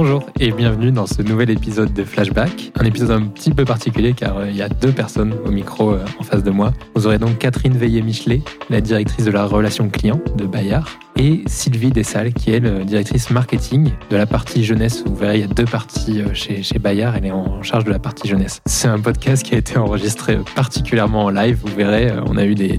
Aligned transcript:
Bonjour 0.00 0.24
et 0.38 0.52
bienvenue 0.52 0.92
dans 0.92 1.06
ce 1.06 1.22
nouvel 1.22 1.50
épisode 1.50 1.92
de 1.92 2.04
Flashback. 2.04 2.70
Un 2.78 2.84
épisode 2.84 3.10
un 3.10 3.26
petit 3.26 3.50
peu 3.50 3.64
particulier 3.64 4.12
car 4.12 4.38
euh, 4.38 4.48
il 4.48 4.54
y 4.54 4.62
a 4.62 4.68
deux 4.68 4.92
personnes 4.92 5.34
au 5.44 5.50
micro 5.50 5.90
euh, 5.90 6.04
en 6.20 6.22
face 6.22 6.44
de 6.44 6.52
moi. 6.52 6.72
Vous 6.94 7.08
aurez 7.08 7.18
donc 7.18 7.38
Catherine 7.38 7.76
Veillé-Michelet, 7.76 8.42
la 8.70 8.80
directrice 8.80 9.24
de 9.24 9.32
la 9.32 9.44
relation 9.44 9.88
client 9.88 10.20
de 10.36 10.46
Bayard, 10.46 10.88
et 11.18 11.42
Sylvie 11.46 11.90
Dessalles, 11.90 12.32
qui 12.32 12.52
est 12.52 12.60
la 12.60 12.84
directrice 12.84 13.30
marketing 13.30 13.90
de 14.10 14.16
la 14.16 14.26
partie 14.26 14.64
jeunesse. 14.64 15.02
Vous 15.04 15.14
verrez, 15.14 15.38
il 15.38 15.40
y 15.40 15.44
a 15.44 15.48
deux 15.48 15.64
parties 15.64 16.20
euh, 16.20 16.32
chez, 16.32 16.62
chez 16.62 16.78
Bayard. 16.78 17.14
Elle 17.16 17.26
est 17.26 17.30
en 17.32 17.62
charge 17.62 17.84
de 17.84 17.90
la 17.90 17.98
partie 17.98 18.28
jeunesse. 18.28 18.60
C'est 18.66 18.88
un 18.88 19.00
podcast 19.00 19.42
qui 19.42 19.54
a 19.54 19.58
été 19.58 19.76
enregistré 19.76 20.38
particulièrement 20.54 21.24
en 21.24 21.30
live. 21.30 21.58
Vous 21.62 21.74
verrez, 21.74 22.12
on 22.26 22.36
a 22.36 22.44
eu 22.44 22.54
des, 22.54 22.78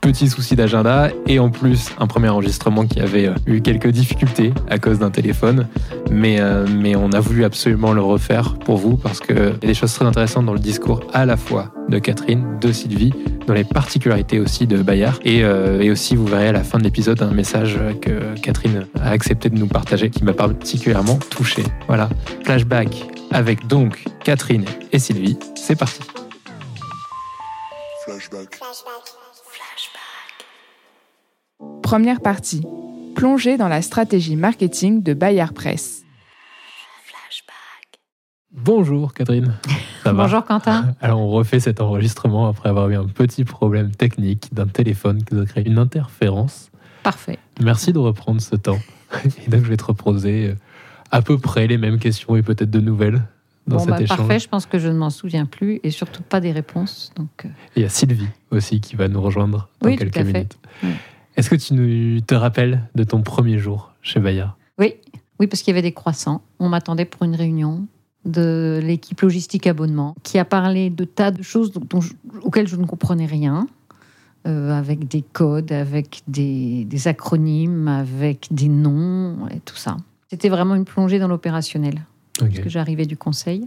petits 0.00 0.28
soucis 0.28 0.56
d'agenda 0.56 1.10
et 1.26 1.38
en 1.38 1.50
plus 1.50 1.90
un 1.98 2.06
premier 2.06 2.28
enregistrement 2.28 2.86
qui 2.86 3.00
avait 3.00 3.30
eu 3.46 3.60
quelques 3.60 3.88
difficultés 3.88 4.52
à 4.68 4.78
cause 4.78 4.98
d'un 4.98 5.10
téléphone. 5.10 5.68
Mais, 6.10 6.40
euh, 6.40 6.66
mais 6.68 6.96
on 6.96 7.12
a 7.12 7.20
voulu 7.20 7.44
absolument 7.44 7.92
le 7.92 8.02
refaire 8.02 8.54
pour 8.58 8.76
vous 8.76 8.96
parce 8.96 9.20
qu'il 9.20 9.36
y 9.36 9.40
a 9.40 9.50
des 9.50 9.74
choses 9.74 9.94
très 9.94 10.04
intéressantes 10.04 10.46
dans 10.46 10.54
le 10.54 10.58
discours 10.58 11.00
à 11.12 11.24
la 11.24 11.36
fois 11.36 11.72
de 11.88 11.98
Catherine, 11.98 12.58
de 12.60 12.72
Sylvie, 12.72 13.12
dans 13.46 13.54
les 13.54 13.64
particularités 13.64 14.40
aussi 14.40 14.66
de 14.66 14.82
Bayard. 14.82 15.18
Et, 15.24 15.44
euh, 15.44 15.80
et 15.80 15.90
aussi, 15.90 16.16
vous 16.16 16.26
verrez 16.26 16.48
à 16.48 16.52
la 16.52 16.64
fin 16.64 16.78
de 16.78 16.84
l'épisode 16.84 17.22
un 17.22 17.32
message 17.32 17.78
que 18.00 18.38
Catherine 18.40 18.86
a 19.00 19.10
accepté 19.10 19.50
de 19.50 19.56
nous 19.56 19.68
partager 19.68 20.10
qui 20.10 20.24
m'a 20.24 20.32
particulièrement 20.32 21.18
touché. 21.30 21.62
Voilà, 21.86 22.08
flashback 22.44 23.06
avec 23.30 23.66
donc 23.66 24.04
Catherine 24.24 24.64
et 24.92 24.98
Sylvie. 24.98 25.38
C'est 25.54 25.78
parti. 25.78 26.00
Flashback. 28.04 28.58
Première 31.82 32.20
partie. 32.20 32.62
Plongée 33.14 33.56
dans 33.56 33.68
la 33.68 33.82
stratégie 33.82 34.36
marketing 34.36 35.02
de 35.02 35.14
Bayard 35.14 35.52
Presse. 35.52 36.04
Bonjour 38.52 39.12
Catherine. 39.12 39.54
Ça 40.02 40.12
va 40.12 40.22
Bonjour 40.24 40.44
Quentin. 40.44 40.94
Alors 41.00 41.20
on 41.20 41.28
refait 41.28 41.60
cet 41.60 41.80
enregistrement 41.80 42.48
après 42.48 42.70
avoir 42.70 42.88
eu 42.88 42.96
un 42.96 43.06
petit 43.06 43.44
problème 43.44 43.90
technique 43.90 44.52
d'un 44.54 44.66
téléphone 44.66 45.22
qui 45.22 45.34
nous 45.34 45.42
a 45.42 45.46
créé 45.46 45.66
une 45.66 45.78
interférence. 45.78 46.70
Parfait. 47.02 47.38
Merci 47.60 47.92
de 47.92 47.98
reprendre 47.98 48.40
ce 48.40 48.56
temps. 48.56 48.78
Et 49.46 49.50
donc 49.50 49.64
je 49.64 49.68
vais 49.68 49.76
te 49.76 49.84
reposer 49.84 50.48
euh, 50.48 50.54
à 51.10 51.20
peu 51.20 51.36
près 51.38 51.66
les 51.66 51.76
mêmes 51.78 51.98
questions 51.98 52.36
et 52.36 52.42
peut-être 52.42 52.70
de 52.70 52.80
nouvelles 52.80 53.22
dans 53.66 53.76
Bon, 53.76 53.80
cet 53.84 53.90
bah, 53.90 54.00
échange. 54.02 54.16
parfait, 54.18 54.38
je 54.38 54.48
pense 54.48 54.64
que 54.66 54.78
je 54.78 54.88
ne 54.88 54.94
m'en 54.96 55.10
souviens 55.10 55.44
plus 55.44 55.80
et 55.82 55.90
surtout 55.90 56.22
pas 56.22 56.40
des 56.40 56.52
réponses. 56.52 57.12
Donc, 57.16 57.28
euh, 57.44 57.48
Et 57.76 57.80
il 57.80 57.82
y 57.82 57.86
a 57.86 57.90
Sylvie 57.90 58.28
aussi 58.50 58.80
qui 58.80 58.96
va 58.96 59.08
nous 59.08 59.20
rejoindre 59.20 59.68
dans 59.82 59.88
Oui, 59.88 59.96
tout 59.96 60.04
quelques 60.04 60.16
à 60.16 60.24
fait. 60.24 60.32
minutes. 60.32 60.58
Oui. 60.82 60.90
Est-ce 61.36 61.50
que 61.50 61.56
tu 61.56 61.74
nous, 61.74 62.20
te 62.22 62.34
rappelles 62.34 62.88
de 62.94 63.04
ton 63.04 63.20
premier 63.22 63.58
jour 63.58 63.92
chez 64.02 64.20
Bayard 64.20 64.56
oui. 64.78 64.94
oui, 65.38 65.46
parce 65.48 65.62
qu'il 65.62 65.72
y 65.72 65.74
avait 65.74 65.82
des 65.82 65.92
croissants. 65.92 66.42
On 66.58 66.68
m'attendait 66.68 67.04
pour 67.04 67.24
une 67.24 67.34
réunion 67.34 67.86
de 68.28 68.80
l'équipe 68.82 69.20
logistique 69.20 69.66
abonnement 69.66 70.14
qui 70.22 70.38
a 70.38 70.44
parlé 70.44 70.90
de 70.90 71.04
tas 71.04 71.30
de 71.30 71.42
choses 71.42 71.72
dont- 71.72 71.82
dont 71.88 72.00
je- 72.00 72.12
auxquelles 72.42 72.68
je 72.68 72.76
ne 72.76 72.84
comprenais 72.86 73.26
rien, 73.26 73.66
euh, 74.46 74.70
avec 74.72 75.08
des 75.08 75.22
codes, 75.22 75.72
avec 75.72 76.22
des, 76.28 76.84
des 76.84 77.08
acronymes, 77.08 77.88
avec 77.88 78.46
des 78.50 78.68
noms 78.68 79.48
et 79.48 79.60
tout 79.60 79.76
ça. 79.76 79.96
C'était 80.30 80.48
vraiment 80.48 80.74
une 80.74 80.84
plongée 80.84 81.18
dans 81.18 81.28
l'opérationnel. 81.28 82.04
Ok. 82.40 82.50
parce 82.50 82.60
que 82.60 82.68
j'arrivais 82.68 83.04
du 83.06 83.16
conseil. 83.16 83.66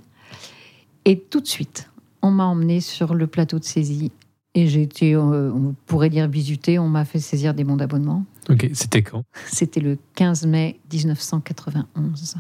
Et 1.04 1.20
tout 1.20 1.42
de 1.42 1.48
suite, 1.48 1.90
on 2.22 2.32
m'a 2.32 2.46
emmené 2.46 2.80
sur 2.80 3.14
le 3.16 3.28
plateau 3.28 3.60
de 3.60 3.66
saisie. 3.66 4.14
Et 4.56 4.68
j'ai 4.68 4.82
été, 4.84 5.14
euh, 5.14 5.52
on 5.54 5.76
pourrait 5.88 6.10
dire 6.10 6.28
visité, 6.30 6.80
on 6.80 6.88
m'a 6.88 7.04
fait 7.04 7.20
saisir 7.20 7.54
des 7.54 7.66
bons 7.66 7.76
d'abonnement. 7.76 8.24
Ok, 8.50 8.70
c'était 8.74 9.02
quand? 9.02 9.24
C'était 9.48 9.82
le 9.82 9.98
15 10.16 10.46
mai 10.46 10.80
1991. 10.92 12.36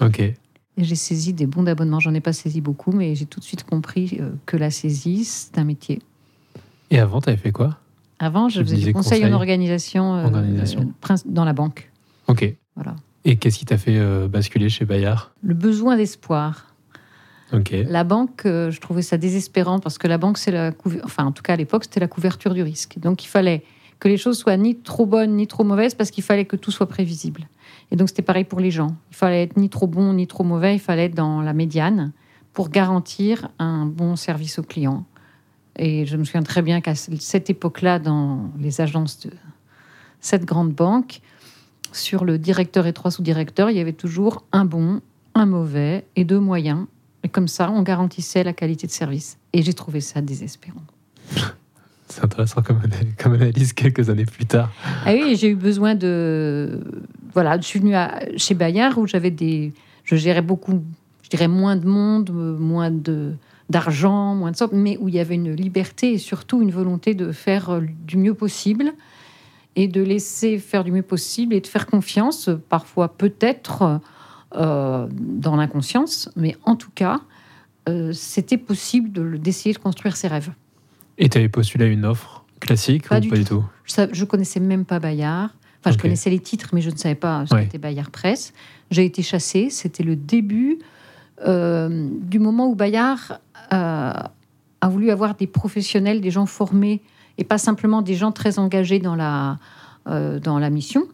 Ok. 0.00 0.34
J'ai 0.78 0.94
saisi 0.94 1.32
des 1.34 1.46
bons 1.46 1.62
d'abonnement. 1.64 2.00
J'en 2.00 2.14
ai 2.14 2.20
pas 2.20 2.32
saisi 2.32 2.60
beaucoup, 2.60 2.92
mais 2.92 3.14
j'ai 3.14 3.26
tout 3.26 3.40
de 3.40 3.44
suite 3.44 3.64
compris 3.64 4.18
euh, 4.20 4.30
que 4.46 4.56
la 4.56 4.70
saisie, 4.70 5.24
c'est 5.24 5.58
un 5.58 5.64
métier. 5.64 6.00
Et 6.90 6.98
avant, 6.98 7.20
tu 7.20 7.28
avais 7.28 7.38
fait 7.38 7.52
quoi? 7.52 7.78
Avant, 8.18 8.48
je 8.48 8.60
Tu 8.60 8.64
faisais 8.66 8.76
du 8.86 8.92
conseil 8.92 9.20
conseil. 9.20 9.32
en 9.32 9.36
organisation, 9.36 10.14
euh, 10.16 10.24
Organisation. 10.24 10.92
euh, 11.10 11.14
dans 11.26 11.44
la 11.44 11.52
banque. 11.52 11.90
Ok. 12.28 12.54
Voilà. 12.76 12.96
Et 13.24 13.36
qu'est-ce 13.36 13.58
qui 13.58 13.64
t'a 13.66 13.76
fait 13.78 13.98
euh, 13.98 14.28
basculer 14.28 14.68
chez 14.68 14.84
Bayard? 14.84 15.32
Le 15.42 15.54
besoin 15.54 15.96
d'espoir. 15.96 16.66
Ok. 17.52 17.74
La 17.86 18.04
banque, 18.04 18.42
je 18.44 18.78
trouvais 18.80 19.02
ça 19.02 19.16
désespérant 19.18 19.80
parce 19.80 19.98
que 19.98 20.06
la 20.06 20.18
banque, 20.18 20.38
c'est 20.38 20.52
la 20.52 20.70
couver- 20.70 21.00
enfin 21.04 21.24
en 21.24 21.32
tout 21.32 21.42
cas 21.42 21.54
à 21.54 21.56
l'époque, 21.56 21.84
c'était 21.84 21.98
la 22.00 22.06
couverture 22.06 22.54
du 22.54 22.62
risque. 22.62 22.98
Donc 23.00 23.24
il 23.24 23.28
fallait 23.28 23.64
que 24.00 24.08
les 24.08 24.16
choses 24.16 24.38
soient 24.38 24.56
ni 24.56 24.76
trop 24.76 25.06
bonnes 25.06 25.36
ni 25.36 25.46
trop 25.46 25.62
mauvaises 25.62 25.94
parce 25.94 26.10
qu'il 26.10 26.24
fallait 26.24 26.46
que 26.46 26.56
tout 26.56 26.70
soit 26.70 26.88
prévisible. 26.88 27.48
Et 27.90 27.96
donc 27.96 28.08
c'était 28.08 28.22
pareil 28.22 28.44
pour 28.44 28.58
les 28.58 28.70
gens. 28.70 28.96
Il 29.10 29.16
fallait 29.16 29.42
être 29.42 29.56
ni 29.56 29.68
trop 29.68 29.86
bon 29.86 30.14
ni 30.14 30.26
trop 30.26 30.42
mauvais, 30.42 30.74
il 30.74 30.80
fallait 30.80 31.04
être 31.04 31.14
dans 31.14 31.42
la 31.42 31.52
médiane 31.52 32.12
pour 32.52 32.70
garantir 32.70 33.48
un 33.58 33.86
bon 33.86 34.16
service 34.16 34.58
au 34.58 34.62
client. 34.62 35.04
Et 35.76 36.06
je 36.06 36.16
me 36.16 36.24
souviens 36.24 36.42
très 36.42 36.62
bien 36.62 36.80
qu'à 36.80 36.94
cette 36.94 37.48
époque-là, 37.48 37.98
dans 37.98 38.50
les 38.58 38.80
agences 38.80 39.20
de 39.20 39.30
cette 40.20 40.44
grande 40.44 40.72
banque, 40.72 41.20
sur 41.92 42.24
le 42.24 42.38
directeur 42.38 42.86
et 42.86 42.92
trois 42.92 43.10
sous-directeurs, 43.10 43.70
il 43.70 43.76
y 43.76 43.80
avait 43.80 43.92
toujours 43.92 44.44
un 44.52 44.64
bon, 44.64 45.00
un 45.34 45.46
mauvais 45.46 46.04
et 46.16 46.24
deux 46.24 46.40
moyens. 46.40 46.86
Et 47.22 47.28
comme 47.28 47.48
ça, 47.48 47.70
on 47.70 47.82
garantissait 47.82 48.44
la 48.44 48.52
qualité 48.52 48.86
de 48.86 48.92
service. 48.92 49.38
Et 49.52 49.62
j'ai 49.62 49.74
trouvé 49.74 50.00
ça 50.00 50.20
désespérant. 50.20 50.82
C'est 52.10 52.24
intéressant 52.24 52.60
comme, 52.62 52.78
ana- 52.82 52.96
comme 53.18 53.34
analyse 53.34 53.72
quelques 53.72 54.10
années 54.10 54.24
plus 54.26 54.44
tard. 54.46 54.70
Ah 55.06 55.12
oui, 55.12 55.36
j'ai 55.36 55.48
eu 55.50 55.54
besoin 55.54 55.94
de. 55.94 56.80
Voilà, 57.32 57.56
je 57.60 57.62
suis 57.66 57.78
venue 57.78 57.94
à- 57.94 58.20
chez 58.36 58.54
Bayard 58.54 58.98
où 58.98 59.06
j'avais 59.06 59.30
des. 59.30 59.72
Je 60.04 60.16
gérais 60.16 60.42
beaucoup, 60.42 60.82
je 61.22 61.28
dirais 61.30 61.46
moins 61.48 61.76
de 61.76 61.86
monde, 61.86 62.30
euh, 62.30 62.56
moins 62.58 62.90
de 62.90 63.32
d'argent, 63.68 64.34
moins 64.34 64.50
de 64.50 64.56
ça, 64.56 64.68
mais 64.72 64.96
où 64.98 65.08
il 65.08 65.14
y 65.14 65.20
avait 65.20 65.36
une 65.36 65.52
liberté 65.54 66.14
et 66.14 66.18
surtout 66.18 66.60
une 66.60 66.72
volonté 66.72 67.14
de 67.14 67.30
faire 67.30 67.70
euh, 67.70 67.80
du 68.04 68.16
mieux 68.16 68.34
possible 68.34 68.92
et 69.76 69.86
de 69.86 70.02
laisser 70.02 70.58
faire 70.58 70.82
du 70.82 70.90
mieux 70.90 71.02
possible 71.02 71.54
et 71.54 71.60
de 71.60 71.66
faire 71.68 71.86
confiance, 71.86 72.50
parfois 72.68 73.16
peut-être 73.16 74.00
euh, 74.56 75.06
dans 75.12 75.54
l'inconscience, 75.54 76.28
mais 76.34 76.56
en 76.64 76.74
tout 76.74 76.90
cas, 76.92 77.20
c'était 78.12 78.58
possible 78.58 79.10
de 79.12 79.22
le- 79.22 79.38
d'essayer 79.38 79.72
de 79.72 79.78
construire 79.78 80.16
ses 80.16 80.26
rêves. 80.28 80.50
Et 81.20 81.28
tu 81.28 81.38
avais 81.38 81.48
postulé 81.48 81.84
à 81.84 81.88
une 81.88 82.04
offre 82.04 82.44
classique 82.58 83.08
Pas 83.08 83.18
ou 83.18 83.20
du 83.20 83.28
pas 83.28 83.36
du 83.36 83.44
tout. 83.44 83.56
tout? 83.58 83.64
Je, 83.84 84.02
je 84.12 84.24
connaissais 84.24 84.58
même 84.58 84.84
pas 84.84 84.98
Bayard. 84.98 85.50
Enfin, 85.80 85.92
je 85.92 85.98
connaissais 85.98 86.30
les 86.30 86.40
titres, 86.40 86.70
mais 86.72 86.80
je 86.80 86.90
ne 86.90 86.96
savais 86.96 87.14
pas 87.14 87.46
ce 87.46 87.54
Ouais. 87.54 87.62
qu'était 87.64 87.78
Bayard 87.78 88.10
Presse. 88.10 88.52
J'ai 88.90 89.04
été 89.04 89.22
chassée. 89.22 89.68
C'était 89.70 90.02
le 90.02 90.16
début 90.16 90.78
euh, 91.46 92.08
du 92.20 92.38
moment 92.38 92.68
où 92.68 92.74
Bayard 92.74 93.40
euh, 93.72 94.12
a 94.12 94.88
voulu 94.88 95.10
avoir 95.10 95.34
des 95.36 95.46
professionnels, 95.46 96.20
des 96.20 96.30
gens 96.30 96.46
formés, 96.46 97.00
et 97.38 97.44
pas 97.44 97.58
simplement 97.58 98.02
des 98.02 98.14
gens 98.14 98.32
très 98.32 98.58
engagés 98.58 98.98
dans 98.98 99.14
la, 99.14 99.58
euh, 100.08 100.38
dans 100.38 100.58
la 100.58 100.68
mission, 100.70 101.06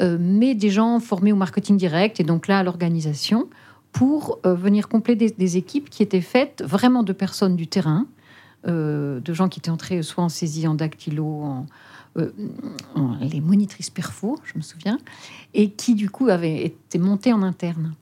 mais 0.00 0.54
des 0.54 0.70
gens 0.70 1.00
formés 1.00 1.32
au 1.32 1.36
marketing 1.36 1.76
direct, 1.76 2.20
et 2.20 2.22
donc 2.24 2.46
là, 2.48 2.60
à 2.60 2.62
l'organisation, 2.62 3.48
pour 3.92 4.38
venir 4.44 4.88
compléter 4.88 5.26
des, 5.30 5.34
des 5.36 5.56
équipes 5.56 5.90
qui 5.90 6.02
étaient 6.02 6.20
faites 6.20 6.62
vraiment 6.64 7.02
de 7.02 7.12
personnes 7.12 7.56
du 7.56 7.66
terrain, 7.66 8.06
de 8.66 9.32
gens 9.32 9.48
qui 9.48 9.60
étaient 9.60 9.70
entrés 9.70 10.02
soit 10.02 10.24
en 10.24 10.28
saisie, 10.28 10.66
en 10.66 10.74
dactylo, 10.74 11.24
en, 11.24 11.66
euh, 12.18 12.30
en- 12.94 13.16
les 13.20 13.40
monitrices 13.40 13.90
perfo, 13.90 14.38
je 14.44 14.56
me 14.56 14.62
souviens, 14.62 14.98
et 15.54 15.70
qui 15.70 15.94
du 15.94 16.10
coup 16.10 16.28
avaient 16.28 16.64
été 16.64 16.98
montés 16.98 17.32
en 17.32 17.42
interne. 17.42 17.94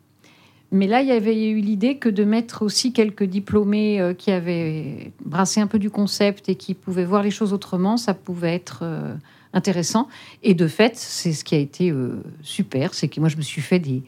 Mais 0.72 0.87
là, 0.89 1.00
il 1.00 1.06
y 1.09 1.12
avait 1.12 1.49
eu 1.50 1.61
l'idée 1.61 1.97
que 1.99 2.09
de 2.09 2.25
mettre 2.25 2.62
aussi 2.62 2.93
quelques 2.93 3.22
diplômés 3.22 4.00
euh, 4.00 4.15
qui 4.15 4.33
avaient 4.33 5.12
brassé 5.25 5.61
un 5.61 5.69
peu 5.69 5.78
du 5.78 5.91
concept 5.91 6.49
et 6.49 6.56
qui 6.56 6.75
pouvaient 6.75 7.05
voir 7.05 7.22
les 7.22 7.31
choses 7.31 7.53
autrement, 7.53 7.97
ça 7.97 8.15
pouvait 8.15 8.55
être 8.55 8.81
euh, 8.83 9.15
intéressant. 9.53 10.09
Et 10.43 10.55
de 10.55 10.66
fait, 10.66 10.97
c'est 10.97 11.33
ce 11.33 11.45
qui 11.45 11.55
a 11.55 11.59
été 11.59 11.91
euh, 11.93 12.21
super, 12.43 12.95
c'est 12.95 13.06
que 13.09 13.21
moi, 13.21 13.28
je 13.28 13.36
me 13.36 13.42
suis 13.42 13.63
fait 13.63 13.78
des, 13.78 14.03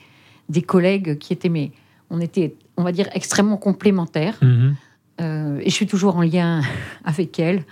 des 0.48 0.62
collègues 0.62 1.16
qui 1.18 1.32
étaient, 1.32 1.48
mais 1.48 1.70
on 2.10 2.20
était, 2.20 2.56
on 2.76 2.82
va 2.82 2.90
dire, 2.90 3.08
extrêmement 3.14 3.56
complémentaires. 3.56 4.36
Mhm. 4.42 4.74
Euh, 5.20 5.60
et 5.60 5.70
je 5.70 5.74
suis 5.74 5.86
toujours 5.86 6.16
en 6.16 6.22
lien 6.22 6.62
avec 7.04 7.38
elles, 7.38 7.64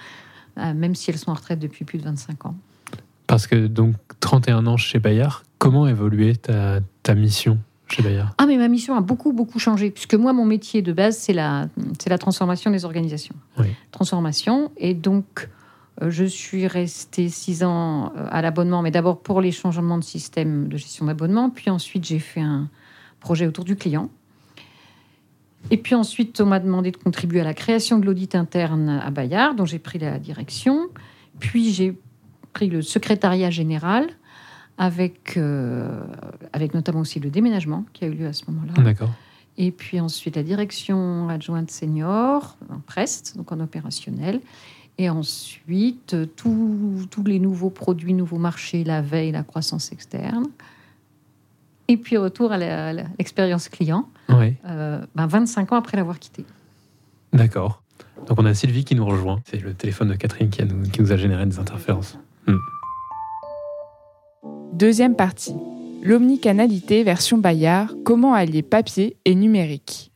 euh, 0.58 0.74
même 0.74 0.94
si 0.94 1.10
elles 1.10 1.18
sont 1.18 1.30
en 1.30 1.34
retraite 1.34 1.58
depuis 1.58 1.84
plus 1.84 1.98
de 1.98 2.04
25 2.04 2.46
ans. 2.46 2.54
Parce 3.26 3.46
que 3.46 3.66
donc 3.66 3.94
31 4.20 4.66
ans 4.66 4.76
chez 4.76 4.98
Bayard, 4.98 5.44
comment 5.58 5.86
évoluait 5.86 6.34
ta, 6.34 6.78
ta 7.02 7.14
mission 7.14 7.58
chez 7.88 8.02
Bayard? 8.02 8.34
Ah, 8.38 8.46
mais 8.46 8.56
ma 8.56 8.68
mission 8.68 8.94
a 8.96 9.00
beaucoup, 9.00 9.32
beaucoup 9.32 9.58
changé, 9.58 9.90
puisque 9.90 10.14
moi, 10.14 10.32
mon 10.32 10.44
métier 10.44 10.82
de 10.82 10.92
base, 10.92 11.16
c'est 11.16 11.32
la, 11.32 11.68
c'est 11.98 12.10
la 12.10 12.18
transformation 12.18 12.70
des 12.70 12.84
organisations. 12.84 13.34
Oui. 13.58 13.66
Transformation. 13.90 14.70
Et 14.76 14.94
donc, 14.94 15.48
euh, 16.02 16.10
je 16.10 16.24
suis 16.24 16.66
restée 16.66 17.28
six 17.28 17.64
ans 17.64 18.12
à 18.30 18.42
l'abonnement, 18.42 18.82
mais 18.82 18.90
d'abord 18.90 19.20
pour 19.20 19.40
les 19.40 19.52
changements 19.52 19.98
de 19.98 20.04
système 20.04 20.68
de 20.68 20.76
gestion 20.76 21.06
d'abonnement. 21.06 21.50
Puis 21.50 21.70
ensuite, 21.70 22.04
j'ai 22.04 22.18
fait 22.18 22.40
un 22.40 22.68
projet 23.20 23.46
autour 23.46 23.64
du 23.64 23.76
client. 23.76 24.08
Et 25.70 25.76
puis 25.76 25.94
ensuite, 25.94 26.40
on 26.40 26.46
m'a 26.46 26.60
demandé 26.60 26.90
de 26.90 26.96
contribuer 26.96 27.40
à 27.40 27.44
la 27.44 27.54
création 27.54 27.98
de 27.98 28.06
l'audit 28.06 28.34
interne 28.34 28.88
à 28.88 29.10
Bayard, 29.10 29.56
dont 29.56 29.64
j'ai 29.64 29.78
pris 29.78 29.98
la 29.98 30.18
direction. 30.18 30.88
Puis 31.40 31.72
j'ai 31.72 31.98
pris 32.52 32.68
le 32.68 32.82
secrétariat 32.82 33.50
général 33.50 34.08
avec, 34.78 35.36
euh, 35.36 36.04
avec 36.52 36.74
notamment 36.74 37.00
aussi 37.00 37.20
le 37.20 37.30
déménagement 37.30 37.84
qui 37.92 38.04
a 38.04 38.08
eu 38.08 38.12
lieu 38.12 38.26
à 38.26 38.32
ce 38.32 38.44
moment-là. 38.48 38.82
D'accord. 38.82 39.10
Et 39.58 39.70
puis 39.70 40.00
ensuite 40.00 40.36
la 40.36 40.42
direction 40.42 41.28
adjointe 41.28 41.70
senior 41.70 42.56
en 42.70 42.78
Prest, 42.80 43.36
donc 43.36 43.52
en 43.52 43.60
opérationnel. 43.60 44.40
Et 44.98 45.10
ensuite, 45.10 46.14
euh, 46.14 46.26
tous 46.26 47.06
tous 47.10 47.24
les 47.24 47.38
nouveaux 47.38 47.70
produits, 47.70 48.14
nouveaux 48.14 48.38
marchés, 48.38 48.82
la 48.84 49.02
veille, 49.02 49.32
la 49.32 49.42
croissance 49.42 49.92
externe. 49.92 50.46
Et 51.88 51.96
puis 51.96 52.16
retour 52.16 52.50
à 52.52 52.58
l'expérience 52.58 53.68
client, 53.68 54.08
Oui, 54.28 54.54
euh, 54.66 55.00
ben 55.14 55.26
25 55.26 55.72
ans 55.72 55.76
après 55.76 55.96
l'avoir 55.96 56.18
quitté. 56.18 56.44
d'accord. 57.32 57.82
Donc 58.28 58.40
on 58.40 58.46
a 58.46 58.54
Sylvie 58.54 58.84
qui 58.84 58.94
nous 58.94 59.04
rejoint. 59.04 59.40
C'est 59.44 59.60
le 59.62 59.74
téléphone 59.74 60.08
de 60.08 60.14
Catherine 60.14 60.48
qui, 60.50 60.62
a 60.62 60.64
nous, 60.64 60.82
qui 60.90 61.00
nous 61.02 61.12
a 61.12 61.16
généré 61.16 61.44
des 61.46 61.58
interférences. 61.58 62.18
Deuxième 64.72 65.14
partie. 65.16 65.54
L'omnicanalité 66.02 67.02
version 67.04 67.38
Bayard, 67.38 67.94
comment 68.04 68.34
allier 68.34 68.62
papier 68.62 69.16
et 69.24 69.34
numérique? 69.34 70.10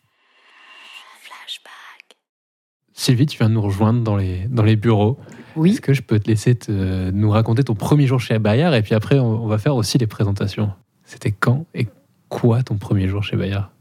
Sylvie, 2.93 3.25
tu 3.25 3.38
viens 3.38 3.49
de 3.49 3.55
nous 3.55 3.62
rejoindre 3.62 4.02
dans 4.02 4.17
les, 4.17 4.46
dans 4.49 4.62
les 4.62 4.76
bureaux. 4.76 5.19
Oui. 5.56 5.70
Est-ce 5.70 5.81
que 5.81 5.94
je 5.94 6.02
peux 6.02 6.20
te 6.20 6.28
laisser 6.28 6.55
te- 6.55 7.11
nous 7.11 7.31
raconter 7.31 7.64
ton 7.64 7.75
premier 7.75 8.06
jour 8.06 8.20
chez 8.20 8.38
Bayard 8.38 8.75
et 8.75 8.82
puis 8.82 8.94
après 8.94 9.19
on, 9.19 9.44
on 9.44 9.46
va 9.46 9.56
faire 9.56 9.75
aussi 9.75 9.96
les 9.96 10.06
présentations? 10.06 10.70
C'était 11.10 11.32
quand 11.32 11.66
et 11.74 11.88
quoi 12.28 12.62
ton 12.62 12.76
premier 12.76 13.08
jour 13.08 13.24
chez 13.24 13.36
Bayard 13.36 13.72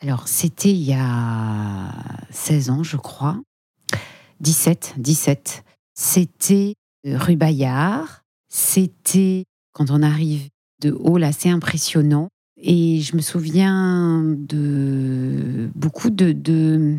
Alors, 0.00 0.26
c'était 0.26 0.72
il 0.72 0.82
y 0.82 0.94
a 0.94 1.92
16 2.30 2.70
ans, 2.70 2.82
je 2.82 2.96
crois. 2.96 3.40
17, 4.40 4.94
17. 4.98 5.62
C'était 5.94 6.74
euh, 7.06 7.16
rue 7.16 7.36
Bayard. 7.36 8.22
C'était, 8.48 9.44
quand 9.72 9.92
on 9.92 10.02
arrive 10.02 10.48
de 10.80 10.90
haut, 10.90 11.18
là, 11.18 11.30
c'est 11.30 11.50
impressionnant. 11.50 12.26
Et 12.60 13.00
je 13.00 13.14
me 13.14 13.20
souviens 13.22 14.22
de 14.24 15.70
beaucoup 15.76 16.10
de... 16.10 16.32
de- 16.32 16.98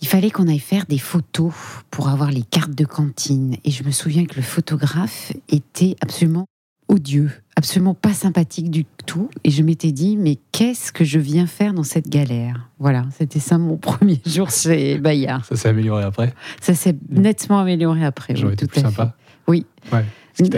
Il 0.00 0.08
fallait 0.08 0.30
qu'on 0.30 0.48
aille 0.48 0.58
faire 0.60 0.86
des 0.86 0.98
photos 0.98 1.52
pour 1.90 2.08
avoir 2.08 2.30
les 2.30 2.42
cartes 2.42 2.74
de 2.74 2.86
cantine. 2.86 3.56
Et 3.64 3.70
je 3.70 3.84
me 3.84 3.90
souviens 3.90 4.24
que 4.24 4.36
le 4.36 4.42
photographe 4.42 5.34
était 5.50 5.96
absolument 6.00 6.46
odieux, 6.88 7.30
absolument 7.56 7.94
pas 7.94 8.12
sympathique 8.12 8.70
du 8.70 8.84
tout. 9.06 9.28
Et 9.44 9.50
je 9.50 9.62
m'étais 9.62 9.92
dit, 9.92 10.16
mais 10.16 10.38
qu'est-ce 10.52 10.92
que 10.92 11.04
je 11.04 11.18
viens 11.18 11.46
faire 11.46 11.72
dans 11.74 11.82
cette 11.82 12.08
galère? 12.08 12.68
Voilà, 12.78 13.04
c'était 13.16 13.40
ça 13.40 13.58
mon 13.58 13.76
premier 13.78 14.20
jour 14.26 14.50
chez 14.50 14.98
Bayard. 14.98 15.44
Ça 15.44 15.56
s'est 15.56 15.68
amélioré 15.68 16.04
après? 16.04 16.34
Ça 16.60 16.74
s'est 16.74 16.96
nettement 17.10 17.58
amélioré 17.60 18.04
après. 18.04 18.34
oui, 18.34 18.40
J'aurais 18.40 18.54
été 18.54 18.66
tout 18.66 18.72
plus 18.72 18.80
à 18.80 18.84
fait. 18.90 18.96
sympa. 18.96 19.16
Oui. 19.46 19.66
Ouais. 19.92 20.04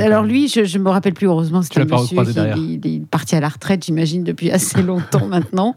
Alors 0.00 0.22
lui, 0.24 0.48
je, 0.48 0.64
je 0.64 0.78
me 0.78 0.88
rappelle 0.88 1.12
plus 1.12 1.26
heureusement, 1.26 1.60
c'était 1.60 1.80
un 1.80 1.84
monsieur 1.84 2.16
qui 2.54 2.80
il 2.82 2.86
est 2.86 3.00
parti 3.06 3.36
à 3.36 3.40
la 3.40 3.48
retraite, 3.48 3.84
j'imagine, 3.84 4.24
depuis 4.24 4.50
assez 4.50 4.82
longtemps 4.82 5.26
maintenant. 5.28 5.74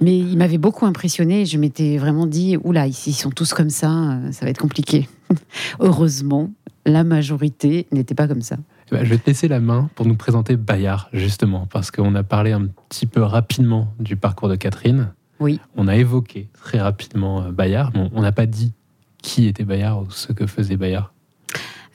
Mais 0.00 0.16
il 0.16 0.36
m'avait 0.38 0.58
beaucoup 0.58 0.86
impressionné. 0.86 1.44
Je 1.44 1.58
m'étais 1.58 1.96
vraiment 1.98 2.26
dit, 2.26 2.56
oula, 2.62 2.86
ici 2.86 3.10
ils 3.10 3.14
sont 3.14 3.30
tous 3.30 3.52
comme 3.52 3.70
ça, 3.70 3.90
euh, 3.90 4.30
ça 4.30 4.44
va 4.44 4.50
être 4.50 4.60
compliqué. 4.60 5.08
Heureusement, 5.80 6.50
la 6.86 7.02
majorité 7.02 7.86
n'était 7.90 8.14
pas 8.14 8.28
comme 8.28 8.42
ça. 8.42 8.56
Ben, 8.92 9.04
je 9.04 9.10
vais 9.10 9.18
te 9.18 9.26
laisser 9.26 9.48
la 9.48 9.58
main 9.58 9.88
pour 9.94 10.04
nous 10.06 10.16
présenter 10.16 10.56
Bayard, 10.56 11.08
justement, 11.14 11.66
parce 11.66 11.90
qu'on 11.90 12.14
a 12.14 12.22
parlé 12.22 12.52
un 12.52 12.66
petit 12.88 13.06
peu 13.06 13.22
rapidement 13.22 13.88
du 13.98 14.16
parcours 14.16 14.50
de 14.50 14.54
Catherine. 14.56 15.14
Oui. 15.40 15.58
On 15.76 15.88
a 15.88 15.96
évoqué 15.96 16.50
très 16.62 16.78
rapidement 16.78 17.42
euh, 17.42 17.50
Bayard, 17.52 17.92
mais 17.94 18.08
on- 18.12 18.20
n'a 18.20 18.32
pas 18.32 18.44
dit 18.46 18.74
qui 19.22 19.46
était 19.46 19.64
Bayard 19.64 20.02
ou 20.02 20.10
ce 20.10 20.32
que 20.32 20.46
faisait 20.46 20.76
Bayard. 20.76 21.12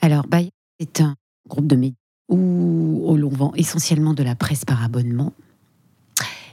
Alors, 0.00 0.26
Bayard 0.26 0.50
est 0.80 1.00
un 1.00 1.14
groupe 1.48 1.68
de 1.68 1.76
médias 1.76 1.94
où 2.28 3.04
où 3.08 3.16
l'on 3.16 3.30
vend 3.30 3.52
essentiellement 3.54 4.12
de 4.12 4.22
la 4.24 4.34
presse 4.34 4.64
par 4.66 4.82
abonnement, 4.82 5.32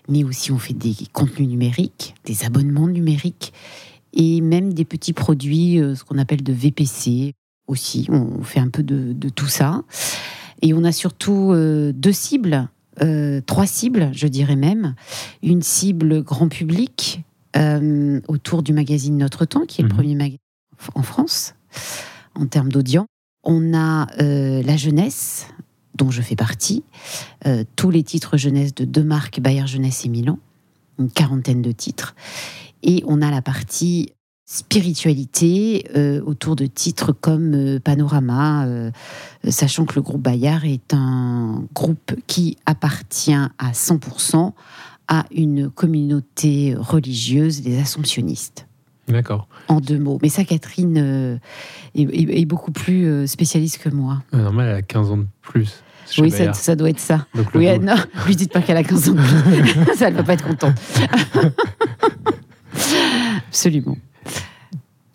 mais 0.08 0.24
aussi 0.24 0.52
on 0.54 0.58
fait 0.60 0.74
des 0.76 0.96
contenus 1.12 1.50
numériques, 1.50 2.14
des 2.24 2.46
abonnements 2.46 2.88
numériques 2.88 3.52
et 4.14 4.40
même 4.42 4.74
des 4.74 4.86
petits 4.86 5.12
produits, 5.12 5.82
euh, 5.82 5.96
ce 5.96 6.04
qu'on 6.06 6.18
appelle 6.18 6.44
de 6.44 6.54
VPC 6.54 7.34
aussi. 7.68 8.08
On 8.10 8.44
fait 8.44 8.60
un 8.60 8.70
peu 8.70 8.84
de, 8.84 9.14
de 9.14 9.30
tout 9.30 9.48
ça. 9.48 9.84
Et 10.62 10.74
on 10.74 10.84
a 10.84 10.92
surtout 10.92 11.52
euh, 11.52 11.92
deux 11.94 12.12
cibles, 12.14 12.70
euh, 13.02 13.42
trois 13.46 13.68
cibles, 13.68 14.10
je 14.14 14.28
dirais 14.28 14.56
même. 14.56 14.96
Une 15.44 15.62
cible 15.62 16.24
grand 16.24 16.48
public 16.48 17.24
euh, 17.58 18.22
autour 18.28 18.64
du 18.64 18.74
magazine 18.74 19.18
Notre 19.18 19.46
Temps, 19.46 19.66
qui 19.66 19.82
est 19.82 19.84
Mhm. 19.84 19.90
le 19.90 19.96
premier 19.96 20.16
magazine 20.16 20.40
en 20.94 21.04
France 21.04 21.56
en 22.36 22.46
termes 22.48 22.72
d'audience. 22.72 23.08
On 23.44 23.74
a 23.74 24.08
la 24.18 24.76
jeunesse, 24.76 25.48
dont 25.94 26.10
je 26.10 26.22
fais 26.22 26.36
partie, 26.36 26.84
tous 27.76 27.92
les 27.92 28.02
titres 28.04 28.38
jeunesse 28.38 28.74
de 28.74 28.86
deux 28.86 29.04
marques, 29.04 29.40
Bayard 29.40 29.68
Jeunesse 29.68 30.04
et 30.04 30.10
Milan, 30.10 30.40
une 30.98 31.12
quarantaine 31.12 31.62
de 31.62 31.72
titres. 31.72 32.16
Et 32.82 33.04
on 33.08 33.22
a 33.22 33.30
la 33.30 33.42
partie 33.44 34.10
spiritualité 34.46 35.86
euh, 35.96 36.22
autour 36.24 36.56
de 36.56 36.66
titres 36.68 37.12
comme 37.12 37.54
euh, 37.56 37.80
Panorama, 37.80 38.66
euh, 38.68 38.92
sachant 39.50 39.86
que 39.86 39.96
le 39.96 40.02
groupe 40.02 40.22
Bayard 40.22 40.64
est 40.66 40.94
un 40.94 41.64
groupe 41.74 42.14
qui 42.28 42.58
appartient 42.66 43.34
à 43.34 43.72
100% 43.74 44.54
à 45.08 45.26
une 45.32 45.70
communauté 45.70 46.76
religieuse, 46.78 47.64
les 47.64 47.80
assomptionnistes 47.80 48.68
D'accord. 49.08 49.48
en 49.68 49.80
deux 49.82 50.00
mots. 50.00 50.20
Mais 50.22 50.30
ça, 50.30 50.44
Catherine 50.44 51.40
est, 51.96 52.02
est- 52.04 52.42
est 52.42 52.46
beaucoup 52.46 52.72
plus 52.72 53.28
spécialiste 53.28 53.80
que 53.80 53.90
moi. 53.90 54.24
Euh, 54.34 54.44
Normal, 54.44 54.68
elle 54.70 54.76
a 54.78 54.82
15 54.82 55.12
ans 55.12 55.18
de 55.18 55.28
plus. 55.42 55.84
oui, 56.20 56.32
ça, 56.54 56.76
doit 56.76 56.90
être 56.90 57.00
ça. 57.00 57.26
Donc, 57.36 57.48
Oui, 57.56 57.68
euh, 57.68 57.78
non, 57.80 57.96
lui 58.28 58.36
dites 58.36 58.52
pas 58.54 58.62
qu'elle 58.62 58.78
a 58.78 58.84
15 58.84 59.10
ans 59.10 59.14
de 59.14 59.22
plus. 59.62 59.96
ça, 59.98 60.08
elle 60.08 60.14
va 60.16 60.24
pas 60.24 60.34
être 60.34 60.48
contente. 60.48 60.76
Absolument. 63.48 63.98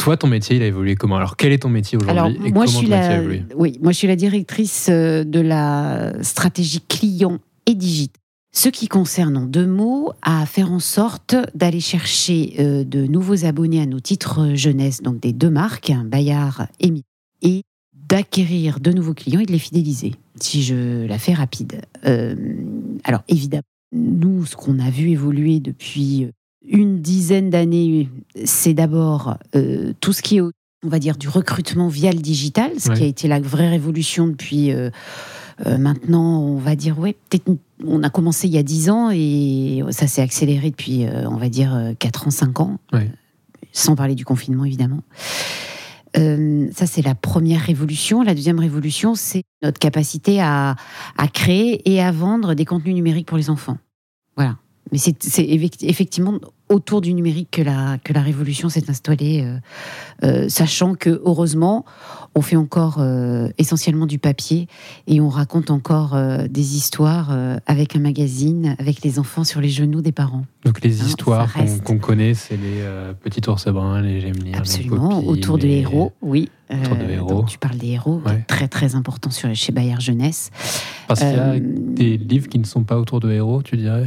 Toi, 0.01 0.17
ton 0.17 0.29
métier, 0.29 0.57
il 0.57 0.63
a 0.63 0.67
évolué 0.67 0.95
comment? 0.95 1.17
Alors, 1.17 1.37
quel 1.37 1.53
est 1.53 1.59
ton 1.59 1.69
métier 1.69 1.99
aujourd'hui 1.99 2.37
et 2.47 2.53
moi, 2.53 2.65
je 2.65 2.73
comment 2.73 2.81
suis 2.81 2.89
ton 2.89 2.95
métier 2.95 2.95
a 2.95 3.09
la, 3.09 3.17
évolué? 3.19 3.43
Oui, 3.55 3.79
moi, 3.83 3.93
je 3.93 3.99
suis 3.99 4.09
la 4.09 4.17
directrice 4.17 4.89
euh, 4.89 5.25
de 5.25 5.41
la 5.41 6.15
stratégie 6.23 6.81
client 6.81 7.39
et 7.67 7.75
digital. 7.75 8.19
Ce 8.51 8.71
qui 8.71 8.89
concerne 8.89 9.37
en 9.37 9.45
deux 9.45 9.67
mots 9.67 10.13
à 10.23 10.47
faire 10.47 10.73
en 10.73 10.79
sorte 10.81 11.37
d'aller 11.55 11.81
chercher 11.81 12.55
euh, 12.61 12.83
de 12.83 13.07
nouveaux 13.07 13.45
abonnés 13.45 13.83
à 13.83 13.87
nos 13.87 14.01
titres 14.01 14.55
jeunesse, 14.55 15.03
donc 15.03 15.21
des 15.21 15.35
deux 15.35 15.51
marques, 15.51 15.91
hein, 15.91 16.05
Bayard 16.07 16.67
et 16.81 16.91
Mi, 16.91 17.05
et 17.43 17.63
d'acquérir 17.95 18.81
de 18.81 18.93
nouveaux 18.93 19.15
clients 19.15 19.41
et 19.41 19.47
de 19.47 19.53
les 19.53 19.59
fidéliser, 19.59 20.15
si 20.41 20.63
je 20.63 21.07
la 21.07 21.19
fais 21.19 21.35
rapide. 21.35 21.83
Euh, 22.07 22.35
alors 23.05 23.23
évidemment, 23.29 23.63
nous, 23.93 24.47
ce 24.47 24.57
qu'on 24.57 24.79
a 24.79 24.89
vu 24.89 25.11
évoluer 25.11 25.61
depuis 25.61 26.31
une 26.71 27.01
dizaine 27.03 27.51
d'années, 27.51 28.09
c'est 28.45 28.73
d'abord 28.75 29.37
euh, 29.55 29.93
tout 30.01 30.13
ce 30.15 30.23
qui 30.23 30.39
est, 30.39 30.41
on 30.41 30.51
va 30.85 30.99
dire, 30.99 31.17
du 31.17 31.29
recrutement 31.29 31.89
via 31.89 32.13
le 32.13 32.21
digital, 32.21 32.71
ce 32.79 32.89
Ouais. 32.91 32.97
qui 32.97 33.03
a 33.03 33.07
été 33.07 33.29
la 33.29 33.41
vraie 33.41 33.69
révolution 33.69 34.27
depuis 34.29 34.73
euh, 34.73 34.89
euh, 35.67 35.77
maintenant, 35.77 36.41
on 36.41 36.57
va 36.57 36.77
dire, 36.77 36.99
ouais, 36.99 37.17
peut-être 37.29 37.51
on 37.87 38.03
a 38.03 38.09
commencé 38.09 38.47
il 38.49 38.55
y 38.55 38.59
a 38.59 38.63
10 38.63 38.89
ans 38.89 39.11
et 39.13 39.83
ça 39.91 40.07
s'est 40.07 40.23
accéléré 40.23 40.71
depuis, 40.71 41.05
on 41.27 41.37
va 41.37 41.49
dire, 41.51 41.75
euh, 41.75 41.93
4 41.99 42.29
ans, 42.29 42.31
5 42.31 42.61
ans, 42.61 42.79
Ouais. 42.95 43.11
sans 43.73 43.95
parler 43.97 44.15
du 44.15 44.25
confinement, 44.25 44.65
évidemment. 44.65 45.03
Euh, 46.17 46.67
ça, 46.75 46.87
c'est 46.87 47.03
la 47.03 47.15
première 47.15 47.61
révolution. 47.61 48.23
La 48.23 48.35
deuxième 48.35 48.59
révolution, 48.59 49.15
c'est 49.15 49.43
notre 49.63 49.79
capacité 49.79 50.41
à, 50.41 50.75
à 51.17 51.29
créer 51.29 51.89
et 51.93 52.01
à 52.03 52.11
vendre 52.11 52.55
des 52.55 52.65
contenus 52.65 52.95
numériques 52.95 53.27
pour 53.29 53.37
les 53.39 53.49
enfants. 53.51 53.79
Mais 54.93 54.99
c'est 54.99 55.23
c'est 55.23 55.45
effect- 55.45 55.83
effectivement 55.85 56.39
autour 56.69 57.01
du 57.01 57.13
numérique 57.15 57.49
que 57.51 57.63
la, 57.63 57.99
que 57.99 58.13
la 58.13 58.21
révolution 58.23 58.69
s'est 58.69 58.89
installée, 58.89 59.43
euh, 59.45 59.57
euh, 60.25 60.49
sachant 60.49 60.95
que, 60.95 61.21
heureusement, 61.25 61.85
on 62.37 62.43
fait 62.43 62.55
encore 62.55 62.99
euh, 63.01 63.49
essentiellement 63.59 64.07
du 64.07 64.21
papier 64.21 64.69
et 65.09 65.21
on 65.21 65.29
raconte 65.29 65.71
encore 65.73 66.17
des 66.49 66.77
histoires 66.77 67.37
avec 67.67 67.97
un 67.97 67.99
magazine, 67.99 68.77
avec 68.79 69.03
les 69.03 69.19
enfants 69.19 69.43
sur 69.43 69.61
les 69.61 69.69
genoux 69.69 70.01
des 70.01 70.13
parents. 70.13 70.45
Donc, 70.65 70.81
les 70.85 71.01
Hein, 71.03 71.07
histoires 71.07 71.53
qu'on 71.85 71.99
connaît, 71.99 72.35
c'est 72.35 72.57
les 72.57 72.85
petits 73.21 73.49
ours 73.51 73.67
bruns, 73.67 74.01
les 74.03 74.21
gemmelines, 74.21 74.55
Absolument, 74.55 75.21
les 75.21 75.27
autour 75.27 75.59
de 75.59 75.67
les- 75.67 75.79
héros, 75.79 76.13
oui. 76.23 76.49
Autour 76.73 76.97
de 76.97 77.11
héros. 77.11 77.29
donc 77.29 77.47
tu 77.49 77.59
parles 77.59 77.79
des 77.79 77.89
héros, 77.89 78.23
Ouais. 78.25 78.45
très 78.47 78.69
très 78.69 78.95
important 78.95 79.31
sur, 79.33 79.53
chez 79.57 79.73
Bayard 79.73 80.01
Jeunesse. 80.01 80.51
Parce 81.09 81.19
qu'il 81.19 81.31
y 81.31 81.35
a 81.35 81.59
des 81.59 82.17
livres 82.17 82.49
qui 82.49 82.61
ne 82.61 82.65
sont 82.65 82.85
pas 82.85 82.97
autour 82.97 83.19
de 83.19 83.29
héros, 83.33 83.61
tu 83.63 83.77
dirais? 83.77 84.07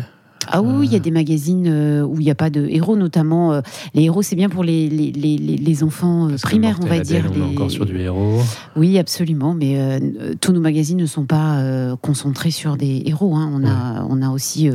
Ah 0.50 0.62
oui, 0.62 0.86
il 0.88 0.92
y 0.92 0.96
a 0.96 0.98
Euh. 0.98 1.02
des 1.02 1.12
magazines 1.12 1.68
euh, 1.68 2.04
où 2.04 2.20
il 2.20 2.24
n'y 2.26 2.32
a 2.32 2.36
pas 2.36 2.50
de 2.50 2.66
héros, 2.68 2.96
notamment. 2.96 3.54
euh, 3.54 3.62
les 3.94 4.04
héros, 4.04 4.22
c'est 4.22 4.36
bien 4.36 4.50
pour 4.50 4.64
les, 4.64 4.90
les, 4.90 5.12
les, 5.12 5.84
enfants 5.84 6.28
Parce 6.30 6.42
primaires, 6.42 6.80
on 6.82 6.86
va 6.86 7.00
dire. 7.00 7.26
On 7.36 7.40
est 7.40 7.54
encore 7.56 7.72
sur 7.72 7.86
du 7.86 7.98
héros. 8.00 8.40
Oui, 8.76 8.98
absolument. 8.98 9.54
Mais 9.54 9.80
euh, 9.80 10.00
tous 10.40 10.52
nos 10.54 10.60
magazines 10.62 10.98
ne 10.98 11.06
sont 11.06 11.26
pas 11.26 11.58
euh, 11.60 11.96
concentrés 11.96 12.52
sur 12.52 12.78
des 12.78 13.04
héros. 13.06 13.36
hein. 13.36 13.50
On, 13.54 13.66
a, 13.68 14.06
on 14.10 14.22
a 14.22 14.30
aussi 14.30 14.70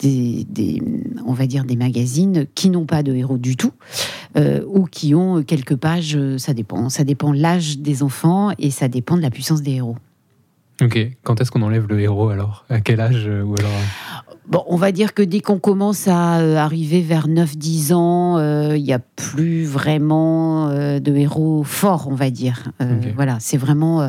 des, 0.00 0.46
des, 0.48 0.82
on 1.26 1.32
va 1.32 1.46
dire, 1.46 1.64
des 1.64 1.76
magazines 1.76 2.46
qui 2.54 2.70
n'ont 2.70 2.86
pas 2.86 3.02
de 3.02 3.14
héros 3.14 3.38
du 3.38 3.56
tout, 3.56 3.72
ou 4.66 4.84
qui 4.84 5.14
ont 5.14 5.42
quelques 5.42 5.76
pages. 5.76 6.18
Ça 6.38 6.54
dépend. 6.54 6.88
Ça 6.88 7.04
dépend 7.04 7.32
l'âge 7.32 7.78
des 7.78 8.02
enfants 8.02 8.50
et 8.58 8.70
ça 8.70 8.88
dépend 8.88 9.16
de 9.16 9.22
la 9.22 9.30
puissance 9.30 9.62
des 9.62 9.72
héros. 9.72 9.96
Ok. 10.82 10.98
Quand 11.22 11.40
est-ce 11.40 11.50
qu'on 11.50 11.62
enlève 11.62 11.86
le 11.88 12.00
héros 12.00 12.28
alors? 12.28 12.64
À 12.68 12.80
quel 12.80 13.00
âge 13.00 13.26
ou 13.26 13.54
alors 13.58 13.70
Bon, 14.48 14.62
on 14.68 14.76
va 14.76 14.92
dire 14.92 15.12
que 15.12 15.22
dès 15.22 15.40
qu'on 15.40 15.58
commence 15.58 16.06
à 16.06 16.38
euh, 16.38 16.56
arriver 16.56 17.00
vers 17.02 17.26
9-10 17.26 17.92
ans, 17.94 18.38
euh, 18.38 18.76
il 18.76 18.84
n'y 18.84 18.92
a 18.92 19.00
plus 19.00 19.64
vraiment 19.64 20.68
euh, 20.68 21.00
de 21.00 21.16
héros 21.16 21.64
forts, 21.64 22.06
on 22.08 22.14
va 22.14 22.30
dire. 22.30 22.70
Euh. 22.80 23.00
Voilà, 23.16 23.38
c'est 23.40 23.56
vraiment. 23.56 24.02
euh, 24.02 24.08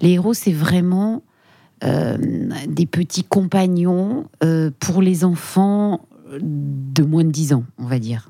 les 0.00 0.10
héros, 0.10 0.34
c'est 0.34 0.52
vraiment 0.52 1.22
euh, 1.82 2.16
des 2.68 2.86
petits 2.86 3.24
compagnons 3.24 4.26
euh, 4.44 4.70
pour 4.78 5.02
les 5.02 5.24
enfants 5.24 6.06
de 6.40 7.02
moins 7.02 7.24
de 7.24 7.30
10 7.32 7.54
ans, 7.54 7.64
on 7.78 7.86
va 7.86 7.98
dire. 7.98 8.28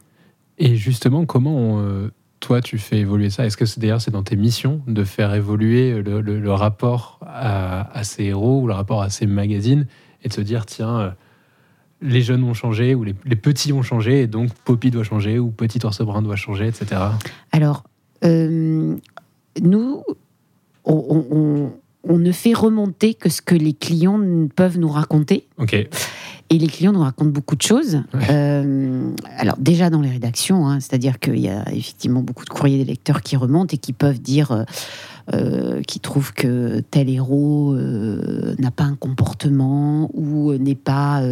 Et 0.56 0.76
justement, 0.76 1.26
comment 1.26 1.54
on, 1.54 1.80
euh, 1.82 2.10
toi 2.42 2.60
tu 2.60 2.76
fais 2.76 2.98
évoluer 2.98 3.30
ça 3.30 3.46
Est-ce 3.46 3.56
que 3.56 3.64
c'est 3.64 3.80
d'ailleurs 3.80 4.00
c'est 4.02 4.10
dans 4.10 4.22
tes 4.24 4.36
missions 4.36 4.82
de 4.86 5.04
faire 5.04 5.32
évoluer 5.32 6.02
le, 6.02 6.20
le- 6.20 6.38
le 6.40 6.52
rapport 6.52 7.18
à, 7.24 7.96
à 7.96 8.02
ces 8.04 8.24
héros 8.24 8.60
ou 8.60 8.66
le 8.66 8.72
rapport 8.74 9.00
à 9.00 9.10
ces 9.10 9.26
magazines 9.26 9.86
et 10.24 10.28
de 10.28 10.32
se 10.34 10.40
dire 10.42 10.66
tiens 10.66 10.98
euh, 11.00 11.10
les 12.02 12.20
jeunes 12.20 12.42
ont 12.42 12.52
changé 12.54 12.94
ou 12.96 13.04
les, 13.04 13.14
les 13.24 13.36
petits 13.36 13.72
ont 13.72 13.82
changé 13.82 14.22
et 14.22 14.26
donc 14.26 14.50
Poppy 14.64 14.90
doit 14.90 15.04
changer 15.04 15.38
ou 15.38 15.50
Petit 15.52 15.78
Ours 15.86 16.02
Brun 16.02 16.20
doit 16.20 16.34
changer, 16.34 16.66
etc. 16.66 17.00
Alors, 17.52 17.84
euh, 18.24 18.96
nous, 19.62 20.02
on, 20.84 21.70
on- 22.08 22.18
ne 22.18 22.32
fait 22.32 22.54
remonter 22.54 23.14
que 23.14 23.28
ce 23.28 23.40
que 23.40 23.54
les 23.54 23.72
clients 23.72 24.20
peuvent 24.56 24.78
nous 24.78 24.88
raconter. 24.88 25.46
Ok. 25.58 25.88
Et 26.52 26.58
les 26.58 26.66
clients 26.66 26.92
nous 26.92 27.00
racontent 27.00 27.30
beaucoup 27.30 27.56
de 27.56 27.62
choses. 27.62 28.02
Ouais. 28.12 28.26
Euh, 28.28 29.10
alors 29.38 29.56
déjà 29.58 29.88
dans 29.88 30.02
les 30.02 30.10
rédactions, 30.10 30.68
hein, 30.68 30.80
c'est-à-dire 30.80 31.18
qu'il 31.18 31.38
y 31.38 31.48
a 31.48 31.64
effectivement 31.72 32.20
beaucoup 32.20 32.44
de 32.44 32.50
courriers 32.50 32.76
des 32.76 32.84
lecteurs 32.84 33.22
qui 33.22 33.36
remontent 33.36 33.74
et 33.74 33.78
qui 33.78 33.94
peuvent 33.94 34.20
dire 34.20 34.52
euh, 34.52 34.64
euh, 35.32 35.80
qui 35.82 36.00
trouvent 36.00 36.32
que 36.34 36.80
tel 36.90 37.08
héros 37.08 37.72
euh, 37.72 38.54
n'a 38.58 38.70
pas 38.70 38.84
un 38.84 38.96
comportement 38.96 40.10
ou 40.12 40.52
n'est 40.54 40.74
pas 40.74 41.22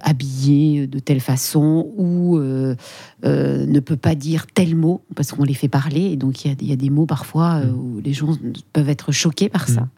habillé 0.00 0.86
de 0.86 0.98
telle 0.98 1.20
façon 1.20 1.92
ou 1.96 2.38
ne 2.38 3.80
peut 3.80 3.96
pas 3.96 4.14
dire 4.16 4.46
tel 4.52 4.74
mot 4.74 5.02
parce 5.14 5.30
qu'on 5.30 5.44
les 5.44 5.54
fait 5.54 5.68
parler 5.68 6.00
et 6.12 6.16
donc 6.16 6.44
il 6.44 6.48
y 6.48 6.50
a, 6.50 6.56
il 6.60 6.68
y 6.68 6.72
a 6.72 6.76
des 6.76 6.90
mots 6.90 7.06
parfois 7.06 7.60
Mm. 7.60 7.74
où 7.74 8.00
les 8.00 8.12
gens 8.12 8.36
peuvent 8.72 8.88
être 8.88 9.12
choqués 9.12 9.48
par 9.48 9.68
ça. 9.68 9.88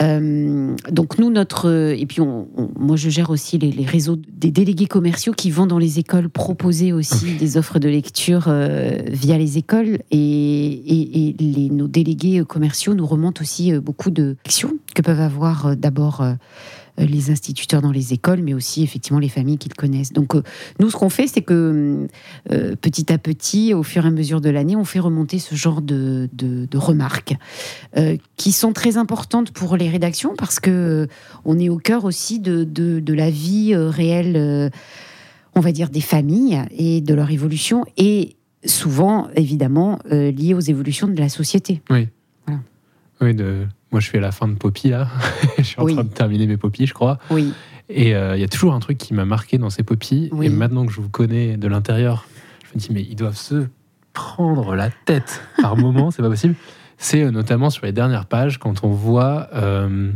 Euh, 0.00 0.74
donc 0.90 1.18
nous, 1.18 1.30
notre 1.30 1.70
et 1.96 2.04
puis 2.06 2.20
on, 2.20 2.48
on- 2.56 2.68
moi 2.78 2.96
je 2.96 3.08
gère 3.10 3.30
aussi 3.30 3.58
les, 3.58 3.70
les 3.70 3.84
réseaux 3.84 4.16
des 4.16 4.50
délégués 4.50 4.86
commerciaux 4.86 5.32
qui 5.32 5.50
vont 5.50 5.66
dans 5.66 5.78
les 5.78 5.98
écoles 6.00 6.28
proposer 6.28 6.92
aussi 6.92 7.36
des 7.36 7.56
offres 7.56 7.78
de 7.78 7.88
lecture 7.88 8.44
euh, 8.48 8.98
via 9.06 9.38
les 9.38 9.56
écoles. 9.58 9.98
Et, 10.10 10.18
et- 10.18 11.28
et 11.28 11.36
les, 11.38 11.70
nos 11.70 11.86
délégués 11.88 12.42
commerciaux 12.46 12.94
nous 12.94 13.06
remontent 13.06 13.40
aussi 13.40 13.72
euh, 13.72 13.80
beaucoup 13.80 14.10
de 14.10 14.36
actions 14.44 14.72
que 14.94 15.02
peuvent 15.02 15.20
avoir 15.20 15.76
d'abord 15.76 16.24
les 16.96 17.30
instituteurs 17.30 17.82
dans 17.82 17.90
les 17.90 18.12
écoles, 18.12 18.40
mais 18.42 18.54
aussi 18.54 18.82
effectivement 18.82 19.18
les 19.18 19.28
familles 19.28 19.58
qu'ils 19.58 19.74
connaissent. 19.74 20.12
Donc 20.12 20.34
euh, 20.36 20.42
nous, 20.78 20.90
ce 20.90 20.96
qu'on 20.96 21.08
fait, 21.10 21.26
c'est 21.26 21.42
que 21.42 22.06
euh, 22.52 22.76
petit 22.80 23.12
à 23.12 23.18
petit, 23.18 23.74
au 23.74 23.82
fur 23.82 24.04
et 24.04 24.08
à 24.08 24.10
mesure 24.12 24.40
de 24.40 24.48
l'année, 24.50 24.76
on 24.76 24.84
fait 24.84 25.00
remonter 25.00 25.38
ce 25.38 25.54
genre 25.56 25.82
de, 25.82 26.28
de- 26.32 26.66
de 26.66 26.78
remarques 26.78 27.34
euh, 27.96 28.16
qui 28.36 28.52
sont 28.52 28.72
très 28.72 28.96
importantes 28.96 29.50
pour 29.50 29.76
les 29.76 29.88
rédactions 29.88 30.34
parce 30.36 30.60
que 30.60 30.70
euh, 30.70 31.06
on 31.44 31.58
est 31.58 31.68
au 31.68 31.78
cœur 31.78 32.04
aussi 32.04 32.38
de, 32.38 32.64
de- 32.64 33.12
la 33.12 33.30
vie 33.30 33.72
euh, 33.74 33.88
réelle, 33.90 34.34
euh, 34.36 34.70
on 35.54 35.60
va 35.60 35.72
dire, 35.72 35.88
des 35.90 36.00
familles 36.00 36.62
et 36.76 37.00
de 37.00 37.14
leur 37.14 37.30
évolution 37.30 37.84
et 37.96 38.36
souvent, 38.64 39.28
évidemment, 39.36 39.98
euh, 40.10 40.30
liées 40.30 40.54
aux 40.54 40.60
évolutions 40.60 41.06
de 41.08 41.18
la 41.18 41.28
société. 41.28 41.82
Oui, 43.20 43.34
de... 43.34 43.66
moi 43.94 44.00
je 44.00 44.08
suis 44.08 44.18
à 44.18 44.20
la 44.20 44.32
fin 44.32 44.48
de 44.48 44.54
Poppy 44.54 44.88
là. 44.88 45.06
je 45.58 45.62
suis 45.62 45.80
en 45.80 45.84
Oui. 45.84 45.94
train 45.94 46.02
de 46.02 46.08
terminer 46.08 46.48
mes 46.48 46.56
Poppy, 46.56 46.84
je 46.84 46.92
crois. 46.94 47.20
Oui, 47.30 47.52
Et 47.88 48.16
euh, 48.16 48.34
il 48.36 48.40
y 48.40 48.44
a 48.44 48.48
toujours 48.48 48.74
un 48.74 48.80
truc 48.80 48.98
qui 48.98 49.14
m'a 49.14 49.24
marqué 49.24 49.56
dans 49.56 49.70
ces 49.70 49.84
Poppy. 49.84 50.30
Oui. 50.32 50.46
Et 50.46 50.48
maintenant 50.48 50.84
que 50.84 50.90
je 50.92 51.00
vous 51.00 51.08
connais 51.08 51.56
de 51.56 51.68
l'intérieur, 51.68 52.26
je 52.64 52.70
me 52.74 52.80
dis, 52.80 52.88
mais 52.90 53.02
ils 53.08 53.14
doivent 53.14 53.36
se 53.36 53.66
prendre 54.12 54.74
la 54.74 54.90
tête 54.90 55.42
par 55.62 55.76
moment, 55.84 56.10
c'est 56.10 56.22
pas 56.22 56.28
possible. 56.28 56.56
C'est 56.98 57.22
euh, 57.22 57.30
notamment 57.30 57.70
sur 57.70 57.86
les 57.86 57.92
dernières 57.92 58.26
pages, 58.26 58.58
quand 58.58 58.82
on 58.82 58.90
voit, 58.90 59.48
euh, 59.54 60.10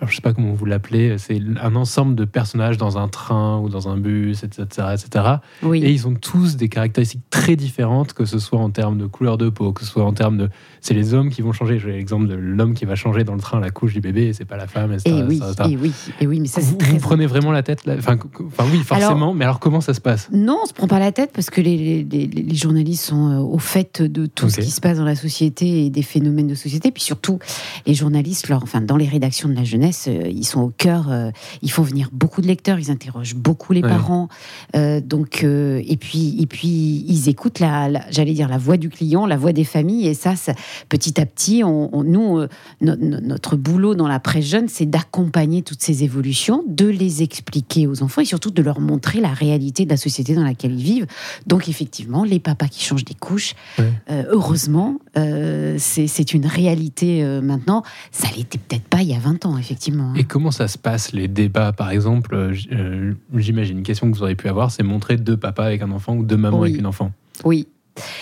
alors 0.00 0.10
je 0.10 0.14
sais 0.16 0.22
pas 0.22 0.32
comment 0.32 0.52
vous 0.52 0.64
l'appelez, 0.64 1.16
c'est 1.18 1.40
un 1.60 1.74
ensemble 1.74 2.14
de 2.14 2.24
personnages 2.24 2.76
dans 2.76 2.98
un 2.98 3.08
train 3.08 3.58
ou 3.58 3.68
dans 3.68 3.88
un 3.88 3.96
bus, 3.96 4.44
etc. 4.44 4.64
etc. 4.94 5.24
oui. 5.62 5.82
Et 5.84 5.90
ils 5.90 6.06
ont 6.06 6.14
tous 6.14 6.56
des 6.56 6.68
caractéristiques 6.68 7.22
très 7.30 7.56
différentes, 7.56 8.12
que 8.12 8.24
ce 8.24 8.38
soit 8.38 8.60
en 8.60 8.70
termes 8.70 8.98
de 8.98 9.06
couleur 9.06 9.38
de 9.38 9.48
peau, 9.48 9.72
que 9.72 9.82
ce 9.84 9.90
soit 9.90 10.04
en 10.04 10.12
termes 10.12 10.36
de. 10.38 10.48
C'est 10.80 10.94
les 10.94 11.14
hommes 11.14 11.30
qui 11.30 11.42
vont 11.42 11.52
changer. 11.52 11.78
J'ai 11.80 11.90
l'exemple 11.92 12.28
de 12.28 12.34
l'homme 12.34 12.74
qui 12.74 12.84
va 12.84 12.94
changer 12.94 13.24
dans 13.24 13.34
le 13.34 13.40
train 13.40 13.58
la 13.58 13.70
couche 13.70 13.92
du 13.94 14.00
bébé, 14.00 14.26
et 14.28 14.32
c'est 14.32 14.44
pas 14.44 14.56
la 14.56 14.68
femme, 14.68 14.92
etc. 14.92 15.10
Et 15.16 15.22
oui, 15.24 15.36
etc. 15.44 15.68
et 15.72 15.76
oui, 15.76 15.92
et 16.20 16.26
oui, 16.28 16.40
mais 16.40 16.46
ça 16.46 16.60
vous, 16.60 16.68
c'est 16.70 16.78
très 16.78 16.92
vous 16.92 16.98
prenez 17.00 17.26
vraiment 17.26 17.50
la 17.50 17.62
tête 17.64 17.84
là 17.84 17.96
enfin, 17.98 18.16
enfin, 18.46 18.64
oui, 18.70 18.78
forcément, 18.84 19.34
mais 19.34 19.44
alors 19.44 19.58
comment 19.58 19.80
ça 19.80 19.94
se 19.94 20.00
passe? 20.00 20.28
Non, 20.32 20.58
on 20.62 20.66
se 20.66 20.72
prend 20.72 20.86
pas 20.86 21.00
la 21.00 21.10
tête 21.12 21.30
parce 21.34 21.50
que 21.50 21.60
les, 21.60 21.76
les- 21.76 22.04
les- 22.04 22.42
les 22.42 22.54
journalistes 22.54 23.04
sont 23.04 23.30
euh, 23.32 23.38
au 23.40 23.58
fait 23.58 24.00
de 24.00 24.26
tout 24.26 24.48
ce 24.48 24.60
qui 24.60 24.70
se 24.70 24.80
passe 24.80 24.98
dans 24.98 25.04
la 25.04 25.16
société 25.16 25.86
et 25.86 25.90
des 25.90 26.02
phénomènes 26.02 26.46
de 26.46 26.54
société. 26.54 26.92
Puis 26.92 27.02
surtout, 27.02 27.38
les 27.86 27.94
journalistes, 27.94 28.48
leur, 28.48 28.62
enfin, 28.62 28.80
dans 28.80 28.96
les 28.96 29.08
rédactions 29.08 29.48
de 29.48 29.54
la 29.54 29.64
jeunesse, 29.64 29.87
euh, 30.08 30.28
ils 30.28 30.44
sont 30.46 30.60
au 30.60 30.68
cœur. 30.76 31.10
euh, 31.10 31.30
ils 31.62 31.70
font 31.70 31.82
venir 31.82 32.08
beaucoup 32.12 32.40
de 32.42 32.46
lecteurs, 32.46 32.78
ils 32.78 32.90
interrogent 32.90 33.34
beaucoup 33.34 33.72
les 33.72 33.82
Ouais. 33.82 33.88
parents. 33.88 34.28
Euh, 34.76 35.00
donc, 35.00 35.42
et 35.44 35.96
puis, 35.98 36.36
et 36.40 36.46
puis, 36.46 37.04
ils 37.08 37.28
écoutent 37.28 37.60
la, 37.60 37.88
la- 37.88 38.04
j'allais 38.10 38.32
dire 38.34 38.48
la 38.48 38.58
voix 38.58 38.76
du 38.76 38.88
client, 38.88 39.26
la 39.26 39.36
voix 39.36 39.52
des 39.52 39.64
familles. 39.64 40.06
Et 40.08 40.14
ça, 40.14 40.36
ça- 40.36 40.54
petit 40.88 41.20
à 41.20 41.26
petit, 41.26 41.62
on, 41.64 41.94
on- 41.96 42.04
nous, 42.04 42.40
no- 42.80 42.96
no- 42.96 43.20
notre 43.20 43.56
boulot 43.56 43.94
dans 43.94 44.08
la 44.08 44.20
presse 44.20 44.44
jeune, 44.46 44.68
c'est 44.68 44.86
d'accompagner 44.86 45.62
toutes 45.62 45.82
ces 45.82 46.04
évolutions, 46.04 46.64
de 46.66 46.86
les 46.86 47.22
expliquer 47.22 47.86
aux 47.86 48.02
enfants 48.02 48.20
et 48.22 48.24
surtout 48.24 48.50
de 48.50 48.62
leur 48.62 48.80
montrer 48.80 49.20
la 49.20 49.32
réalité 49.32 49.84
de 49.84 49.90
la 49.90 49.96
société 49.96 50.34
dans 50.34 50.44
laquelle 50.44 50.72
ils 50.72 50.82
vivent. 50.84 51.06
Donc 51.46 51.68
effectivement, 51.68 52.24
les 52.24 52.40
papas 52.40 52.68
qui 52.68 52.84
changent 52.84 53.04
des 53.04 53.14
couches, 53.14 53.54
Ouais. 53.78 53.92
euh, 54.10 54.24
heureusement, 54.30 54.98
euh, 55.16 55.76
c'est 55.78 56.06
c'est 56.06 56.34
une 56.34 56.46
réalité 56.46 57.22
euh, 57.22 57.40
maintenant. 57.40 57.82
Ça 58.12 58.28
l'était 58.36 58.58
peut-être 58.58 58.84
pas 58.88 59.02
il 59.02 59.08
y 59.08 59.14
a 59.14 59.18
20 59.18 59.44
ans, 59.46 59.56
effectivement. 59.56 59.77
Et 60.16 60.24
comment 60.24 60.50
ça 60.50 60.68
se 60.68 60.78
passe, 60.78 61.12
les 61.12 61.28
débats, 61.28 61.72
par 61.72 61.90
exemple 61.90 62.34
euh, 62.34 62.54
euh, 62.72 63.14
J'imagine, 63.34 63.78
une 63.78 63.82
question 63.84 64.10
que 64.10 64.16
vous 64.16 64.22
auriez 64.22 64.36
pu 64.36 64.48
avoir, 64.48 64.70
c'est 64.70 64.82
montrer 64.82 65.16
deux 65.16 65.36
papas 65.36 65.64
avec 65.64 65.82
un 65.82 65.90
enfant 65.92 66.14
ou 66.14 66.22
deux 66.24 66.36
mamans 66.36 66.60
Oui. 66.60 66.68
avec 66.70 66.80
une 66.80 66.86
enfant. 66.86 67.12
Oui. 67.44 67.68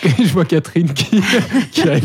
Et 0.04 0.08
je 0.24 0.32
vois 0.32 0.44
Catherine 0.44 0.92
qui, 0.92 1.20
qui 1.72 1.82
a, 1.82 2.00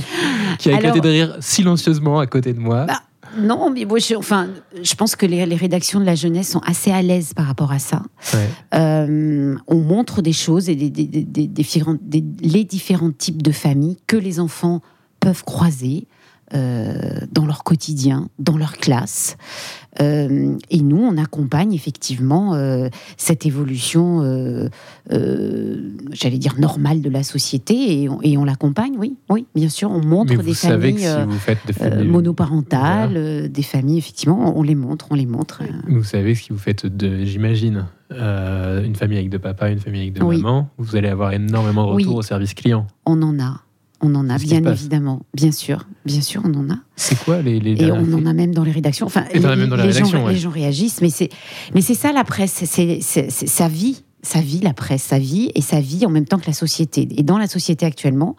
qui 0.60 0.70
a 0.70 0.74
éclaté 0.75 1.00
de 1.00 1.08
rire 1.10 1.38
silencieusement 1.39 2.20
à 2.20 2.27
côté 2.27 2.51
de 2.53 2.60
moi. 2.60 2.86
Bah, 2.86 3.01
Non, 3.39 3.70
mais 3.70 3.86
moi, 3.86 3.98
je, 4.00 4.15
enfin, 4.15 4.50
je 4.84 4.93
pense 4.96 5.15
que 5.15 5.25
les, 5.25 5.46
les 5.46 5.55
rédactions 5.55 6.00
de 6.01 6.05
la 6.05 6.15
jeunesse 6.15 6.50
sont 6.51 6.60
assez 6.65 6.91
à 6.91 7.01
l'aise 7.01 7.34
par 7.34 7.46
rapport 7.46 7.72
à 7.72 7.79
ça. 7.79 8.03
Ouais. 8.34 8.50
Euh, 8.74 9.55
on 9.67 9.77
montre 9.77 10.22
des 10.22 10.34
choses 10.34 10.67
et 10.70 10.75
des, 10.75 10.89
des- 10.89 11.05
des- 11.05 11.24
des 11.24 11.48
différents- 11.48 11.98
des- 12.01 12.24
les 12.41 12.65
différents 12.65 13.12
types 13.12 13.41
de 13.41 13.51
familles 13.51 13.98
que 14.08 14.17
les 14.17 14.39
enfants 14.41 14.81
peuvent 15.22 15.43
croiser 15.46 16.08
dans 16.53 17.46
leur 17.46 17.63
quotidien, 17.63 18.29
dans 18.39 18.58
leur 18.58 18.74
classe. 18.77 19.38
Euh, 20.00 20.55
et 20.70 20.81
nous, 20.81 20.98
on 21.03 21.17
accompagne 21.17 21.74
effectivement 21.74 22.53
euh, 22.55 22.88
cette 23.17 23.46
évolution, 23.46 24.22
euh, 24.22 24.70
euh, 25.12 25.91
j'allais 26.12 26.38
dire 26.38 26.58
normale 26.60 27.01
de 27.01 27.10
la 27.10 27.24
société, 27.24 28.03
et 28.24 28.38
on, 28.38 28.46
l'accompagne, 28.46 28.93
oui, 28.98 29.15
oui, 29.29 29.46
bien 29.53 29.67
sûr. 29.70 29.91
On 29.91 30.03
montre 30.03 30.34
des 30.41 30.53
familles 30.53 31.00
si 31.00 31.05
euh, 31.08 31.25
des 31.25 31.34
euh, 31.34 31.74
familles- 31.74 32.08
monoparentales, 32.08 33.17
euh, 33.17 33.48
des 33.50 33.63
familles, 33.63 33.98
effectivement, 33.98 34.58
on 34.58 34.63
les 34.63 34.75
montre, 34.75 35.08
on 35.12 35.15
les 35.15 35.25
montre. 35.25 35.62
euh. 35.63 35.67
Vous 35.89 36.03
savez 36.05 36.36
ce 36.36 36.48
que 36.48 36.53
vous 36.53 36.60
faites 36.60 36.86
j'imagine, 37.25 37.86
euh, 38.13 38.84
une 38.84 38.96
famille 38.96 39.17
avec 39.17 39.29
deux 39.29 39.39
papas, 39.39 39.70
une 39.72 39.79
famille 39.79 40.01
avec 40.01 40.13
deux 40.13 40.24
Oui. 40.24 40.38
mamans. 40.41 40.70
Vous 40.77 40.96
allez 40.96 41.10
avoir 41.10 41.34
énormément 41.34 41.86
de 41.88 41.91
retours 41.91 42.13
Oui. 42.13 42.20
au 42.20 42.22
service 42.22 42.53
client. 42.53 42.88
On 43.05 43.22
en 43.22 43.39
a. 43.39 43.62
On 44.01 44.15
en 44.15 44.29
a, 44.29 44.38
bien 44.38 44.63
évidemment. 44.63 45.22
Bien 45.34 45.51
sûr, 45.51 45.88
bien 46.05 46.22
sûr, 46.22 46.41
on 46.43 46.53
en 46.55 46.70
a. 46.72 46.77
C'est 46.96 47.17
quoi 47.24 47.41
les, 47.41 47.60
les 47.60 47.81
Et 47.84 47.91
on 47.91 48.13
en 48.13 48.25
a 48.25 48.34
même 48.34 48.53
dans 48.53 48.63
les 48.63 48.72
rédactions. 48.72 49.05
Enfin, 49.05 49.25
les, 49.34 49.39
rédaction, 49.39 50.05
gens, 50.05 50.25
ouais. 50.25 50.34
les 50.34 50.39
gens 50.39 50.50
réagissent, 50.50 51.01
mais 51.01 51.10
c'est, 51.10 51.29
mais 51.75 51.81
c'est 51.81 51.93
ça 51.93 52.12
la 52.12 52.24
presse. 52.24 52.63
C'est 52.65 53.01
sa 53.01 53.67
vie, 53.67 54.03
sa 54.24 54.41
vie, 54.41 54.60
la 54.60 54.74
presse, 54.74 55.03
sa 55.03 55.20
vie 55.20 55.51
et 55.55 55.62
sa 55.62 55.79
vie 55.79 56.05
en 56.05 56.10
même 56.10 56.25
temps 56.25 56.39
que 56.39 56.48
la 56.48 56.53
société. 56.53 57.08
Et 57.15 57.24
dans 57.24 57.38
la 57.38 57.48
société 57.48 57.86
actuellement, 57.86 58.36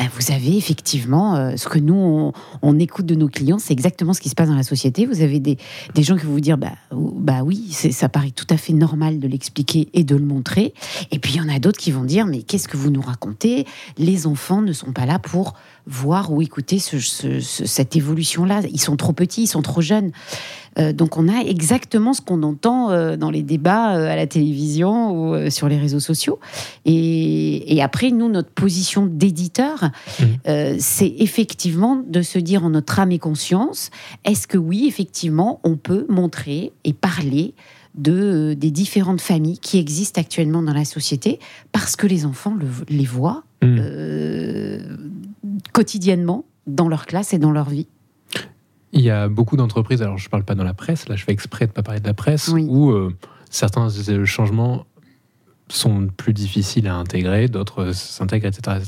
ben, 0.00 0.08
vous 0.18 0.32
avez 0.32 0.56
effectivement 0.56 1.36
euh, 1.36 1.56
ce 1.56 1.68
que 1.68 1.78
nous 1.78 2.32
on, 2.62 2.78
écoute 2.78 3.04
de 3.04 3.14
nos 3.14 3.28
clients, 3.28 3.58
c'est 3.58 3.74
exactement 3.74 4.14
ce 4.14 4.22
qui 4.22 4.30
se 4.30 4.34
passe 4.34 4.48
dans 4.48 4.54
la 4.54 4.62
société. 4.62 5.04
Vous 5.04 5.20
avez 5.20 5.40
des, 5.40 5.58
des 5.94 6.02
gens 6.02 6.16
qui 6.16 6.24
vont 6.24 6.32
vous 6.32 6.40
dire, 6.40 6.56
bah, 6.56 6.72
bah 6.90 7.42
oui, 7.44 7.70
ça 7.70 8.08
paraît 8.08 8.30
tout 8.30 8.46
à 8.48 8.56
fait 8.56 8.72
normal 8.72 9.20
de 9.20 9.28
l'expliquer 9.28 9.90
et 9.92 10.02
de 10.02 10.16
le 10.16 10.24
montrer. 10.24 10.72
Et 11.10 11.18
puis 11.18 11.34
il 11.34 11.36
y 11.36 11.40
en 11.42 11.54
a 11.54 11.58
d'autres 11.58 11.78
qui 11.78 11.90
vont 11.90 12.04
dire, 12.04 12.24
mais 12.24 12.40
qu'est-ce 12.40 12.66
que 12.66 12.78
vous 12.78 12.88
nous 12.88 13.02
racontez? 13.02 13.66
Les 13.98 14.26
enfants 14.26 14.62
ne 14.62 14.72
sont 14.72 14.94
pas 14.94 15.04
là 15.04 15.18
pour 15.18 15.52
voir 15.86 16.32
ou 16.32 16.40
écouter 16.40 16.78
cette 16.78 17.96
évolution-là. 17.96 18.62
Ils 18.70 18.80
sont 18.80 18.96
trop 18.96 19.12
petits, 19.12 19.42
ils 19.42 19.48
sont 19.48 19.62
trop 19.62 19.82
jeunes. 19.82 20.12
Euh, 20.78 20.92
donc 20.92 21.16
on 21.16 21.28
a 21.28 21.40
exactement 21.40 22.12
ce 22.12 22.20
qu'on 22.20 22.44
entend 22.44 22.90
euh, 22.90 23.16
dans 23.16 23.30
les 23.30 23.42
débats 23.42 23.86
à 23.86 24.14
la 24.14 24.26
télévision 24.28 25.10
ou 25.12 25.50
sur 25.50 25.68
les 25.68 25.78
réseaux 25.78 26.00
sociaux. 26.00 26.38
Et, 26.84 27.80
après, 27.82 28.10
nous, 28.10 28.28
notre 28.28 28.50
position 28.50 29.06
d'éditeur, 29.06 29.89
mmh. 30.18 30.24
c'est 30.78 31.14
effectivement 31.18 32.02
de 32.06 32.22
se 32.22 32.38
dire 32.38 32.64
en 32.64 32.70
notre 32.70 32.98
âme 32.98 33.12
et 33.12 33.18
conscience, 33.18 33.90
est-ce 34.24 34.46
que 34.46 34.58
oui, 34.58 34.86
effectivement, 34.86 35.60
on 35.64 35.76
peut 35.76 36.06
montrer 36.08 36.72
et 36.84 36.92
parler 36.92 37.54
de, 37.94 38.54
des 38.54 38.70
différentes 38.70 39.20
familles 39.20 39.58
qui 39.58 39.78
existent 39.78 40.20
actuellement 40.20 40.62
dans 40.62 40.72
la 40.72 40.84
société 40.84 41.38
parce 41.72 41.96
que 41.96 42.06
les 42.06 42.24
enfants 42.24 42.56
les 42.88 43.04
voient 43.04 43.42
mmh. 43.62 43.80
quotidiennement 45.72 46.44
dans 46.66 46.88
leur 46.88 47.06
classe 47.06 47.32
et 47.32 47.38
dans 47.38 47.50
leur 47.50 47.68
vie? 47.68 47.86
Il 48.92 49.02
y 49.02 49.10
a 49.10 49.28
beaucoup 49.28 49.56
d'entreprises, 49.56 50.02
alors 50.02 50.18
je 50.18 50.26
ne 50.26 50.30
parle 50.30 50.44
pas 50.44 50.54
dans 50.54 50.64
la 50.64 50.74
presse, 50.74 51.08
là 51.08 51.16
je 51.16 51.24
fais 51.24 51.32
exprès 51.32 51.66
de 51.66 51.70
ne 51.70 51.74
pas 51.74 51.82
parler 51.82 52.00
de 52.00 52.06
la 52.06 52.14
presse, 52.14 52.48
où 52.48 52.90
euh, 52.90 53.14
certains 53.48 53.88
changements 54.24 54.84
sont 55.70 56.08
plus 56.08 56.32
difficiles 56.32 56.88
à 56.88 56.96
intégrer, 56.96 57.48
d'autres 57.48 57.92
s'intègrent, 57.92 58.46
etc. 58.46 58.78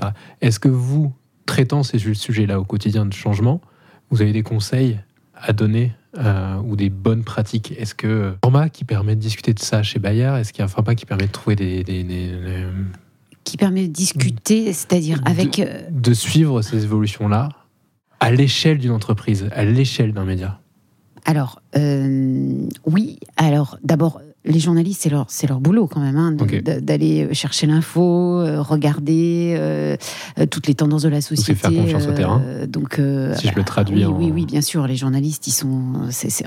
Est-ce 0.41 0.59
que 0.59 0.69
vous, 0.69 1.13
traitant 1.47 1.83
ces 1.83 1.99
sujets-là 1.99 2.61
au 2.61 2.65
quotidien 2.65 3.07
de 3.07 3.13
changement, 3.13 3.61
vous 4.11 4.23
avez 4.23 4.33
des 4.33 4.43
conseils 4.43 5.01
à 5.35 5.53
donner 5.53 5.93
euh, 6.19 6.57
ou 6.59 6.77
des 6.77 6.91
bonnes 6.91 7.25
pratiques? 7.25 7.73
Est-ce 7.79 7.95
que 7.95 8.33
un 8.33 8.37
format 8.45 8.69
qui 8.69 8.85
permet 8.85 9.17
de 9.17 9.21
discuter 9.21 9.55
de 9.55 9.61
ça 9.61 9.83
chez 9.83 9.99
Bayard 9.99 10.37
Est-ce 10.37 10.53
qu'il 10.53 10.61
y 10.61 10.63
a 10.63 10.67
un 10.67 10.69
format 10.69 10.95
qui 10.95 11.07
permet 11.07 11.27
de 11.27 11.33
trouver 11.33 11.57
des, 11.57 11.85
qui 13.45 13.57
permet 13.57 13.89
de 13.89 13.93
discuter, 13.93 14.73
c'est-à-dire 14.73 15.21
avec... 15.25 15.59
Euh, 15.59 15.83
de 15.91 16.15
suivre 16.15 16.63
ces 16.63 16.85
évolutions-là 16.85 17.49
à 18.21 18.31
l'échelle 18.31 18.79
d'une 18.79 18.93
entreprise, 18.93 19.49
à 19.53 19.65
l'échelle 19.65 20.13
d'un 20.13 20.25
média? 20.25 20.61
Alors, 21.25 21.61
euh, 21.77 22.69
oui. 22.87 23.19
Alors, 23.37 23.79
d'abord, 23.83 24.21
les 24.45 24.59
journalistes, 24.59 25.03
c'est 25.03 25.11
leur, 25.11 25.27
c'est 25.29 25.47
leur 25.47 25.61
boulot 25.61 25.87
quand 25.87 26.01
même, 26.01 26.17
hein, 26.17 26.37
d'aller 26.81 27.33
chercher 27.33 27.67
l'info, 27.67 28.41
euh, 28.41 28.61
regarder 28.61 29.55
euh, 29.57 29.97
toutes 30.51 30.67
les 30.67 30.75
tendances 30.75 31.03
de 31.03 31.09
la 31.09 31.21
société. 31.21 31.55
faire 31.55 31.71
confiance 31.71 32.07
au 32.07 32.13
terrain. 32.13 32.43
Donc, 32.67 33.01
si 33.37 33.49
je 33.49 33.55
le 33.55 33.65
traduis 33.65 34.05
oui, 34.05 34.13
oui, 34.13 34.33
oui, 34.33 34.47
bien 34.47 34.61
sûr. 34.61 34.87
Les 34.87 34.97
journalistes, 34.97 35.47
ils 35.47 35.53
sont, 35.53 35.93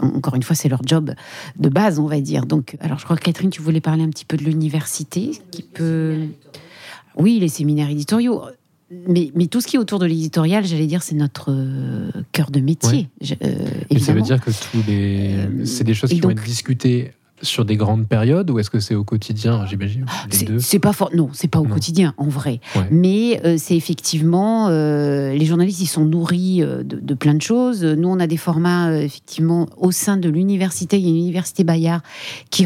encore 0.01 0.35
une 0.35 0.43
fois, 0.43 0.55
c'est 0.55 0.69
leur 0.69 0.81
job 0.85 1.13
de 1.57 1.69
base, 1.69 1.99
on 1.99 2.07
va 2.07 2.19
dire. 2.19 2.45
Donc, 2.45 2.75
alors, 2.81 2.99
je 2.99 3.05
crois 3.05 3.15
que 3.15 3.23
Catherine, 3.23 3.49
tu 3.49 3.61
voulais 3.61 3.81
parler 3.81 4.03
un 4.03 4.09
petit 4.09 4.25
peu 4.25 4.37
de 4.37 4.43
l'université, 4.43 5.31
qui 5.51 5.61
peut. 5.61 6.17
Oui, 7.17 7.39
les 7.39 7.47
séminaires 7.47 7.89
éditoriaux 7.89 8.41
mais, 8.91 9.31
mais, 9.33 9.47
tout 9.47 9.61
ce 9.61 9.67
qui 9.67 9.77
est 9.77 9.79
autour 9.79 9.99
de 9.99 10.05
l'éditorial, 10.05 10.63
j'allais 10.63 10.85
dire, 10.85 11.01
c'est 11.01 11.15
notre 11.15 11.51
euh, 11.51 12.11
cœur 12.31 12.51
de 12.51 12.59
métier. 12.59 13.09
Euh, 13.41 13.99
ça 13.99 14.13
veut 14.13 14.21
dire 14.21 14.39
que 14.39 14.51
tous 14.51 14.83
les... 14.87 15.35
Euh, 15.35 15.65
c'est 15.65 15.83
des 15.83 15.95
choses 15.95 16.11
qui 16.11 16.19
vont 16.19 16.29
être 16.29 16.43
discutées 16.43 17.11
sur 17.45 17.65
des 17.65 17.77
grandes 17.77 18.07
périodes 18.07 18.49
ou 18.49 18.59
est-ce 18.59 18.69
que 18.69 18.79
c'est 18.79 18.95
au 18.95 19.03
quotidien, 19.03 19.65
j'imagine 19.65 20.05
C'est 20.59 20.79
pas 20.79 20.93
fort. 20.93 21.09
Non, 21.13 21.29
c'est 21.33 21.47
pas 21.47 21.59
au 21.59 21.65
quotidien 21.65 22.13
en 22.17 22.27
vrai. 22.27 22.59
Mais 22.91 23.41
euh, 23.45 23.55
c'est 23.57 23.75
effectivement 23.75 24.67
euh, 24.69 25.33
les 25.33 25.45
journalistes 25.45 25.81
ils 25.81 25.87
sont 25.87 26.05
nourris 26.05 26.61
euh, 26.61 26.83
de, 26.83 27.13
plein 27.13 27.33
de 27.33 27.41
choses. 27.41 27.83
Nous 27.83 28.07
on 28.07 28.19
a 28.19 28.27
des 28.27 28.37
formats 28.37 29.01
effectivement 29.01 29.67
au 29.77 29.91
sein 29.91 30.17
de 30.17 30.29
l'université. 30.29 30.97
Il 30.97 31.03
y 31.03 31.07
a 31.07 31.09
une 31.09 31.17
université 31.17 31.63
Bayard 31.63 32.01
qui 32.49 32.65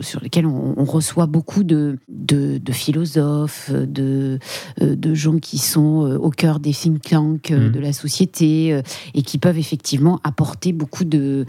sur 0.00 0.20
lesquels 0.20 0.46
on, 0.46 0.84
reçoit 0.84 1.26
beaucoup 1.26 1.64
de, 1.64 1.98
de, 2.08 2.72
philosophes, 2.72 3.70
de, 3.72 4.38
de 4.80 5.14
gens 5.14 5.38
qui 5.38 5.58
sont 5.58 6.16
au 6.20 6.30
cœur 6.30 6.60
des 6.60 6.72
think 6.72 7.02
tanks 7.02 7.50
mmh. 7.50 7.72
de 7.72 7.80
la 7.80 7.92
société 7.92 8.80
et 9.14 9.22
qui 9.22 9.38
peuvent 9.38 9.58
effectivement 9.58 10.20
apporter 10.22 10.72
beaucoup 10.72 11.04
de 11.04 11.44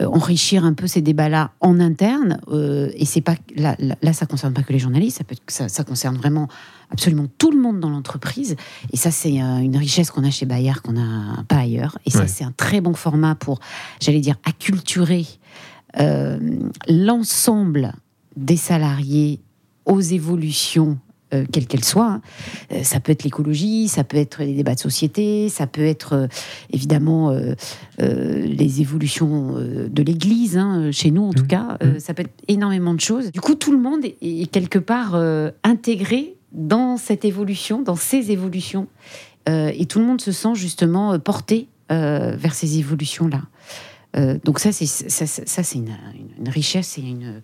enrichir 0.00 0.64
un 0.64 0.74
peu 0.74 0.86
ces 0.86 1.00
débats 1.00 1.30
là 1.30 1.52
en 1.62 1.78
interne, 1.78 2.40
euh, 2.48 2.90
et 2.94 3.04
c'est 3.04 3.20
pas 3.20 3.36
là, 3.54 3.76
là, 3.78 4.12
ça 4.12 4.26
concerne 4.26 4.52
pas 4.52 4.62
que 4.62 4.72
les 4.72 4.80
journalistes, 4.80 5.18
ça, 5.18 5.24
peut, 5.24 5.36
ça, 5.46 5.68
ça 5.68 5.84
concerne 5.84 6.16
vraiment 6.16 6.48
absolument 6.90 7.26
tout 7.38 7.52
le 7.52 7.58
monde 7.58 7.78
dans 7.78 7.88
l'entreprise. 7.88 8.56
Et 8.92 8.96
ça, 8.96 9.12
c'est 9.12 9.40
euh, 9.40 9.58
une 9.58 9.76
richesse 9.76 10.10
qu'on 10.10 10.24
a 10.24 10.30
chez 10.30 10.44
Bayer 10.44 10.72
qu'on 10.82 10.92
n'a 10.92 11.44
pas 11.46 11.58
ailleurs. 11.58 11.96
Et 12.04 12.10
ça, 12.10 12.26
c'est 12.26 12.44
un 12.44 12.52
très 12.52 12.80
bon 12.80 12.94
format 12.94 13.36
pour, 13.36 13.60
j'allais 14.00 14.20
dire, 14.20 14.36
acculturer 14.44 15.24
euh, 16.00 16.38
l'ensemble 16.88 17.94
des 18.36 18.56
salariés 18.56 19.40
aux 19.86 20.00
évolutions 20.00 20.98
euh, 21.32 21.44
quelle 21.50 21.66
qu'elle 21.66 21.84
soit. 21.84 22.06
Hein. 22.06 22.22
Euh, 22.72 22.82
ça 22.82 23.00
peut 23.00 23.12
être 23.12 23.24
l'écologie, 23.24 23.88
ça 23.88 24.04
peut 24.04 24.18
être 24.18 24.42
les 24.42 24.54
débats 24.54 24.74
de 24.74 24.80
société, 24.80 25.48
ça 25.48 25.66
peut 25.66 25.84
être 25.84 26.12
euh, 26.14 26.26
évidemment 26.72 27.32
les 27.98 28.80
évolutions 28.80 29.54
de 29.54 30.02
l'Église, 30.02 30.56
hein, 30.56 30.90
chez 30.90 31.10
nous 31.10 31.22
en 31.22 31.32
tout 31.32 31.44
mmh. 31.44 31.48
cas. 31.48 31.78
Mmh. 31.82 31.98
ça 31.98 32.14
peut 32.14 32.22
être 32.22 32.34
énormément 32.48 32.94
de 32.94 33.00
choses. 33.00 33.30
Du 33.30 33.40
coup, 33.40 33.54
tout 33.54 33.72
le 33.72 33.78
monde 33.78 34.04
est, 34.04 34.50
quelque 34.50 34.78
part 34.78 35.14
intégré 35.62 36.36
dans 36.52 36.96
cette 36.96 37.24
évolution, 37.24 37.82
dans 37.82 37.96
ces 37.96 38.30
évolutions. 38.30 38.88
et 39.46 39.86
tout 39.86 39.98
le 39.98 40.04
monde 40.04 40.20
se 40.20 40.32
sent 40.32 40.54
justement 40.54 41.18
porté 41.18 41.68
vers 41.88 42.54
ces 42.54 42.78
évolutions-là. 42.78 43.42
donc 44.44 44.58
ça, 44.58 44.72
c'est 44.72 44.86
ça, 44.86 45.26
c'est 45.62 45.78
une, 45.78 45.96
une, 46.38 46.48
richesse 46.48 46.98
et 46.98 47.02
une, 47.02 47.42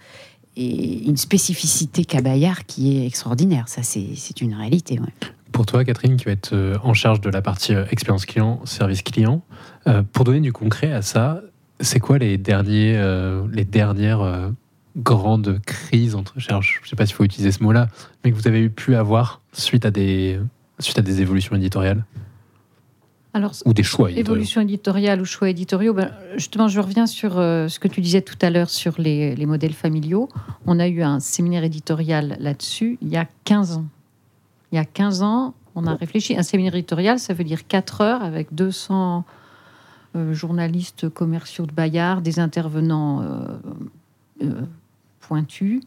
une 0.58 1.16
spécificité 1.16 2.04
qu'a 2.04 2.20
Bayard 2.20 2.64
qui 2.66 2.98
est 2.98 3.06
extraordinaire. 3.06 3.68
Ça, 3.68 3.82
c'est 3.82 4.40
une 4.40 4.54
réalité. 4.54 4.98
Pour 5.52 5.66
toi, 5.66 5.84
Catherine, 5.84 6.16
qui 6.16 6.24
va 6.26 6.32
être 6.32 6.52
euh, 6.52 6.76
en 6.82 6.94
charge 6.94 7.20
de 7.20 7.30
la 7.30 7.42
partie 7.42 7.74
euh, 7.74 7.84
expérience 7.90 8.26
client, 8.26 8.60
service 8.64 9.02
client, 9.02 9.42
euh, 9.86 10.02
pour 10.12 10.24
donner 10.24 10.40
du 10.40 10.52
concret 10.52 10.92
à 10.92 11.02
ça, 11.02 11.40
c'est 11.80 12.00
quoi 12.00 12.18
les, 12.18 12.38
derniers, 12.38 13.00
les 13.52 13.64
dernières 13.64 14.50
grandes 14.96 15.60
crises 15.64 16.16
entre, 16.16 16.34
je 16.36 16.52
ne 16.52 16.60
sais 16.88 16.96
pas 16.96 17.06
s'il 17.06 17.14
faut 17.14 17.22
utiliser 17.22 17.52
ce 17.52 17.62
mot-là, 17.62 17.86
mais 18.24 18.32
que 18.32 18.36
vous 18.36 18.48
avez 18.48 18.68
pu 18.68 18.96
avoir 18.96 19.42
suite 19.52 19.86
à 19.86 19.92
des, 19.92 20.40
suite 20.80 20.98
à 20.98 21.02
des 21.02 21.20
évolutions 21.20 21.54
éditoriales? 21.54 22.04
Alors, 23.38 23.52
ou 23.64 23.72
des 23.72 23.82
choix 23.82 24.10
éditoriaux. 24.10 24.32
Évolution 24.34 24.60
éditoriale 24.60 25.20
ou 25.20 25.24
choix 25.24 25.48
éditoriaux. 25.48 25.94
Ben, 25.94 26.12
justement, 26.34 26.68
je 26.68 26.80
reviens 26.80 27.06
sur 27.06 27.38
euh, 27.38 27.68
ce 27.68 27.78
que 27.78 27.88
tu 27.88 28.00
disais 28.00 28.20
tout 28.20 28.36
à 28.42 28.50
l'heure 28.50 28.68
sur 28.68 28.94
les, 28.98 29.34
modèles 29.46 29.72
familiaux. 29.72 30.28
On 30.66 30.78
a 30.78 30.88
eu 30.88 31.02
un 31.02 31.20
séminaire 31.20 31.64
éditorial 31.64 32.36
là-dessus 32.40 32.98
il 33.00 33.08
y 33.08 33.16
a 33.16 33.26
15 33.44 33.78
ans. 33.78 33.86
Il 34.72 34.76
y 34.76 34.78
a 34.78 34.84
15 34.84 35.22
ans, 35.22 35.54
on 35.74 35.86
a 35.86 35.94
réfléchi. 35.94 36.36
Un 36.36 36.42
séminaire 36.42 36.74
éditorial, 36.74 37.18
ça 37.18 37.32
veut 37.32 37.44
dire 37.44 37.66
4 37.66 38.00
heures 38.02 38.22
avec 38.22 38.54
200 38.54 39.24
euh, 40.16 40.34
journalistes 40.34 41.08
commerciaux 41.08 41.64
de 41.64 41.72
Bayard, 41.72 42.20
des 42.20 42.40
intervenants 42.40 43.22
euh, 44.42 44.62
pointus 45.20 45.80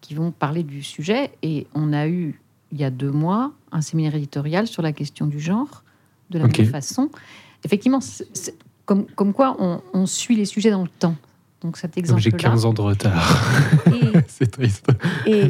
qui 0.00 0.14
vont 0.14 0.32
parler 0.32 0.62
du 0.62 0.82
sujet. 0.82 1.32
Et 1.42 1.66
on 1.74 1.92
a 1.92 2.08
eu 2.08 2.40
il 2.72 2.80
y 2.80 2.84
a 2.84 2.90
deux 2.90 3.10
mois 3.10 3.52
un 3.72 3.80
séminaire 3.80 4.14
éditorial 4.14 4.66
sur 4.66 4.82
la 4.82 4.92
question 4.92 5.26
du 5.26 5.40
genre, 5.40 5.82
de 6.30 6.38
la 6.38 6.46
même 6.46 6.66
façon. 6.66 7.10
Effectivement, 7.64 8.00
comme, 8.84 9.06
comme 9.06 9.32
quoi 9.32 9.56
on, 9.58 10.06
suit 10.06 10.36
les 10.36 10.44
sujets 10.44 10.70
dans 10.70 10.82
le 10.82 10.88
temps. 10.88 11.16
Donc 11.60 11.76
cet 11.76 11.96
exemple 11.96 12.20
J'ai 12.20 12.32
15 12.32 12.64
ans 12.64 12.72
de 12.72 12.80
retard. 12.80 13.40
C'est 14.26 14.50
triste. 14.50 14.88
Et 15.26 15.44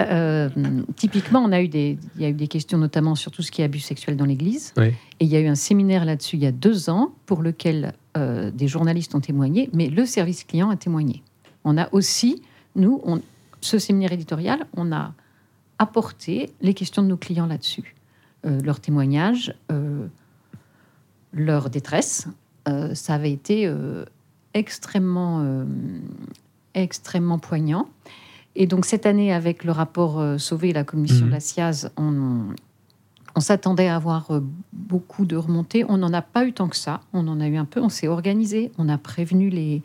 euh, 0.00 0.48
typiquement, 0.96 1.40
on 1.40 1.52
a 1.52 1.62
eu 1.62 1.68
des, 1.68 1.98
il 2.16 2.22
y 2.22 2.24
a 2.26 2.28
eu 2.28 2.34
des 2.34 2.48
questions 2.48 2.78
notamment 2.78 3.14
sur 3.14 3.30
tout 3.30 3.42
ce 3.42 3.50
qui 3.50 3.62
est 3.62 3.64
abus 3.64 3.80
sexuel 3.80 4.16
dans 4.16 4.26
l'Église. 4.26 4.74
Et 4.78 4.94
il 5.20 5.28
y 5.28 5.36
a 5.36 5.40
eu 5.40 5.46
un 5.46 5.54
séminaire 5.54 6.04
là-dessus 6.04 6.36
il 6.36 6.42
y 6.42 6.46
a 6.46 6.52
deux 6.52 6.90
ans 6.90 7.12
pour 7.26 7.42
lequel 7.42 7.94
euh, 8.16 8.50
des 8.50 8.68
journalistes 8.68 9.14
ont 9.14 9.20
témoigné, 9.20 9.70
mais 9.72 9.88
le 9.88 10.04
service 10.04 10.44
client 10.44 10.70
a 10.70 10.76
témoigné. 10.76 11.22
On 11.64 11.78
a 11.78 11.88
aussi, 11.92 12.42
nous, 12.76 13.00
on, 13.04 13.20
ce 13.60 13.78
séminaire 13.78 14.12
éditorial, 14.12 14.66
on 14.76 14.92
a 14.92 15.12
apporter 15.78 16.50
les 16.60 16.74
questions 16.74 17.02
de 17.02 17.08
nos 17.08 17.16
clients 17.16 17.46
là-dessus, 17.46 17.94
euh, 18.44 18.60
leurs 18.62 18.80
témoignages, 18.80 19.54
euh, 19.70 20.06
leur 21.32 21.70
détresse. 21.70 22.26
Euh, 22.68 22.94
ça 22.94 23.14
avait 23.14 23.32
été 23.32 23.72
extrêmement, 24.54 25.64
extrêmement 26.74 27.38
poignant. 27.38 27.88
Et 28.56 28.66
donc 28.66 28.86
cette 28.86 29.06
année, 29.06 29.32
avec 29.32 29.62
le 29.62 29.72
rapport 29.72 30.40
Sauvé 30.40 30.70
et 30.70 30.72
la 30.72 30.84
commission 30.84 31.26
de 31.26 31.30
la 31.30 31.40
SIAZ, 31.40 31.90
on, 31.96 32.54
on 33.36 33.40
s'attendait 33.40 33.86
à 33.86 33.96
avoir 33.96 34.28
beaucoup 34.72 35.26
de 35.26 35.36
remontées. 35.36 35.84
On 35.88 35.96
n'en 35.96 36.12
a 36.12 36.22
pas 36.22 36.44
eu 36.44 36.52
tant 36.52 36.68
que 36.68 36.76
ça. 36.76 37.00
On 37.12 37.28
en 37.28 37.40
a 37.40 37.46
eu 37.46 37.56
un 37.56 37.66
peu. 37.66 37.80
On 37.80 37.88
s'est 37.88 38.08
organisé. 38.08 38.72
On 38.78 38.88
a 38.88 38.98
prévenu 38.98 39.48
les, 39.48 39.82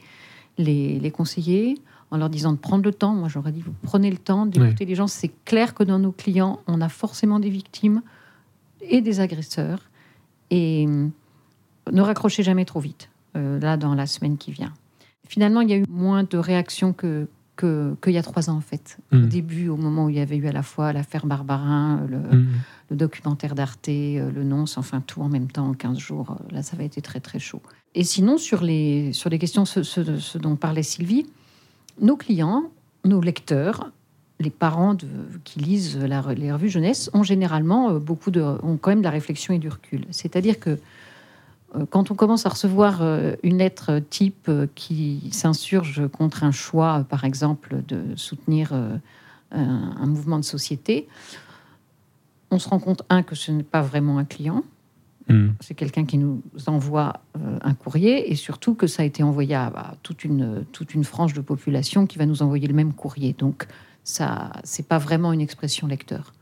les, 0.57 0.99
les 0.99 1.11
conseillers 1.11 1.77
en 2.13 2.17
leur 2.17 2.29
disant 2.29 2.51
de 2.53 2.57
prendre 2.57 2.83
le 2.83 2.93
temps. 2.93 3.13
Moi, 3.15 3.27
j'aurais 3.27 3.51
dit, 3.51 3.61
vous 3.61 3.73
prenez 3.81 4.11
le 4.11 4.17
temps 4.17 4.45
d'écouter 4.45 4.85
les 4.85 4.95
gens. 4.95 5.07
C'est 5.07 5.31
clair 5.45 5.73
que 5.73 5.83
dans 5.83 5.99
nos 5.99 6.11
clients, 6.11 6.59
on 6.67 6.79
a 6.79 6.89
forcément 6.89 7.39
des 7.39 7.49
victimes 7.49 8.01
et 8.81 9.01
des 9.01 9.19
agresseurs. 9.19 9.79
Et 10.51 10.85
hum, 10.87 11.11
ne 11.91 12.01
raccrochez 12.01 12.43
jamais 12.43 12.65
trop 12.65 12.79
vite, 12.79 13.09
euh, 13.35 13.59
là, 13.59 13.77
dans 13.77 13.95
la 13.95 14.05
semaine 14.05 14.37
qui 14.37 14.51
vient. 14.51 14.73
Finalement, 15.27 15.61
il 15.61 15.69
y 15.69 15.73
a 15.73 15.77
eu 15.77 15.85
moins 15.89 16.23
de 16.23 16.37
réactions 16.37 16.93
que 16.93 17.27
qu'il 17.55 18.11
y 18.13 18.17
a 18.17 18.23
trois 18.23 18.49
ans, 18.49 18.55
en 18.57 18.61
fait. 18.61 18.97
Au 19.13 19.17
début, 19.19 19.69
au 19.69 19.77
moment 19.77 20.05
où 20.05 20.09
il 20.09 20.15
y 20.15 20.19
avait 20.19 20.37
eu 20.37 20.47
à 20.47 20.51
la 20.51 20.63
fois 20.63 20.91
l'affaire 20.91 21.27
Barbarin, 21.27 22.03
le, 22.09 22.17
Mm. 22.17 22.47
le 22.89 22.95
documentaire 22.95 23.53
d'Arte, 23.53 23.89
euh, 23.89 24.31
le 24.31 24.43
nonce, 24.43 24.77
enfin 24.79 25.01
tout 25.05 25.21
en 25.21 25.29
même 25.29 25.49
temps, 25.51 25.67
en 25.69 25.73
15 25.75 25.99
jours, 25.99 26.31
euh, 26.31 26.53
là, 26.53 26.63
ça 26.63 26.75
va 26.75 26.83
être 26.83 26.99
très, 27.01 27.19
très 27.19 27.37
chaud. 27.37 27.61
Et 27.93 28.03
sinon, 28.03 28.39
sur 28.39 28.63
les, 28.63 29.13
sur 29.13 29.29
les 29.29 29.37
questions, 29.37 29.65
ce, 29.65 29.83
ce- 29.83 30.17
ce 30.17 30.37
dont 30.39 30.55
parlait 30.55 30.81
Sylvie, 30.83 31.27
nos 31.99 32.17
clients, 32.17 32.65
nos 33.05 33.21
lecteurs, 33.21 33.91
les 34.39 34.49
parents 34.49 34.95
qui 35.43 35.59
lisent 35.59 35.97
les 35.97 36.51
revues 36.51 36.69
jeunesse 36.69 37.09
ont 37.13 37.23
généralement 37.23 37.91
euh, 37.91 37.99
beaucoup 37.99 38.31
de, 38.31 38.41
ont 38.41 38.77
quand 38.77 38.91
même 38.91 38.99
de 38.99 39.05
la 39.05 39.09
réflexion 39.09 39.53
et 39.53 39.59
du 39.59 39.69
recul. 39.69 40.05
C'est-à-dire 40.11 40.59
que 40.59 40.77
euh, 41.75 41.85
quand 41.89 42.11
on 42.11 42.15
commence 42.15 42.45
à 42.45 42.49
recevoir 42.49 43.01
euh, 43.01 43.35
une 43.43 43.57
lettre 43.57 43.99
type 44.09 44.51
qui 44.75 45.29
s'insurge 45.31 46.07
contre 46.09 46.43
un 46.43 46.51
choix, 46.51 47.05
par 47.09 47.23
exemple, 47.23 47.77
de 47.87 48.15
soutenir 48.15 48.73
un 49.51 50.07
mouvement 50.07 50.39
de 50.39 50.43
société, 50.43 51.07
on 52.49 52.57
se 52.57 52.67
rend 52.67 52.79
compte, 52.79 53.03
un, 53.09 53.21
que 53.21 53.35
ce 53.35 53.51
n'est 53.51 53.63
pas 53.63 53.81
vraiment 53.81 54.17
un 54.17 54.25
client, 54.25 54.63
Mm. 55.29 55.49
c'est 55.61 55.73
quelqu'un 55.73 56.05
qui 56.05 56.17
nous 56.17 56.41
envoie 56.67 57.21
euh, 57.37 57.57
un 57.61 57.73
courrier, 57.73 58.31
et 58.31 58.35
surtout 58.35 58.75
que 58.75 58.87
ça 58.87 59.03
a 59.03 59.05
été 59.05 59.23
envoyé 59.23 59.55
à, 59.55 59.67
à 59.67 59.95
toute, 60.03 60.25
une, 60.25 60.65
toute 60.71 60.93
une 60.93 61.03
frange 61.03 61.33
de 61.33 61.41
population 61.41 62.05
qui 62.05 62.17
va 62.17 62.25
nous 62.25 62.41
envoyer 62.41 62.67
le 62.67 62.73
même 62.73 62.93
courrier. 62.93 63.33
Donc, 63.37 63.67
ça, 64.03 64.51
c'est 64.63 64.87
pas 64.87 64.97
vraiment 64.97 65.31
une 65.31 65.41
expression 65.41 65.87
lecteur. 65.87 66.33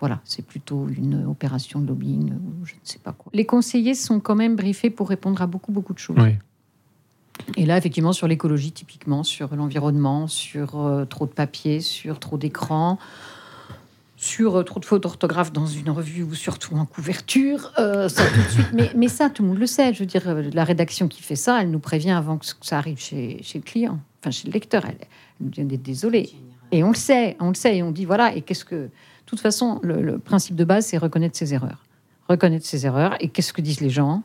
Voilà, 0.00 0.20
c'est 0.24 0.46
plutôt 0.46 0.86
une 0.88 1.26
opération 1.26 1.80
de 1.80 1.88
lobbying 1.88 2.32
ou 2.32 2.64
je 2.64 2.74
ne 2.74 2.78
sais 2.84 3.00
pas 3.00 3.12
quoi. 3.12 3.32
Les 3.34 3.44
conseillers 3.44 3.94
sont 3.94 4.20
quand 4.20 4.36
même 4.36 4.54
briefés 4.54 4.90
pour 4.90 5.08
répondre 5.08 5.42
à 5.42 5.48
beaucoup, 5.48 5.72
beaucoup 5.72 5.92
de 5.92 5.98
choses. 5.98 6.16
Oui. 6.20 6.36
Et 7.56 7.66
là, 7.66 7.76
effectivement, 7.76 8.12
sur 8.12 8.28
l'écologie, 8.28 8.72
typiquement, 8.72 9.24
sur 9.24 9.54
l'environnement, 9.56 10.28
sur 10.28 10.78
euh, 10.78 11.04
trop 11.04 11.26
de 11.26 11.32
papier, 11.32 11.80
sur 11.80 12.20
trop 12.20 12.38
d'écran, 12.38 12.98
sur 14.18 14.56
euh, 14.56 14.64
trop 14.64 14.80
de 14.80 14.84
fautes 14.84 15.04
d'orthographe 15.04 15.52
dans 15.52 15.66
une 15.66 15.90
revue 15.90 16.24
ou 16.24 16.34
surtout 16.34 16.74
en 16.74 16.84
couverture, 16.84 17.72
euh. 17.78 18.08
Mais, 18.96 19.06
ça, 19.06 19.30
tout 19.30 19.42
le 19.42 19.48
monde 19.50 19.58
le 19.58 19.66
sait. 19.66 19.94
Je 19.94 20.00
veux 20.00 20.06
dire, 20.06 20.28
euh, 20.28 20.50
la 20.52 20.64
rédaction 20.64 21.06
qui 21.06 21.22
fait 21.22 21.36
ça, 21.36 21.62
elle 21.62 21.70
nous 21.70 21.78
prévient 21.78 22.10
avant 22.10 22.36
que 22.36 22.44
ça 22.60 22.78
arrive 22.78 22.98
chez, 22.98 23.40
le 23.54 23.60
client, 23.60 24.00
enfin 24.20 24.32
chez 24.32 24.48
le 24.48 24.52
lecteur. 24.52 24.84
Elle, 24.86 24.98
nous 25.40 25.50
dit 25.50 25.62
d'être 25.62 25.82
désolée. 25.82 26.30
Et 26.72 26.82
on 26.82 26.88
le 26.88 26.96
sait, 26.96 27.36
on 27.38 27.48
le 27.48 27.54
sait, 27.54 27.76
et 27.76 27.82
on 27.84 27.92
dit 27.92 28.04
voilà. 28.04 28.34
Et 28.34 28.42
qu'est-ce 28.42 28.64
que, 28.64 28.74
de 28.74 28.90
toute 29.24 29.38
façon, 29.38 29.78
le, 29.84 30.18
principe 30.18 30.56
de 30.56 30.64
base, 30.64 30.86
c'est 30.86 30.98
reconnaître 30.98 31.36
ses 31.36 31.54
erreurs, 31.54 31.84
reconnaître 32.28 32.66
ses 32.66 32.86
erreurs. 32.86 33.14
Et 33.20 33.28
qu'est-ce 33.28 33.52
que 33.52 33.62
disent 33.62 33.80
les 33.80 33.90
gens? 33.90 34.24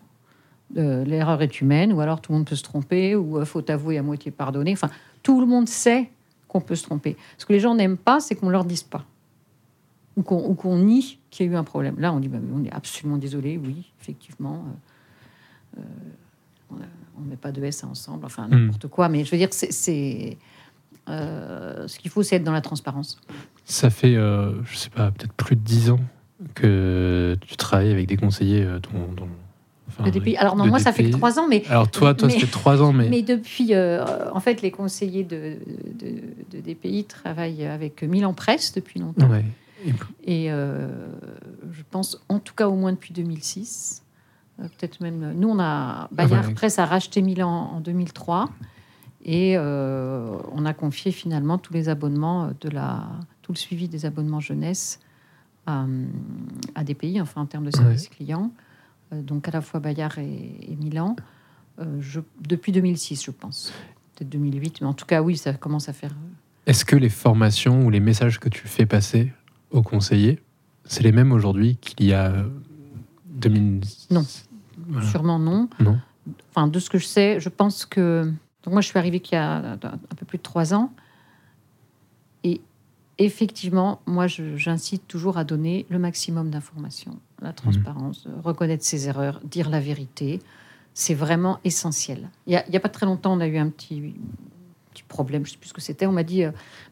L'erreur 0.74 1.40
est 1.44 1.62
humaine, 1.62 1.94
ou 1.94 2.02
alors 2.02 2.20
tout 2.20 2.32
le 2.32 2.40
monde 2.40 2.48
peut 2.48 2.56
se 2.56 2.64
tromper, 2.64 3.16
ou 3.16 3.38
euh, 3.38 3.46
faut 3.46 3.70
avouer 3.70 4.00
à 4.00 4.02
moitié 4.02 4.32
pardonner. 4.32 4.72
Enfin, 4.72 4.90
tout 5.22 5.40
le 5.40 5.46
monde 5.46 5.70
sait 5.70 6.10
qu'on 6.48 6.62
peut 6.62 6.74
se 6.74 6.84
tromper. 6.84 7.16
Ce 7.38 7.46
que 7.46 7.54
les 7.54 7.60
gens 7.60 7.76
n'aiment 7.76 7.98
pas, 7.98 8.20
c'est 8.20 8.34
qu'on 8.34 8.50
leur 8.50 8.66
dise 8.66 8.82
pas, 8.82 9.06
ou 10.18 10.22
qu'on 10.24 10.78
nie 10.78 11.20
qu'il 11.32 11.46
y 11.46 11.50
a 11.50 11.52
eu 11.54 11.56
un 11.56 11.64
problème. 11.64 11.96
Là, 12.00 12.14
on 12.14 12.20
dit 12.20 12.28
bah, 12.28 12.38
on 12.56 12.64
est 12.64 12.72
absolument 12.72 13.18
désolé, 13.18 13.58
oui, 13.64 13.92
effectivement. 14.02 14.64
euh, 15.78 15.82
euh, 15.82 16.76
on 17.18 17.22
ne 17.22 17.30
met 17.30 17.36
pas 17.36 17.52
de 17.52 17.64
S 17.64 17.84
ensemble, 17.84 18.26
enfin 18.26 18.48
n'importe 18.48 18.88
quoi. 18.88 19.08
Mais 19.10 19.24
je 19.24 19.32
veux 19.32 19.38
dire, 19.38 19.50
c'est- 19.52 20.38
euh, 21.10 21.88
ce 21.88 22.00
qu'il 22.00 22.10
faut, 22.10 22.24
c'est 22.24 22.38
être 22.38 22.44
dans 22.44 22.52
la 22.52 22.62
transparence. 22.62 23.20
Ça 23.66 23.90
fait, 23.90 24.16
euh, 24.16 24.62
je 24.66 24.76
sais 24.78 24.90
pas, 24.90 25.12
peut-être 25.12 25.34
plus 25.34 25.56
de 25.56 25.62
dix 25.62 25.90
ans 25.92 26.00
que 26.56 27.36
tu 27.42 27.56
travailles 27.56 27.92
avec 27.92 28.08
des 28.08 28.18
conseillers 28.18 28.66
dont, 28.66 29.12
dont- 29.16 29.28
enfin, 29.90 30.10
DPI. 30.10 30.38
Alors 30.38 30.56
non, 30.56 30.66
moi, 30.68 30.80
ça 30.80 30.92
fait 30.92 31.04
que 31.06 31.16
trois 31.18 31.40
ans, 31.40 31.48
mais 31.48 31.64
Alors 31.70 31.90
toi, 31.90 32.14
toi, 32.14 32.30
fait 32.30 32.48
trois 32.48 32.82
ans, 32.82 32.94
mais, 32.94 33.10
Mais 33.10 33.22
depuis, 33.22 33.74
euh, 33.74 34.04
en 34.34 34.40
fait, 34.40 34.62
les 34.62 34.72
conseillers 34.72 35.24
de, 35.24 35.58
de, 36.00 36.16
de 36.58 36.62
DPI 36.62 37.06
travaillent 37.06 37.66
avec 37.66 38.02
Milan 38.04 38.34
Presse 38.34 38.74
depuis 38.74 39.00
longtemps. 39.00 39.30
Ouais. 39.30 39.46
Et- 40.24 40.52
euh, 40.52 40.88
je 41.72 41.82
pense, 41.90 42.20
en 42.30 42.40
tout 42.40 42.54
cas, 42.56 42.68
au 42.68 42.76
moins 42.76 42.92
depuis 42.94 43.14
2006. 43.14 44.04
Euh, 44.60 44.64
Peut-être 44.64 45.02
même. 45.02 45.34
Nous, 45.34 45.50
on 45.50 45.60
a. 45.60 46.08
Bayard 46.12 46.48
ouais. 46.48 46.54
Presse 46.54 46.80
a 46.80 46.86
racheté 46.86 47.22
Milan 47.22 47.72
en 47.74 47.80
2003. 47.82 48.50
Et 49.26 49.56
euh, 49.58 50.38
on 50.52 50.66
a 50.66 50.74
confié 50.74 51.12
finalement 51.12 51.58
tous 51.58 51.74
les 51.74 51.90
abonnements 51.90 52.52
de 52.60 52.70
la. 52.70 53.04
Tout 53.42 53.52
le 53.54 53.58
suivi 53.58 53.88
des 53.90 54.06
abonnements 54.06 54.40
jeunesse 54.40 55.00
à, 55.66 55.86
à 56.76 56.84
DPI, 56.84 57.20
enfin 57.22 57.42
en 57.42 57.46
termes 57.46 57.66
de 57.66 57.72
service 57.72 58.08
client. 58.10 58.52
Euh, 59.12 59.22
donc 59.22 59.48
à 59.48 59.52
la 59.52 59.62
fois 59.62 59.80
Bayard 59.80 60.18
et, 60.18 60.72
et 60.72 60.76
Milan. 60.76 61.16
Euh, 61.80 61.98
je, 62.00 62.20
depuis 62.48 62.72
2006, 62.72 63.24
je 63.26 63.32
pense. 63.32 63.74
Peut-être 64.16 64.30
2008, 64.30 64.82
mais 64.82 64.88
en 64.88 64.94
tout 64.94 65.06
cas, 65.06 65.22
oui, 65.22 65.36
ça 65.38 65.54
commence 65.54 65.90
à 65.90 65.94
faire. 65.94 66.12
Est-ce 66.68 66.86
que 66.86 66.96
les 66.96 67.10
formations 67.10 67.86
ou 67.86 67.90
les 67.90 68.00
messages 68.00 68.40
que 68.40 68.48
tu 68.50 68.68
fais 68.68 68.86
passer 68.86 69.34
aux 69.74 69.82
conseillers, 69.82 70.40
c'est 70.86 71.04
les 71.04 71.12
mêmes 71.12 71.32
aujourd'hui 71.32 71.78
qu'il 71.78 72.06
y 72.06 72.14
a 72.14 72.32
euh, 72.32 72.48
2000 73.26 73.82
Non. 74.12 74.26
Voilà. 74.88 75.08
Sûrement 75.10 75.40
non. 75.40 75.68
Non. 75.80 76.00
Enfin, 76.50 76.68
de 76.68 76.80
ce 76.80 76.90
que 76.90 76.98
je 76.98 77.06
sais, 77.06 77.40
je 77.40 77.50
pense 77.50 77.86
que. 77.86 78.32
Donc, 78.64 78.74
moi, 78.74 78.82
je 78.82 78.88
suis 78.88 78.98
arrivée 78.98 79.20
qu'il 79.20 79.36
y 79.36 79.42
a 79.42 79.74
un 79.74 80.16
peu 80.16 80.26
plus 80.26 80.38
de 80.38 80.44
trois 80.44 80.74
ans. 80.74 80.94
Et 82.46 82.62
effectivement, 83.18 84.00
moi, 84.06 84.28
j'incite 84.28 85.08
toujours 85.08 85.38
à 85.38 85.44
donner 85.44 85.86
le 85.90 86.00
maximum 86.00 86.50
d'informations, 86.50 87.20
la 87.42 87.52
transparence, 87.52 88.26
euh, 88.28 88.42
reconnaître 88.42 88.86
ses 88.86 89.08
erreurs, 89.08 89.42
dire 89.44 89.70
la 89.70 89.80
vérité. 89.80 90.40
C'est 90.94 91.14
vraiment 91.14 91.60
essentiel. 91.64 92.30
Il 92.46 92.62
n'y 92.70 92.78
a, 92.78 92.80
pas 92.80 92.90
très 92.90 93.06
longtemps, 93.06 93.34
on 93.34 93.40
a 93.40 93.48
eu 93.48 93.58
un 93.58 93.70
petit, 93.70 94.14
petit 94.94 95.04
problème, 95.04 95.46
je 95.46 95.52
ne 95.52 95.54
sais 95.54 95.60
plus 95.60 95.70
ce 95.70 95.74
que 95.74 95.82
c'était. 95.82 96.06
On 96.06 96.12
m'a 96.12 96.24
dit, 96.24 96.44
euh, 96.44 96.52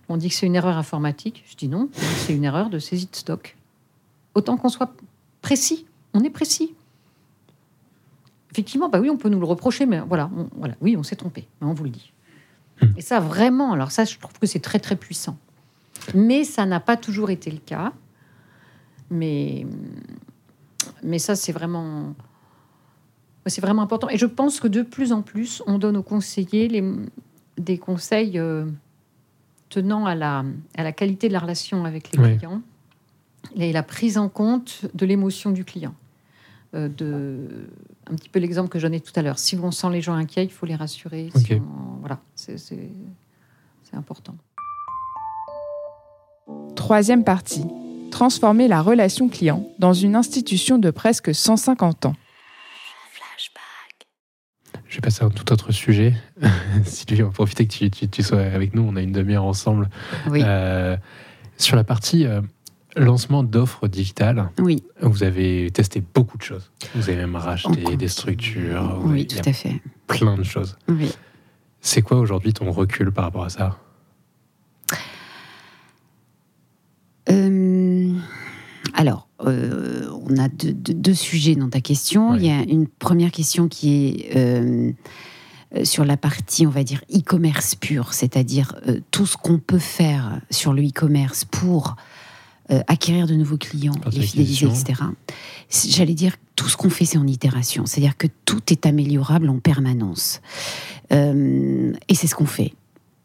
on 0.10 0.18
dit 0.18 0.30
que 0.30 0.36
c'est 0.36 0.46
une 0.46 0.56
erreur 0.56 0.78
informatique. 0.78 1.44
Je 1.50 1.56
dis 1.56 1.68
non, 1.68 1.90
c'est 2.18 2.34
une 2.34 2.44
erreur 2.44 2.70
de 2.70 2.80
saisie 2.80 3.08
de 3.12 3.16
stock. 3.16 3.56
Autant 4.36 4.58
qu'on 4.58 4.70
soit 4.70 4.92
précis, 5.42 5.86
on 6.14 6.24
est 6.24 6.30
précis. 6.30 6.74
Effectivement, 8.52 8.90
bah 8.90 9.00
oui, 9.00 9.10
on 9.10 9.18
peut 9.18 9.30
nous 9.30 9.40
le 9.40 9.46
reprocher, 9.46 9.86
mais 9.86 10.00
voilà, 10.02 10.30
on- 10.36 10.50
voilà 10.58 10.76
oui, 10.82 10.98
on 10.98 11.04
s'est 11.04 11.16
trompé, 11.16 11.48
mais 11.62 11.68
on 11.68 11.74
vous 11.74 11.86
le 11.86 11.90
dit. 11.90 12.12
Hmm. 12.82 12.88
Et 12.98 13.02
ça, 13.02 13.20
vraiment, 13.20 13.72
alors 13.72 13.92
ça, 13.92 14.04
je 14.04 14.18
trouve 14.20 14.38
que 14.40 14.48
c'est 14.48 14.60
très, 14.60 14.80
très 14.80 14.96
puissant. 14.96 15.38
Mais 16.16 16.44
ça 16.44 16.66
n'a 16.66 16.80
pas 16.80 16.98
toujours 16.98 17.30
été 17.30 17.52
le 17.52 17.60
cas. 17.60 17.94
Mais, 19.10 19.66
mais 21.04 21.20
ça, 21.20 21.36
c'est 21.36 21.52
vraiment, 21.52 22.14
c'est 23.46 23.62
vraiment 23.62 23.82
important. 23.84 24.10
Et 24.10 24.18
je 24.18 24.26
pense 24.26 24.60
que 24.60 24.68
de 24.68 24.82
plus 24.82 25.12
en 25.12 25.22
plus, 25.22 25.62
on 25.68 25.78
donne 25.78 25.98
aux 25.98 26.04
conseillers 26.04 26.68
les, 26.68 26.84
des 27.58 27.78
conseils 27.78 28.38
euh, 28.40 28.66
tenant 29.70 30.06
à 30.06 30.16
la, 30.16 30.44
à 30.78 30.84
la 30.84 30.92
qualité 30.92 31.28
de 31.28 31.34
la 31.34 31.40
relation 31.40 31.86
avec 31.86 32.12
les 32.16 32.20
Oui. 32.24 32.38
clients 32.38 32.62
et 33.56 33.72
la 33.74 33.84
prise 33.84 34.18
en 34.18 34.30
compte 34.30 34.86
de 34.94 35.06
l'émotion 35.06 35.52
du 35.52 35.64
client. 35.66 35.94
Euh, 36.74 36.88
de, 36.88 37.68
un 38.10 38.16
petit 38.16 38.30
peu 38.30 38.40
l'exemple 38.40 38.70
que 38.70 38.80
j'en 38.80 38.92
ai 38.92 39.00
tout 39.02 39.12
à 39.16 39.22
l'heure. 39.22 39.40
Si 39.40 39.58
on 39.58 39.72
sent 39.72 39.90
les 39.92 40.02
gens 40.02 40.14
inquiets, 40.14 40.46
il 40.46 40.52
faut 40.52 40.66
les 40.66 40.76
rassurer. 40.76 41.30
Si 41.36 41.54
Ok. 41.56 41.62
on- 41.62 42.00
voilà, 42.00 42.20
c'est 42.36 42.56
important. 43.94 44.36
Troisième 46.76 47.24
partie. 47.24 47.66
Transformer 48.12 48.68
la 48.68 48.82
relation 48.82 49.30
client 49.30 49.68
dans 49.80 49.94
une 49.94 50.16
institution 50.16 50.78
de 50.78 50.92
presque 50.92 51.34
150 51.34 52.06
ans. 52.08 52.16
Je 54.92 54.98
vais 54.98 55.02
passer 55.02 55.24
à 55.24 55.28
un 55.28 55.30
tout 55.30 55.54
autre 55.54 55.72
sujet. 55.72 56.14
Sylvie, 56.84 57.24
on 57.24 57.28
va 57.28 57.32
profiter 57.32 57.66
que 57.66 57.72
tu, 57.72 57.90
tu- 57.90 58.10
tu 58.10 58.24
sois 58.24 58.42
avec 58.42 58.76
nous. 58.76 58.82
On 58.84 58.98
a 58.98 59.02
une 59.02 59.14
demi-heure 59.14 59.46
ensemble. 59.46 59.90
Oui, 60.30 60.42
Euh, 60.46 60.98
sur 61.58 61.78
la 61.78 61.86
partie 61.86 62.26
euh, 62.26 62.42
lancement 62.98 63.42
d'offres 63.42 63.88
digitales, 63.88 64.50
oui, 64.60 64.84
vous 65.02 65.24
avez 65.24 65.72
testé 65.72 66.04
beaucoup 66.14 66.38
de 66.38 66.44
choses. 66.44 66.72
Vous 66.94 67.08
avez 67.10 67.20
même 67.20 67.38
racheté 67.38 67.96
des 67.96 68.08
structures. 68.10 69.00
oui, 69.06 69.26
tout 69.28 69.38
à 69.50 69.54
fait. 69.54 69.82
plein 70.08 70.36
de 70.36 70.44
choses. 70.44 70.76
Oui. 70.90 71.10
C'est 71.80 72.02
quoi 72.02 72.18
aujourd'hui 72.20 72.52
ton 72.52 72.70
recul 72.70 73.14
par 73.14 73.24
rapport 73.24 73.46
à 73.46 73.50
ça? 73.50 73.78
Euh, 77.30 78.14
alors, 78.94 79.30
on 80.32 80.38
a 80.38 80.48
deux, 80.48 80.74
deux- 80.74 80.94
deux 80.94 81.14
sujets 81.14 81.56
dans 81.56 81.70
ta 81.70 81.82
question. 81.82 82.36
Il 82.36 82.46
y 82.46 82.50
a 82.52 82.62
une 82.62 82.88
première 82.88 83.32
question 83.32 83.68
qui 83.68 84.08
est 84.08 84.36
euh, 84.38 84.92
sur 85.84 86.06
la 86.06 86.18
partie, 86.18 86.66
on 86.68 86.70
va 86.70 86.84
dire, 86.84 87.02
e-commerce 87.14 87.76
pur, 87.76 88.14
c'est-à-dire 88.14 88.76
euh, 88.88 89.00
tout 89.12 89.26
ce 89.26 89.38
qu'on 89.38 89.58
peut 89.58 89.80
faire 89.80 90.40
sur 90.50 90.74
le 90.74 90.84
e-commerce 90.84 91.46
pour 91.46 91.96
euh, 92.72 92.82
acquérir 92.88 93.28
de 93.28 93.36
nouveaux 93.36 93.58
clients, 93.58 93.94
les 94.06 94.22
fidéliser, 94.28 94.66
etc. 94.68 95.02
J'allais 95.88 96.14
dire, 96.14 96.36
tout 96.56 96.68
ce 96.70 96.78
qu'on 96.78 96.90
fait, 96.90 97.06
c'est 97.06 97.18
en 97.18 97.28
itération. 97.28 97.86
C'est-à-dire 97.86 98.18
que 98.18 98.28
tout 98.46 98.62
est 98.72 98.86
améliorable 98.86 99.50
en 99.50 99.60
permanence. 99.60 100.42
Et 101.10 102.16
c'est 102.16 102.28
ce 102.28 102.36
qu'on 102.36 102.46
fait. 102.46 102.74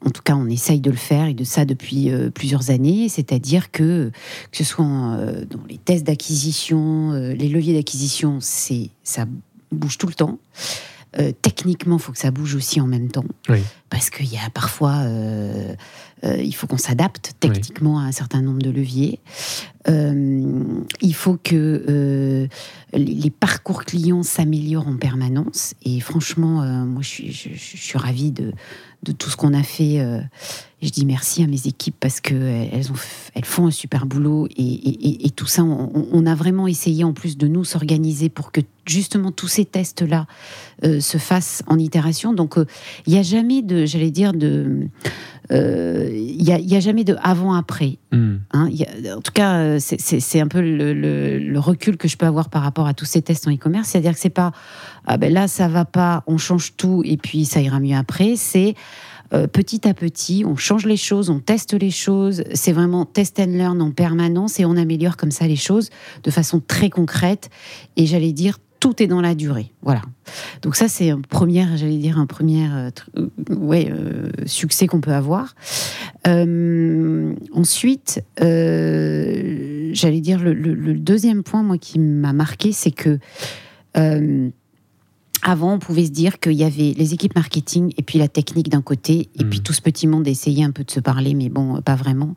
En 0.04 0.10
tout 0.10 0.22
cas, 0.22 0.36
on 0.36 0.46
essaye 0.48 0.80
de 0.80 0.90
le 0.90 0.96
faire 0.96 1.26
et 1.26 1.34
de 1.34 1.44
ça 1.44 1.64
depuis 1.64 2.10
euh, 2.10 2.30
plusieurs 2.30 2.70
années. 2.70 3.08
C'est-à-dire 3.08 3.70
que, 3.70 4.10
que 4.50 4.56
ce 4.56 4.64
soit 4.64 4.84
euh, 4.84 5.44
dans 5.46 5.64
les 5.68 5.78
tests 5.78 6.06
d'acquisition, 6.06 7.12
euh, 7.12 7.32
les 7.32 7.48
leviers 7.48 7.74
d'acquisition, 7.74 8.38
ça 8.40 9.24
bouge 9.72 9.98
tout 9.98 10.06
le 10.06 10.14
temps. 10.14 10.38
Euh, 11.18 11.32
techniquement, 11.42 11.96
il 11.96 12.02
faut 12.02 12.12
que 12.12 12.18
ça 12.18 12.30
bouge 12.30 12.54
aussi 12.54 12.80
en 12.80 12.86
même 12.86 13.08
temps. 13.08 13.24
Oui. 13.48 13.60
parce 13.88 14.10
qu'il 14.10 14.26
y 14.26 14.36
a 14.36 14.50
parfois, 14.50 14.96
euh, 15.04 15.74
euh, 16.24 16.36
il 16.42 16.54
faut 16.54 16.66
qu'on 16.66 16.76
s'adapte 16.76 17.32
techniquement 17.40 17.98
à 18.00 18.02
un 18.02 18.12
certain 18.12 18.42
nombre 18.42 18.60
de 18.60 18.70
leviers. 18.70 19.20
Il 19.88 21.14
faut 21.14 21.36
que 21.36 22.48
les 22.92 23.30
parcours 23.30 23.84
clients 23.84 24.24
s'améliorent 24.24 24.88
en 24.88 24.96
permanence. 24.96 25.74
Et 25.84 26.00
franchement, 26.00 26.62
moi, 26.84 27.02
je 27.02 27.08
suis, 27.08 27.32
je, 27.32 27.50
je 27.54 27.76
suis 27.76 27.96
ravie 27.98 28.32
de, 28.32 28.52
de 29.04 29.12
tout 29.12 29.30
ce 29.30 29.36
qu'on 29.36 29.54
a 29.54 29.62
fait. 29.62 30.04
Euh, 30.82 30.82
et 30.82 30.86
je 30.88 30.92
dis 30.92 31.06
merci 31.06 31.42
à 31.42 31.46
mes 31.46 31.66
équipes 31.66 31.96
parce 31.98 32.20
que 32.20 32.34
elles, 32.34 32.90
ont, 32.90 32.94
f- 32.94 33.30
elles 33.34 33.44
font 33.44 33.66
un 33.66 33.70
super 33.70 34.04
boulot 34.06 34.46
et, 34.56 34.62
et- 34.62 35.08
et- 35.08 35.26
et 35.26 35.30
tout 35.30 35.46
ça, 35.46 35.64
on, 35.64 36.08
on 36.12 36.26
a 36.26 36.34
vraiment 36.34 36.66
essayé 36.66 37.02
en 37.04 37.12
plus 37.12 37.36
de 37.38 37.46
nous 37.48 37.64
s'organiser 37.64 38.28
pour 38.28 38.52
que 38.52 38.60
justement 38.86 39.32
tous 39.32 39.48
ces 39.48 39.64
tests-là 39.64 40.26
euh, 40.84 41.00
se 41.00 41.18
fassent 41.18 41.62
en 41.66 41.78
itération. 41.78 42.32
Donc 42.34 42.58
euh, 42.58 42.66
il 43.06 43.14
n'y 43.14 43.18
a 43.18 43.22
jamais 43.22 43.62
de, 43.62 43.84
j'allais 43.86 44.10
dire, 44.10 44.32
de, 44.32 44.86
euh, 45.52 46.10
il 46.12 46.42
y 46.44 46.76
a, 46.76 46.80
jamais 46.80 47.04
de 47.04 47.16
avant-après. 47.22 47.98
Hmm. 48.12 48.36
Hein, 48.52 48.68
en 49.16 49.20
tout 49.20 49.32
cas, 49.32 49.54
euh, 49.58 49.78
c'est- 49.80 50.40
un 50.40 50.48
peu 50.48 50.60
le, 50.60 50.92
le- 50.92 51.38
le 51.38 51.58
recul 51.58 51.96
que 51.96 52.06
je 52.08 52.16
peux 52.16 52.26
avoir 52.26 52.50
par 52.50 52.62
rapport 52.62 52.86
à 52.86 52.92
tous 52.94 53.06
ces 53.06 53.22
tests 53.22 53.48
en 53.48 53.52
e-commerce. 53.52 53.88
C'est-à-dire 53.88 54.12
que 54.12 54.18
c'est 54.20 54.28
pas 54.30 54.52
ah 55.06 55.16
ben 55.16 55.32
là 55.32 55.48
ça 55.48 55.68
va 55.68 55.84
pas, 55.84 56.22
on 56.26 56.36
change 56.36 56.74
tout 56.76 57.02
et 57.04 57.16
puis 57.16 57.44
ça 57.46 57.60
ira 57.62 57.80
mieux 57.80 57.96
après. 57.96 58.34
C'est 58.36 58.74
euh, 59.32 59.46
petit 59.46 59.86
à 59.88 59.94
petit, 59.94 60.44
on 60.46 60.56
change 60.56 60.86
les 60.86 60.96
choses, 60.96 61.30
on 61.30 61.40
teste 61.40 61.74
les 61.74 61.90
choses. 61.90 62.44
C'est 62.54 62.72
vraiment 62.72 63.04
test 63.04 63.38
and 63.40 63.46
learn 63.46 63.80
en 63.82 63.90
permanence 63.90 64.60
et 64.60 64.64
on 64.64 64.76
améliore 64.76 65.16
comme 65.16 65.30
ça 65.30 65.46
les 65.46 65.56
choses 65.56 65.90
de 66.22 66.30
façon 66.30 66.60
très 66.60 66.90
concrète. 66.90 67.50
Et 67.96 68.06
j'allais 68.06 68.32
dire 68.32 68.58
tout 68.78 69.02
est 69.02 69.06
dans 69.06 69.22
la 69.22 69.34
durée. 69.34 69.72
Voilà. 69.82 70.02
Donc 70.62 70.76
ça 70.76 70.86
c'est 70.86 71.10
un 71.10 71.20
premier, 71.20 71.66
j'allais 71.76 71.96
dire 71.96 72.18
un 72.18 72.26
premier, 72.26 72.68
euh, 72.70 72.90
euh, 73.48 74.30
succès 74.44 74.86
qu'on 74.86 75.00
peut 75.00 75.14
avoir. 75.14 75.54
Ensuite, 77.54 78.22
j'allais 78.38 80.20
dire 80.20 80.38
le, 80.40 80.52
le- 80.52 80.94
deuxième 80.94 81.42
point, 81.42 81.62
moi, 81.62 81.78
qui 81.78 81.98
m'a 81.98 82.32
marqué, 82.32 82.72
c'est 82.72 82.90
que 82.90 83.18
avant, 85.48 85.74
on 85.74 85.78
pouvait 85.78 86.06
se 86.06 86.10
dire 86.10 86.40
qu'il 86.40 86.54
y 86.54 86.64
avait 86.64 86.92
les 86.96 87.14
équipes 87.14 87.36
marketing 87.36 87.92
et 87.96 88.02
puis 88.02 88.18
la 88.18 88.26
technique 88.26 88.68
d'un 88.68 88.82
côté, 88.82 89.30
et 89.38 89.44
Mhm. 89.44 89.50
puis 89.50 89.60
tout 89.60 89.72
ce 89.72 89.80
petit 89.80 90.08
monde 90.08 90.26
essayait 90.26 90.64
un 90.64 90.72
peu 90.72 90.82
de 90.82 90.90
se 90.90 90.98
parler, 90.98 91.34
mais 91.34 91.48
bon, 91.48 91.80
pas 91.82 91.94
vraiment. 91.94 92.34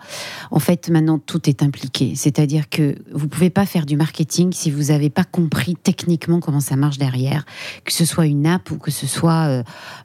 En 0.52 0.60
fait, 0.60 0.90
maintenant, 0.90 1.18
tout 1.18 1.50
est 1.50 1.64
impliqué. 1.64 2.14
C'est-à-dire 2.16 2.70
que 2.70 2.96
vous 3.12 3.28
pouvez 3.28 3.50
pas 3.50 3.66
faire 3.66 3.88
du 3.88 3.96
marketing 3.98 4.54
si 4.54 4.70
vous 4.70 4.84
n'avez 4.84 5.10
pas 5.10 5.24
compris 5.24 5.76
techniquement 5.76 6.40
comment 6.40 6.60
ça 6.60 6.76
marche 6.76 7.00
derrière, 7.00 7.46
que 7.84 7.92
ce 7.94 8.06
soit 8.06 8.28
une 8.28 8.46
app 8.46 8.70
ou 8.70 8.78
que 8.78 8.92
ce 8.92 9.08
soit 9.08 9.48
euh, 9.48 9.64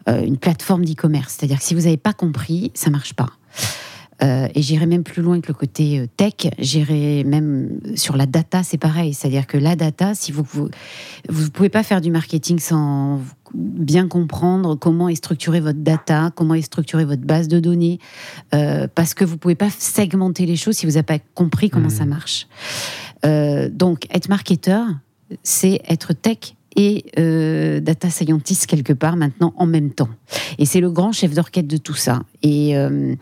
euh, 0.08 0.24
une 0.24 0.38
plateforme 0.38 0.86
d'e-commerce. 0.86 1.36
C'est-à-dire 1.38 1.58
que 1.58 1.64
si 1.64 1.74
vous 1.74 1.82
n'avez 1.82 1.98
pas 1.98 2.14
compris, 2.14 2.70
ça 2.72 2.88
marche 2.88 3.12
pas. 3.12 3.28
Euh, 4.24 4.48
et 4.54 4.62
j'irai 4.62 4.86
même 4.86 5.04
plus 5.04 5.22
loin 5.22 5.40
que 5.40 5.48
le 5.48 5.54
côté 5.54 6.00
euh, 6.00 6.06
tech, 6.16 6.50
j'irai 6.58 7.24
même 7.24 7.78
sur 7.94 8.16
la 8.16 8.26
data, 8.26 8.62
c'est 8.62 8.78
pareil. 8.78 9.12
C'est-à-dire 9.12 9.46
que 9.46 9.58
la 9.58 9.76
data, 9.76 10.14
si 10.14 10.32
vous 10.32 10.44
vous, 10.50 10.68
vous 11.28 11.50
pouvez 11.50 11.68
pas 11.68 11.82
faire 11.82 12.00
du 12.00 12.10
marketing 12.10 12.58
sans 12.58 13.20
bien 13.54 14.08
comprendre 14.08 14.74
comment 14.76 15.08
est 15.08 15.14
structurée 15.14 15.60
votre 15.60 15.78
data, 15.78 16.30
comment 16.34 16.54
est 16.54 16.62
structurée 16.62 17.04
votre 17.04 17.22
base 17.22 17.48
de 17.48 17.60
données, 17.60 17.98
euh, 18.54 18.88
parce 18.94 19.14
que 19.14 19.24
vous 19.24 19.36
pouvez 19.36 19.54
pas 19.54 19.70
segmenter 19.70 20.46
les 20.46 20.56
choses 20.56 20.76
si 20.76 20.86
vous 20.86 20.92
n'avez 20.92 21.02
pas 21.04 21.18
compris 21.34 21.70
comment 21.70 21.84
Mhm. 21.84 21.90
ça 21.90 22.06
marche. 22.06 22.46
Euh, 23.24 23.68
donc, 23.68 24.06
être 24.14 24.28
marketeur, 24.28 24.86
c'est 25.42 25.80
être 25.88 26.12
tech 26.12 26.54
et 26.76 27.04
euh, 27.18 27.80
data 27.80 28.10
scientist 28.10 28.66
quelque 28.66 28.92
part 28.92 29.16
maintenant 29.16 29.54
en 29.56 29.66
même 29.66 29.90
temps. 29.90 30.08
Et 30.58 30.66
c'est 30.66 30.80
le 30.80 30.90
grand 30.90 31.12
chef 31.12 31.32
d'orchestre 31.32 31.68
de 31.68 31.76
tout 31.76 31.94
ça. 31.94 32.22
Et 32.42 32.76
euh, 32.76 33.14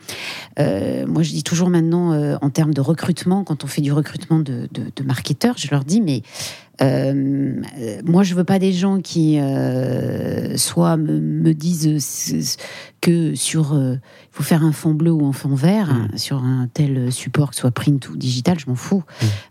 euh, 0.58 1.06
moi, 1.06 1.22
je 1.22 1.30
dis 1.30 1.42
toujours 1.42 1.68
maintenant, 1.68 2.12
euh, 2.12 2.36
en 2.40 2.50
termes 2.50 2.74
de 2.74 2.80
recrutement, 2.80 3.44
quand 3.44 3.64
on 3.64 3.66
fait 3.66 3.82
du 3.82 3.92
recrutement 3.92 4.38
de, 4.38 4.68
de, 4.72 4.84
de 4.94 5.02
marketeurs, 5.02 5.56
je 5.58 5.68
leur 5.70 5.84
dis, 5.84 6.00
mais 6.00 6.22
euh, 6.82 7.54
euh, 7.78 8.02
moi, 8.04 8.22
je 8.22 8.34
veux 8.34 8.44
pas 8.44 8.58
des 8.58 8.72
gens 8.72 9.00
qui 9.00 9.38
euh, 9.38 10.56
soit 10.56 10.96
me, 10.96 11.20
me 11.20 11.54
disent 11.54 11.86
euh, 11.86 12.42
que 13.00 13.34
sur 13.34 13.74
il 13.74 14.00
faut 14.30 14.42
faire 14.42 14.64
un 14.64 14.72
fond 14.72 14.94
bleu 14.94 15.10
ou 15.10 15.26
un 15.26 15.32
fond 15.32 15.54
vert 15.54 15.88
Mm. 15.88 15.90
hein, 15.90 16.08
sur 16.16 16.38
un 16.38 16.68
tel 16.72 17.12
support, 17.12 17.50
que 17.50 17.56
ce 17.56 17.62
soit 17.62 17.70
print 17.70 18.08
ou 18.08 18.16
digital, 18.16 18.58
je 18.58 18.66
m'en 18.68 18.76
fous. 18.76 19.02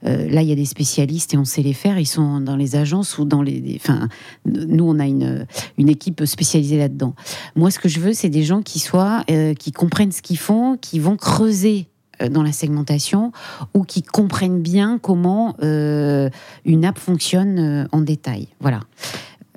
Euh, 0.06 0.30
là, 0.30 0.42
il 0.42 0.48
y 0.50 0.52
a 0.52 0.56
des 0.56 0.66
spécialistes 0.66 1.34
et 1.34 1.38
on 1.38 1.46
sait 1.46 1.62
les 1.62 1.74
faire. 1.74 2.00
Ils 2.00 2.06
sont 2.06 2.40
dans 2.40 2.56
les 2.56 2.76
agences 2.76 3.18
ou 3.18 3.26
dans 3.26 3.42
les. 3.42 3.76
Enfin, 3.76 4.08
nous, 4.46 4.86
on 4.86 5.00
a 5.00 5.06
une, 5.06 5.46
une 5.78 5.90
équipe 5.90 6.26
spécialisée 6.26 6.78
là-dedans. 6.78 7.16
Moi, 7.56 7.72
ce 7.72 7.80
que 7.80 7.90
je 7.90 8.00
veux, 8.00 8.14
c'est 8.14 8.30
des 8.30 8.44
gens 8.44 8.62
qui 8.62 8.80
soient, 8.80 9.24
qui 9.60 9.72
comprennent 9.72 10.12
ce 10.12 10.22
qu'ils 10.22 10.38
font, 10.38 10.78
qui 10.78 11.00
vont 11.00 11.18
creuser 11.18 11.88
dans 12.30 12.44
la 12.44 12.52
segmentation 12.52 13.32
ou 13.74 13.84
qui 13.84 14.02
comprennent 14.04 14.62
bien 14.62 14.98
comment 15.00 15.56
euh, 15.64 16.30
une 16.66 16.86
app 16.86 16.98
fonctionne 17.00 17.60
euh, 17.60 17.86
en 17.92 18.02
détail. 18.02 18.48
Voilà. 18.60 18.82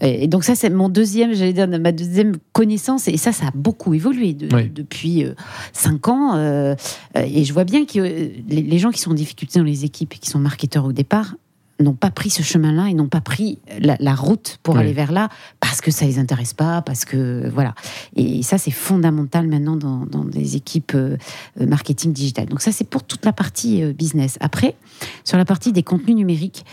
Et 0.01 0.27
donc 0.27 0.43
ça, 0.43 0.57
c'est 0.57 0.71
mon 0.71 0.89
deuxième, 0.89 1.35
j'allais 1.35 1.53
dire, 1.53 1.69
ma 1.69 1.93
deuxième 1.93 2.37
connaissance. 2.53 3.07
Et 3.07 3.17
ça, 3.17 3.31
ça 3.31 3.47
a 3.47 3.51
beaucoup 3.55 3.95
évolué 3.95 4.33
de- 4.35 4.55
Oui. 4.55 4.69
depuis 4.69 5.25
euh, 5.25 5.35
cinq 5.73 6.09
ans. 6.09 6.35
euh, 6.35 6.75
euh, 7.17 7.25
et 7.25 7.45
je 7.45 7.53
vois 7.53 7.63
bien 7.65 7.87
que 7.87 8.01
euh, 8.01 8.29
les, 8.49 8.63
les 8.63 8.79
gens 8.79 8.91
qui 8.91 9.01
sont 9.01 9.13
en 9.13 9.15
difficulté 9.15 9.61
dans 9.61 9.65
les 9.65 9.85
équipes 9.85 10.13
et 10.15 10.19
qui 10.19 10.29
sont 10.29 10.41
marketeurs 10.41 10.85
au 10.85 10.93
départ 10.93 11.37
n'ont 11.81 11.95
pas 11.95 12.11
pris 12.11 12.31
ce 12.31 12.43
chemin-là 12.43 12.89
et 12.89 12.95
n'ont 12.95 13.09
pas 13.09 13.21
pris 13.21 13.59
la, 13.81 13.97
la 13.99 14.15
route 14.15 14.59
pour 14.63 14.75
Oui. 14.75 14.81
aller 14.83 14.93
vers 14.93 15.11
là 15.13 15.29
parce 15.61 15.81
que 15.81 15.91
ça 15.91 16.05
les 16.07 16.19
intéresse 16.19 16.55
pas, 16.55 16.83
parce 16.83 17.05
que 17.05 17.49
voilà. 17.53 17.75
Et 18.17 18.43
ça, 18.43 18.59
c'est 18.59 18.71
fondamental 18.71 19.49
maintenant 19.49 19.77
dans, 19.77 20.07
dans 20.07 20.25
des 20.25 20.55
équipes 20.57 20.93
euh, 20.95 21.17
marketing 21.59 22.13
digital. 22.13 22.47
Donc 22.47 22.61
ça, 22.61 22.71
c'est 22.73 22.89
pour 22.89 23.03
toute 23.03 23.25
la 23.25 23.33
partie 23.33 23.83
euh, 23.83 23.93
business. 23.93 24.37
Après, 24.41 24.77
sur 25.25 25.37
la 25.37 25.45
partie 25.45 25.73
des 25.73 25.83
contenus 25.83 26.17
numériques, 26.17 26.65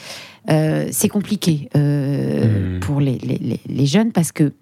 euh, 0.49 0.87
c'est 0.91 1.09
compliqué 1.09 1.69
Mhm. 1.75 2.79
pour 2.81 2.99
les- 2.99 3.59
les 3.67 3.85
jeunes 3.85 4.11
parce 4.11 4.31
que 4.31 4.53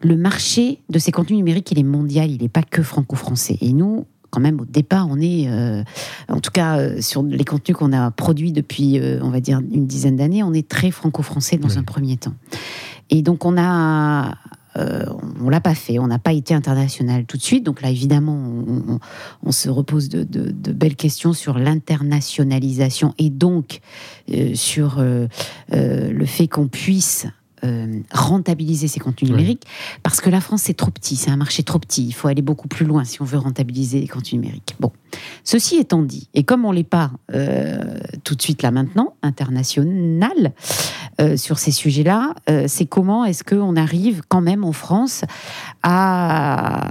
le 0.00 0.16
marché 0.16 0.80
de 0.88 0.98
ces 0.98 1.12
contenus 1.12 1.36
numériques, 1.38 1.70
il 1.72 1.78
est 1.78 1.82
mondial, 1.82 2.30
il 2.30 2.40
n'est 2.42 2.48
pas 2.48 2.62
que 2.62 2.82
franco-français. 2.82 3.58
Et 3.60 3.72
nous, 3.72 4.06
quand 4.30 4.40
même, 4.40 4.60
au 4.60 4.64
départ, 4.64 5.06
on 5.10 5.20
est, 5.20 5.48
euh, 5.48 5.82
en 6.28 6.40
tout 6.40 6.50
cas, 6.50 6.78
euh, 6.78 7.00
sur 7.00 7.22
les 7.22 7.44
contenus 7.44 7.76
qu'on 7.76 7.92
a 7.92 8.10
produits 8.10 8.52
depuis, 8.52 8.98
euh, 8.98 9.18
on 9.22 9.30
va 9.30 9.40
dire, 9.40 9.60
une 9.72 9.86
dizaine 9.86 10.16
d'années, 10.16 10.42
on 10.42 10.52
est 10.52 10.68
très 10.68 10.90
franco-français 10.90 11.56
dans 11.58 11.68
Oui. 11.68 11.78
un 11.78 11.82
premier 11.82 12.16
temps. 12.16 12.34
Et 13.10 13.22
donc, 13.22 13.44
on 13.44 13.56
a. 13.58 14.34
on 15.40 15.48
l'a 15.48 15.62
pas 15.62 15.74
fait, 15.74 15.98
on 15.98 16.06
n'a 16.06 16.18
pas 16.18 16.34
été 16.34 16.52
international 16.52 17.24
tout 17.24 17.38
de 17.38 17.42
suite. 17.42 17.64
Donc 17.64 17.80
là, 17.80 17.88
évidemment, 17.90 18.34
on, 18.36 18.94
on- 18.94 18.98
on 19.42 19.50
se 19.52 19.70
repose 19.70 20.10
de, 20.10 20.22
de- 20.22 20.50
de 20.50 20.72
belles 20.72 20.96
questions 20.96 21.32
sur 21.32 21.58
l'internationalisation 21.58 23.14
et 23.16 23.30
donc 23.30 23.80
sur 24.54 25.02
le 25.02 26.26
fait 26.26 26.46
qu'on 26.48 26.68
puisse 26.68 27.26
euh, 27.64 28.00
rentabiliser 28.12 28.86
ces 28.86 29.00
contenus 29.00 29.30
Oui. 29.30 29.36
numériques, 29.36 29.64
parce 30.02 30.20
que 30.20 30.28
la 30.28 30.40
France, 30.40 30.62
c'est 30.64 30.74
trop 30.74 30.90
petit, 30.90 31.16
c'est 31.16 31.30
un 31.30 31.36
marché 31.36 31.62
trop 31.62 31.78
petit. 31.78 32.04
Il 32.06 32.12
faut 32.12 32.28
aller 32.28 32.42
beaucoup 32.42 32.68
plus 32.68 32.84
loin 32.84 33.04
si 33.04 33.22
on 33.22 33.24
veut 33.24 33.38
rentabiliser 33.38 34.00
les 34.00 34.08
contenus 34.08 34.34
numériques. 34.34 34.76
Bon, 34.78 34.92
ceci 35.42 35.76
étant 35.76 36.02
dit, 36.02 36.28
et 36.34 36.44
comme 36.44 36.64
on 36.66 36.72
l'est 36.72 36.84
pas 36.84 37.12
euh, 37.34 37.98
tout 38.24 38.34
de 38.34 38.42
suite 38.42 38.62
là 38.62 38.70
maintenant, 38.70 39.14
international, 39.22 40.52
euh, 41.20 41.36
sur 41.38 41.58
ces 41.58 41.70
sujets-là, 41.70 42.34
c'est 42.66 42.86
comment 42.86 43.24
est-ce 43.24 43.42
qu'on 43.42 43.74
arrive 43.76 44.20
quand 44.28 44.42
même 44.42 44.62
en 44.64 44.72
France 44.72 45.24
à, 45.82 46.90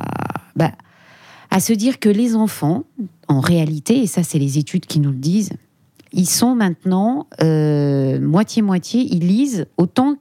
bah, 0.56 0.72
à 1.52 1.60
se 1.60 1.74
dire 1.74 2.00
que 2.00 2.10
les 2.10 2.36
enfants, 2.36 2.86
en 3.28 3.40
réalité, 3.40 4.02
et 4.02 4.08
ça 4.08 4.24
c'est 4.24 4.40
les 4.40 4.58
études 4.58 4.88
qui 4.88 5.00
nous 5.00 5.12
le 5.12 5.18
disent, 5.18 5.52
ils 6.12 6.28
sont 6.30 6.56
maintenant 6.56 7.28
moitié-moitié, 7.40 9.08
ils 9.12 9.28
lisent 9.28 9.68
autant 9.78 10.18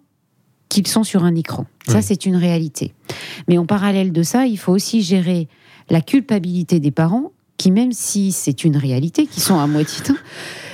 qu'ils 0.82 0.88
sont 0.92 1.04
sur 1.04 1.24
un 1.24 1.34
écran. 1.34 1.66
Ça, 1.86 1.96
Oui. 1.98 2.02
c'est 2.02 2.26
une 2.26 2.36
réalité. 2.36 2.94
Mais 3.48 3.58
en 3.58 3.66
parallèle 3.66 4.12
de 4.12 4.22
ça, 4.22 4.46
il 4.46 4.56
faut 4.58 4.72
aussi 4.72 5.02
gérer 5.02 5.48
la 5.90 6.00
culpabilité 6.00 6.80
des 6.80 6.90
parents 6.90 7.32
qui, 7.56 7.70
même 7.70 7.92
si 7.92 8.32
c'est 8.32 8.64
une 8.64 8.76
réalité, 8.76 9.26
qui 9.26 9.40
sont 9.40 9.58
à 9.58 9.66
moitié 9.66 10.02
temps, 10.02 10.14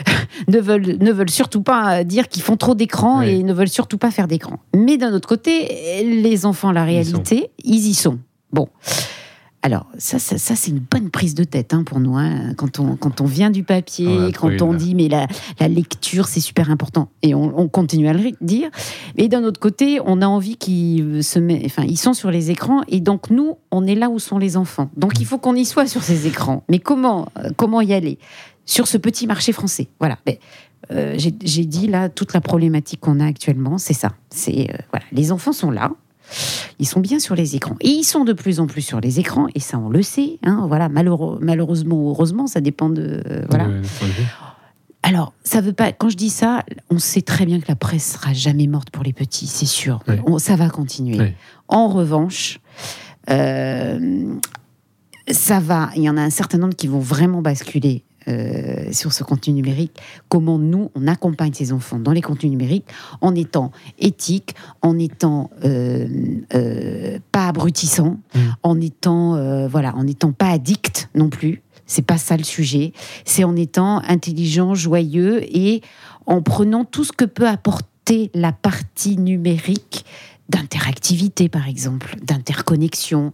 ne 0.48 0.58
veulent, 0.58 0.96
ne 0.98 1.12
veulent 1.12 1.30
surtout 1.30 1.62
pas 1.62 2.04
dire 2.04 2.28
qu'ils 2.28 2.42
font 2.42 2.56
trop 2.56 2.74
d'écran 2.74 3.20
Oui. 3.20 3.28
et 3.30 3.42
ne 3.42 3.52
veulent 3.52 3.68
surtout 3.68 3.98
pas 3.98 4.10
faire 4.10 4.28
d'écran. 4.28 4.58
Mais 4.74 4.96
d'un 4.96 5.12
autre 5.12 5.28
côté, 5.28 6.02
les 6.04 6.46
enfants, 6.46 6.72
la 6.72 6.82
Ils 6.84 6.94
réalité, 6.94 7.50
ils 7.64 7.86
y 7.86 7.94
sont. 7.94 8.18
Bon. 8.52 8.68
Alors, 9.62 9.87
ça, 9.99 10.18
ça, 10.18 10.38
ça, 10.38 10.57
c'est 10.57 10.70
une 10.70 10.79
bonne 10.79 11.11
prise 11.11 11.35
de 11.35 11.44
tête 11.44 11.75
hein, 11.75 11.83
pour 11.85 12.01
nous. 12.01 12.16
hein. 12.16 12.55
Quand, 12.57 12.81
on, 12.81 12.96
quand 12.96 13.20
on 13.20 13.27
vient 13.27 13.51
du 13.51 13.62
papier, 13.62 14.33
quand 14.33 14.62
on 14.62 14.73
dit 14.73 14.94
mais 14.94 15.09
la, 15.09 15.27
la 15.59 15.68
lecture, 15.68 16.29
c'est 16.29 16.40
super 16.40 16.70
important. 16.70 17.11
Et 17.20 17.35
on, 17.35 17.59
on 17.59 17.68
continue 17.68 18.09
à 18.09 18.14
le 18.14 18.31
dire. 18.40 18.70
Et 19.18 19.29
d'un 19.29 19.44
autre 19.44 19.61
côté, 19.61 20.01
on 20.07 20.23
a 20.23 20.27
envie 20.27 20.57
qu'ils 20.57 21.23
se 21.23 21.38
mettent. 21.38 21.66
Enfin, 21.66 21.83
ils 21.85 21.99
sont 21.99 22.14
sur 22.14 22.31
les 22.31 22.51
écrans. 22.51 22.81
Et 22.88 23.01
donc, 23.01 23.29
nous, 23.29 23.59
on 23.70 23.87
est 23.87 23.94
là 23.94 24.09
où 24.09 24.18
sont 24.18 24.38
les 24.38 24.57
enfants. 24.57 24.90
Donc, 24.96 25.20
il 25.20 25.27
faut 25.27 25.37
qu'on 25.37 25.55
y 25.55 25.66
soit 25.66 25.87
sur 25.87 26.03
ces 26.03 26.27
écrans. 26.27 26.64
Mais 26.70 26.79
comment, 26.79 27.29
euh, 27.38 27.51
comment 27.57 27.83
y 27.83 27.92
aller? 27.92 28.18
Sur 28.64 28.87
ce 28.88 28.96
petit 28.96 29.27
marché 29.27 29.53
français. 29.53 29.88
Voilà. 29.99 30.16
Mais, 30.27 30.40
euh, 30.90 31.16
J'ai 31.18 31.35
j'ai 31.44 31.66
dit 31.66 31.87
là, 31.87 32.09
toute 32.09 32.33
la 32.33 32.40
problématique 32.40 33.01
qu'on 33.01 33.20
a 33.20 33.27
actuellement, 33.27 33.77
c'est 33.77 33.92
ça. 33.92 34.12
C'est 34.31 34.70
euh, 34.70 34.77
voilà, 34.90 35.05
les 35.12 35.33
enfants 35.33 35.53
sont 35.53 35.70
là. 35.70 35.90
Ils 36.78 36.86
sont 36.86 37.00
bien 37.00 37.18
sur 37.18 37.34
les 37.34 37.56
écrans. 37.56 37.76
Et 37.80 37.88
ils 37.88 38.04
sont 38.04 38.24
de 38.24 38.32
plus 38.32 38.60
en 38.60 38.66
plus 38.66 38.82
sur 38.82 39.00
les 39.00 39.20
écrans, 39.20 39.46
et 39.54 39.60
ça, 39.60 39.78
on 39.78 39.88
le 39.88 40.02
sait. 40.02 40.38
Hein, 40.42 40.64
voilà, 40.68 40.88
malheureux- 40.88 41.38
malheureusement 41.40 41.96
ou 41.96 42.08
heureusement, 42.10 42.46
ça 42.46 42.60
dépend 42.60 42.88
de. 42.90 43.22
euh, 43.26 43.44
voilà. 43.50 43.64
Alors, 45.02 45.32
ça 45.44 45.60
veut 45.62 45.72
pas. 45.72 45.92
Quand 45.92 46.10
je 46.10 46.16
dis 46.16 46.28
ça, 46.30 46.62
on 46.90 46.98
sait 46.98 47.22
très 47.22 47.46
bien 47.46 47.58
que 47.60 47.66
la 47.68 47.74
presse 47.76 48.12
sera 48.12 48.32
jamais 48.34 48.66
morte 48.66 48.90
pour 48.90 49.02
les 49.02 49.12
petits, 49.14 49.46
c'est 49.46 49.64
sûr. 49.66 50.00
Oui. 50.08 50.16
On- 50.26 50.38
ça 50.38 50.56
va 50.56 50.68
continuer. 50.68 51.18
Oui. 51.18 51.32
En 51.68 51.88
revanche, 51.88 52.60
euh, 53.30 54.34
ça 55.30 55.60
va. 55.60 55.90
Il 55.96 56.02
y 56.02 56.10
en 56.10 56.16
a 56.16 56.22
un 56.22 56.30
certain 56.30 56.58
nombre 56.58 56.74
qui 56.74 56.86
vont 56.86 56.98
vraiment 57.00 57.40
basculer. 57.42 58.04
Euh, 58.28 58.92
sur 58.92 59.12
ce 59.12 59.24
contenu 59.24 59.54
numérique, 59.54 59.98
comment 60.28 60.59
nous 60.59 60.90
on 60.94 61.06
accompagne 61.06 61.52
ces 61.54 61.72
enfants 61.72 61.98
dans 61.98 62.12
les 62.12 62.20
contenus 62.20 62.50
numériques 62.50 62.87
en 63.20 63.35
étant 63.35 63.72
éthique, 63.98 64.54
en 64.83 64.98
étant 64.98 65.50
euh, 65.64 66.06
euh, 66.54 67.18
pas 67.33 67.48
abrutissant, 67.48 68.18
Mm. 68.35 68.38
en 68.62 68.80
étant 68.80 69.66
voilà, 69.68 69.94
en 69.96 70.06
étant 70.06 70.33
pas 70.33 70.48
addict 70.48 71.09
non 71.14 71.28
plus. 71.28 71.62
C'est 71.87 72.02
pas 72.02 72.18
ça 72.18 72.37
le 72.37 72.44
sujet. 72.44 72.92
C'est 73.24 73.44
en 73.44 73.56
étant 73.56 74.00
intelligent, 74.06 74.74
joyeux 74.74 75.42
et 75.44 75.83
en 76.26 76.42
prenant 76.42 76.85
tout 76.85 77.04
ce 77.04 77.12
que 77.12 77.24
peut 77.24 77.48
apporter 77.48 78.30
la 78.35 78.52
partie 78.52 79.16
numérique 79.16 80.04
d'interactivité, 80.48 81.48
par 81.48 81.68
exemple, 81.68 82.16
d'interconnexion, 82.22 83.33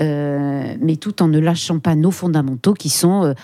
euh, 0.00 0.74
mais 0.80 0.96
tout 0.96 1.22
en 1.22 1.28
ne 1.28 1.38
lâchant 1.38 1.78
pas 1.78 1.94
nos 1.94 2.10
fondamentaux 2.10 2.74
qui 2.74 2.90
sont 2.90 3.24
euh, 3.24 3.34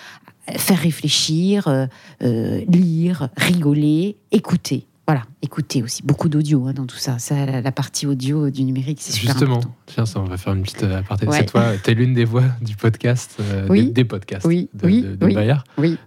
faire 0.48 0.78
réfléchir, 0.78 1.68
euh, 1.68 1.86
euh, 2.22 2.62
lire, 2.68 3.28
rigoler, 3.36 4.16
écouter. 4.30 4.86
Voilà, 5.06 5.22
écouter 5.42 5.82
aussi. 5.82 6.02
Beaucoup 6.04 6.28
d'audio 6.28 6.66
hein, 6.68 6.72
dans 6.72 6.86
tout 6.86 6.96
ça. 6.96 7.18
ça. 7.18 7.44
la- 7.44 7.60
La 7.60 7.72
partie 7.72 8.06
audio 8.06 8.50
du 8.50 8.62
numérique, 8.64 8.98
c'est 9.00 9.12
super 9.12 9.32
Justement, 9.32 9.56
important. 9.58 9.74
tiens, 9.86 10.06
ça, 10.06 10.20
on 10.20 10.24
va 10.24 10.36
faire 10.36 10.52
une 10.54 10.62
petite 10.62 10.84
euh, 10.84 10.98
aparté. 11.00 11.26
Ouais. 11.26 11.38
C'est 11.38 11.46
toi, 11.46 11.72
t'es 11.82 11.94
l'une 11.94 12.14
des 12.14 12.24
voix 12.24 12.44
du 12.60 12.76
podcast, 12.76 13.36
euh, 13.40 13.66
Oui. 13.68 13.86
des, 13.86 13.92
des 13.92 14.04
podcasts 14.04 14.46
Oui, 14.46 14.68
de, 14.74 14.86
oui, 14.86 15.02
de. 15.02 15.16
Bayard. 15.16 15.64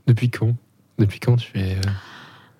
Depuis 0.08 0.30
quand? 0.30 0.56
Depuis 0.98 1.19
quand 1.19 1.36
tu 1.36 1.52
euh, 1.58 1.76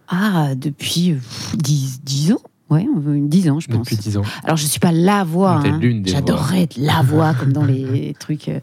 Ah, 0.10 0.54
depuis 0.56 1.12
euh, 1.12 1.16
pff, 1.16 1.56
10, 1.58 2.02
10 2.04 2.32
ans 2.34 2.42
Ouais, 2.70 2.82
une 2.84 3.30
10 3.30 3.50
ans, 3.52 3.60
je 3.60 3.68
pense. 3.68 3.78
Depuis 3.82 3.96
10 3.96 4.18
ans. 4.18 4.24
Alors, 4.44 4.58
je 4.58 4.66
suis 4.66 4.80
pas 4.80 4.92
la 4.92 5.24
voix. 5.24 5.62
Hein. 5.64 5.80
J'adorerais 6.06 6.64
être 6.64 6.78
la 6.78 7.02
voix, 7.04 7.34
comme 7.36 7.54
dans 7.54 7.64
les 7.64 8.16
trucs. 8.20 8.50
euh. 8.50 8.60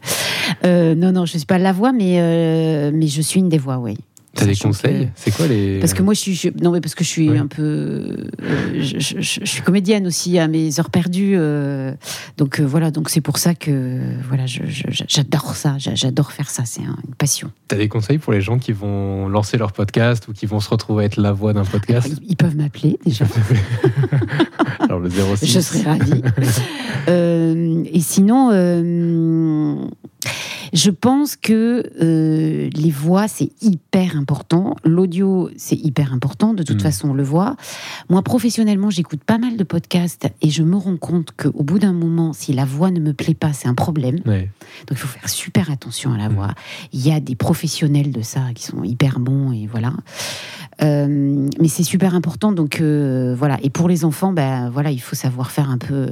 Euh, 0.65 0.93
non, 0.93 1.13
non, 1.13 1.25
je 1.25 1.37
suis 1.37 1.45
pas 1.45 1.57
la 1.57 1.71
voix, 1.71 1.93
mais, 1.93 2.15
euh, 2.19 2.91
mais 2.93 3.07
je 3.07 3.21
suis 3.21 3.39
une 3.39 3.47
des 3.49 3.57
voix, 3.57 3.77
oui. 3.77 3.95
T'as 4.35 4.45
des 4.47 4.55
conseils 4.55 5.05
que- 5.05 5.11
C'est 5.15 5.29
quoi 5.35 5.45
les. 5.47 5.79
Parce 5.79 5.93
que 5.93 6.01
moi, 6.01 6.15
je 6.15 6.19
suis. 6.19 6.33
je- 6.35 6.49
non, 6.61 6.71
mais 6.71 6.81
parce 6.81 6.95
que 6.95 7.03
je 7.03 7.09
suis 7.09 7.29
Ouais. 7.29 7.37
un 7.37 7.45
peu. 7.45 7.61
euh, 7.61 8.17
je, 8.79 8.97
je- 8.99 9.21
je- 9.21 9.39
je 9.41 9.45
suis 9.45 9.61
comédienne 9.61 10.07
aussi 10.07 10.39
à 10.39 10.47
mes 10.47 10.79
heures 10.79 10.89
perdues. 10.89 11.33
euh, 11.37 11.93
donc 12.37 12.59
euh, 12.59 12.63
voilà, 12.65 12.89
donc 12.89 13.09
c'est 13.11 13.21
pour 13.21 13.37
ça 13.37 13.53
que. 13.53 13.99
Voilà, 14.27 14.45
j'adore 14.47 15.55
ça. 15.55 15.75
j'a- 15.77 15.93
J'adore 15.93 16.31
faire 16.31 16.49
ça. 16.49 16.63
C'est 16.65 16.81
un- 16.81 16.97
une 17.07 17.13
passion. 17.15 17.51
T'as 17.67 17.77
des 17.77 17.87
conseils 17.87 18.17
pour 18.17 18.33
les 18.33 18.41
gens 18.41 18.57
qui 18.57 18.71
vont 18.71 19.27
lancer 19.29 19.57
leur 19.57 19.71
podcast 19.71 20.27
ou 20.27 20.33
qui 20.33 20.47
vont 20.47 20.59
se 20.59 20.69
retrouver 20.69 21.03
à 21.03 21.05
être 21.05 21.17
la 21.21 21.31
voix 21.31 21.53
d'un 21.53 21.65
podcast? 21.65 22.07
Ils, 22.23 22.31
ils 22.31 22.35
peuvent 22.35 22.55
m'appeler 22.57 22.97
déjà. 23.05 23.25
Alors 24.79 24.99
le 24.99 25.09
06. 25.09 25.45
Je 25.53 25.59
serais 25.59 25.83
ravie. 25.83 26.21
Euh, 27.07 27.83
et 27.91 27.99
sinon, 28.01 28.49
je 30.73 30.89
pense 30.89 31.35
que 31.35 31.83
euh, 32.01 32.69
les 32.73 32.89
voix, 32.91 33.27
c'est 33.27 33.51
hyper 33.61 34.17
important. 34.17 34.75
L'audio, 34.83 35.49
c'est 35.55 35.75
hyper 35.75 36.11
important. 36.13 36.53
De 36.55 36.63
toute 36.63 36.77
Mm. 36.77 36.79
façon, 36.79 37.09
on 37.11 37.13
le 37.13 37.23
voit. 37.23 37.55
Moi, 38.09 38.21
professionnellement, 38.23 38.89
j'écoute 38.89 39.23
pas 39.23 39.37
mal 39.37 39.55
de 39.55 39.63
podcasts 39.63 40.27
et 40.41 40.49
je 40.49 40.63
me 40.63 40.75
rends 40.75 40.97
compte 40.97 41.29
qu'au 41.37 41.63
bout 41.63 41.77
d'un 41.79 41.93
moment, 41.93 42.33
si 42.33 42.53
la 42.53 42.65
voix 42.65 42.89
ne 42.91 42.99
me 42.99 43.13
plaît 43.13 43.35
pas, 43.35 43.53
c'est 43.53 43.67
un 43.67 43.75
problème. 43.75 44.19
Ouais. 44.25 44.49
Donc, 44.87 44.91
il 44.91 44.97
faut 44.97 45.07
faire 45.07 45.29
super 45.29 45.69
attention 45.71 46.11
à 46.11 46.17
la 46.17 46.29
Mm. 46.29 46.33
voix. 46.33 46.53
Il 46.91 47.05
y 47.05 47.11
a 47.11 47.19
des 47.19 47.35
professionnels 47.35 48.11
de 48.11 48.21
ça 48.21 48.41
qui 48.55 48.63
sont 48.63 48.83
hyper 48.83 49.19
bons 49.19 49.51
et 49.51 49.67
voilà. 49.67 49.93
Euh, 50.81 51.47
mais 51.59 51.67
c'est 51.67 51.83
super 51.83 52.15
important. 52.15 52.51
Donc, 52.51 52.81
euh, 52.81 53.35
voilà. 53.37 53.59
Et 53.61 53.69
pour 53.69 53.87
les 53.87 54.05
enfants, 54.05 54.33
ben 54.33 54.69
voilà, 54.71 54.89
il 54.91 54.99
faut 55.01 55.15
savoir 55.15 55.51
faire 55.51 55.69
un 55.69 55.77
peu 55.77 56.09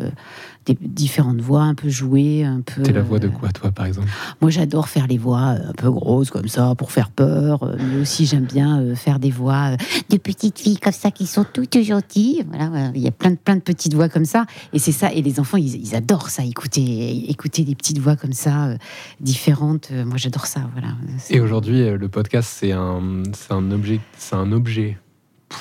des 0.66 0.78
différentes 0.80 1.42
voix, 1.42 1.64
un 1.64 1.74
peu 1.74 1.90
jouer, 1.90 2.44
un 2.44 2.62
peu. 2.62 2.84
T'es 2.84 2.92
la 2.94 3.02
voix 3.02 3.18
de 3.20 3.28
euh, 3.28 3.32
quoi, 3.32 3.50
toi, 3.50 3.72
par 3.72 3.86
exemple? 3.88 4.08
Moi, 4.42 4.52
j'adore 4.52 4.90
faire 4.90 5.08
les 5.08 5.18
voix 5.18 5.56
euh, 5.58 5.70
un 5.70 5.74
peu 5.74 5.90
grosses 5.90 6.30
comme 6.30 6.48
ça 6.48 6.76
pour 6.76 6.92
faire 6.92 7.10
peur. 7.10 7.64
euh, 7.64 7.76
Mais 7.80 8.02
aussi, 8.02 8.26
j'aime 8.26 8.46
bien 8.46 8.94
faire 8.96 9.18
des 9.20 9.32
voix 9.32 9.76
de 10.10 10.18
petites 10.18 10.60
filles 10.60 10.78
comme 10.78 10.94
ça 10.94 11.10
qui 11.10 11.26
sont 11.26 11.46
toutes 11.52 11.82
gentilles. 11.82 12.44
Voilà, 12.48 12.70
voilà. 12.70 12.92
il 12.94 13.02
y 13.02 13.08
a 13.08 13.12
plein 13.12 13.32
de 13.32 13.38
plein 13.38 13.56
de 13.56 13.62
petites 13.62 13.94
voix 13.96 14.08
comme 14.10 14.26
ça. 14.26 14.46
Et 14.74 14.80
c'est 14.80 14.92
ça. 14.92 15.12
Et 15.12 15.22
les 15.22 15.40
enfants, 15.40 15.58
ils, 15.58 15.76
ils 15.76 15.96
adorent 15.96 16.30
ça, 16.30 16.44
écouter 16.46 17.30
écouter 17.30 17.64
des 17.64 17.76
petites 17.76 17.98
voix 18.00 18.16
comme 18.16 18.34
ça 18.34 18.68
euh, 18.68 18.78
différentes. 19.20 19.92
Moi, 19.92 20.18
j'adore 20.18 20.46
ça. 20.46 20.62
Voilà. 20.74 20.94
Et 21.30 21.40
aujourd'hui, 21.40 21.90
le 21.90 22.08
podcast, 22.10 22.50
c'est 22.54 22.72
un, 22.72 23.24
c'est 23.34 23.54
un 23.54 23.72
objet, 23.72 24.00
c'est 24.18 24.36
un 24.36 24.52
objet 24.52 24.98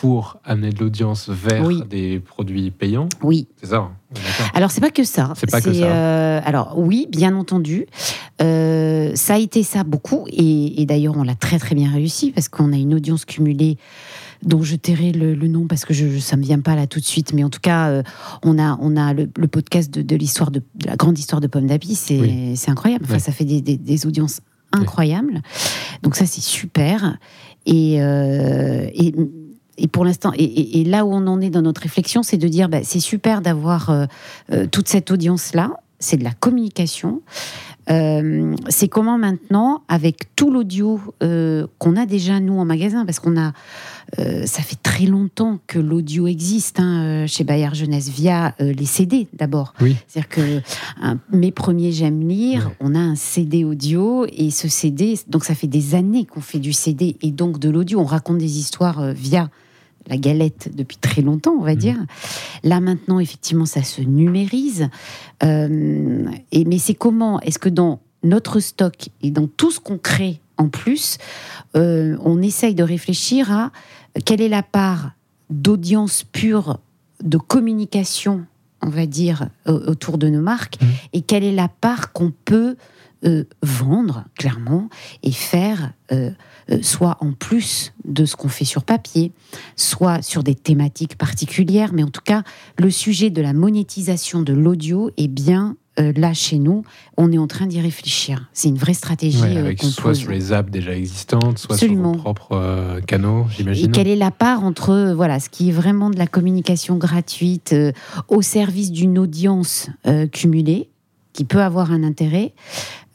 pour 0.00 0.38
amener 0.44 0.70
de 0.70 0.78
l'audience 0.78 1.28
vers 1.28 1.64
Oui. 1.66 1.82
des 1.90 2.20
produits 2.20 2.70
payants. 2.70 3.08
Oui. 3.24 3.48
C'est 3.56 3.66
ça. 3.70 3.76
hein. 3.78 3.92
Alors 4.54 4.70
c'est 4.70 4.80
pas 4.80 4.90
que 4.90 5.02
ça. 5.02 5.32
C'est 5.36 5.50
pas 5.50 5.60
que 5.60 5.72
ça. 5.72 5.84
euh, 5.84 6.40
alors 6.44 6.74
oui, 6.78 7.08
bien 7.10 7.34
entendu, 7.34 7.86
Euh, 8.40 9.12
ça 9.16 9.34
a 9.34 9.38
été 9.38 9.62
ça 9.62 9.84
beaucoup, 9.84 10.24
et, 10.28 10.80
et 10.80 10.86
d'ailleurs 10.86 11.14
on 11.18 11.22
l'a 11.24 11.34
très 11.34 11.58
très 11.58 11.74
bien 11.74 11.90
réussi 11.90 12.30
parce 12.30 12.48
qu'on 12.48 12.72
a 12.72 12.76
une 12.76 12.94
audience 12.94 13.26
cumulée 13.26 13.76
dont 14.42 14.62
je 14.62 14.76
tairai 14.76 15.12
le, 15.12 15.34
le 15.34 15.48
nom 15.48 15.66
parce 15.66 15.84
que 15.84 15.92
je, 15.92 16.18
ça 16.20 16.36
me 16.38 16.42
vient 16.42 16.60
pas 16.60 16.74
là 16.74 16.86
tout 16.86 17.00
de 17.00 17.04
suite, 17.04 17.34
mais 17.34 17.44
en 17.44 17.50
tout 17.50 17.60
cas 17.60 17.88
euh, 17.90 18.02
on 18.42 18.58
a 18.58 18.78
on 18.80 18.96
a 18.96 19.12
le, 19.12 19.28
le 19.36 19.48
podcast 19.48 19.92
de, 19.92 20.00
de 20.00 20.16
l'histoire 20.16 20.50
de, 20.50 20.60
de 20.76 20.86
la 20.86 20.96
grande 20.96 21.18
histoire 21.18 21.42
de 21.42 21.48
Pomme 21.48 21.66
d'Api, 21.66 21.94
c'est 21.96 22.18
Oui. 22.20 22.56
c'est 22.56 22.70
incroyable. 22.70 23.04
Enfin, 23.08 23.18
ça 23.18 23.32
fait 23.32 23.44
des, 23.44 23.60
des- 23.60 23.76
des 23.76 24.06
audiences 24.06 24.40
incroyables, 24.72 25.42
donc 26.02 26.14
ça 26.16 26.24
c'est 26.24 26.40
super. 26.40 27.18
Et, 27.66 27.96
et 27.96 29.14
et 29.78 29.88
pour 29.88 30.04
l'instant, 30.04 30.32
et, 30.36 30.84
là 30.84 31.04
où 31.04 31.12
on 31.12 31.26
en 31.26 31.40
est 31.40 31.50
dans 31.50 31.62
notre 31.62 31.82
réflexion, 31.82 32.22
c'est 32.22 32.36
de 32.36 32.48
dire, 32.48 32.68
bah, 32.68 32.80
c'est 32.82 33.00
super 33.00 33.40
d'avoir 33.40 33.90
euh, 33.90 34.06
euh, 34.52 34.66
toute 34.66 34.88
cette 34.88 35.10
audience-là, 35.10 35.70
c'est 36.00 36.16
de 36.16 36.24
la 36.24 36.32
communication. 36.32 37.22
Euh, 37.90 38.54
c'est 38.68 38.88
comment 38.88 39.18
maintenant, 39.18 39.82
avec 39.88 40.34
tout 40.36 40.50
l'audio 40.50 41.00
euh, 41.22 41.66
qu'on 41.78 41.96
a 41.96 42.06
déjà 42.06 42.38
nous 42.38 42.58
en 42.58 42.64
magasin, 42.64 43.04
parce 43.04 43.18
qu'on 43.18 43.36
a, 43.38 43.52
euh, 44.18 44.44
ça 44.46 44.62
fait 44.62 44.76
très 44.80 45.06
longtemps 45.06 45.58
que 45.66 45.78
l'audio 45.78 46.26
existe 46.26 46.78
hein, 46.78 47.26
chez 47.26 47.42
Bayard 47.42 47.74
Jeunesse 47.74 48.08
via 48.08 48.54
les 48.60 48.84
CD 48.84 49.28
d'abord. 49.32 49.74
Oui. 49.80 49.96
C'est-à-dire 50.06 50.28
que 50.28 50.60
un- 51.02 51.18
mes 51.32 51.50
premiers 51.52 51.90
j'aime 51.90 52.26
lire, 52.28 52.66
Ouais. 52.68 52.76
on 52.80 52.94
a 52.94 52.98
un 53.00 53.16
CD 53.16 53.64
audio 53.64 54.24
et 54.32 54.50
ce 54.50 54.68
CD, 54.68 55.18
donc 55.28 55.44
ça 55.44 55.54
fait 55.54 55.66
des 55.66 55.94
années 55.94 56.26
qu'on 56.26 56.40
fait 56.42 56.58
du 56.60 56.72
CD 56.72 57.16
et 57.22 57.30
donc 57.32 57.58
de 57.58 57.70
l'audio. 57.70 57.98
On 58.00 58.04
raconte 58.04 58.38
des 58.38 58.58
histoires 58.58 59.12
via 59.12 59.48
la 60.10 60.18
galette 60.18 60.70
depuis 60.74 60.98
très 60.98 61.22
longtemps, 61.22 61.52
on 61.58 61.62
va 61.62 61.72
Mhm. 61.74 61.78
dire. 61.78 61.96
Là 62.64 62.80
maintenant, 62.80 63.18
effectivement, 63.20 63.64
ça 63.64 63.82
se 63.82 64.02
numérise. 64.02 64.88
Euh, 65.42 66.24
et 66.52 66.64
mais 66.66 66.78
c'est 66.78 66.94
comment? 66.94 67.40
Est-ce 67.40 67.58
que 67.58 67.68
dans 67.70 68.00
notre 68.22 68.60
stock 68.60 69.08
et 69.22 69.30
dans 69.30 69.46
tout 69.46 69.70
ce 69.70 69.80
qu'on 69.80 69.96
crée 69.96 70.40
en 70.58 70.68
plus, 70.68 71.16
euh, 71.76 72.18
on 72.22 72.42
essaye 72.42 72.74
de 72.74 72.82
réfléchir 72.82 73.50
à 73.50 73.70
quelle 74.26 74.42
est 74.42 74.48
la 74.48 74.62
part 74.62 75.12
d'audience 75.48 76.24
pure, 76.24 76.78
de 77.22 77.38
communication, 77.38 78.44
on 78.82 78.88
va 78.90 79.06
dire, 79.06 79.48
au- 79.66 79.72
autour 79.72 80.18
de 80.18 80.28
nos 80.28 80.42
marques, 80.42 80.78
Mhm. 80.82 80.88
et 81.14 81.20
quelle 81.22 81.44
est 81.44 81.54
la 81.54 81.68
part 81.68 82.12
qu'on 82.12 82.32
peut 82.44 82.76
euh, 83.22 83.44
vendre, 83.62 84.24
clairement, 84.38 84.88
et 85.22 85.30
faire 85.30 85.92
euh, 86.10 86.30
soit 86.82 87.16
en 87.20 87.32
plus 87.32 87.92
de 88.04 88.24
ce 88.24 88.36
qu'on 88.36 88.48
fait 88.48 88.64
sur 88.64 88.84
papier, 88.84 89.32
soit 89.76 90.22
sur 90.22 90.42
des 90.42 90.54
thématiques 90.54 91.16
particulières, 91.16 91.92
mais 91.92 92.02
en 92.02 92.08
tout 92.10 92.22
cas, 92.24 92.42
le 92.78 92.90
sujet 92.90 93.30
de 93.30 93.42
la 93.42 93.52
monétisation 93.52 94.42
de 94.42 94.52
l'audio 94.52 95.10
est 95.16 95.28
bien 95.28 95.76
euh, 95.98 96.12
là 96.16 96.32
chez 96.32 96.58
nous. 96.58 96.84
On 97.16 97.32
est 97.32 97.38
en 97.38 97.48
train 97.48 97.66
d'y 97.66 97.80
réfléchir. 97.80 98.48
C'est 98.52 98.68
une 98.68 98.76
vraie 98.78 98.94
stratégie 98.94 99.42
Ouais, 99.42 99.56
euh, 99.56 99.64
avec 99.64 99.82
soit 99.82 100.14
sur 100.14 100.30
les 100.30 100.52
apps 100.52 100.70
déjà 100.70 100.94
existantes, 100.96 101.58
soit 101.58 101.74
Absolument. 101.74 102.12
sur 102.14 102.18
vos 102.18 102.22
propres 102.22 102.52
euh, 102.56 103.00
canaux, 103.00 103.46
Et 103.50 103.54
j'imagine. 103.56 103.90
quelle 103.92 104.08
est 104.08 104.16
la 104.16 104.30
part 104.30 104.62
entre 104.64 104.90
euh, 104.90 105.14
voilà 105.14 105.40
ce 105.40 105.48
qui 105.50 105.68
est 105.68 105.72
vraiment 105.72 106.08
de 106.10 106.16
la 106.18 106.28
communication 106.28 106.96
gratuite 106.96 107.72
euh, 107.72 107.90
au 108.28 108.40
service 108.40 108.92
d'une 108.92 109.18
audience 109.18 109.88
euh, 110.06 110.26
cumulée 110.28 110.88
qui 111.32 111.44
peut 111.44 111.62
avoir 111.62 111.92
un 111.92 112.02
intérêt 112.02 112.52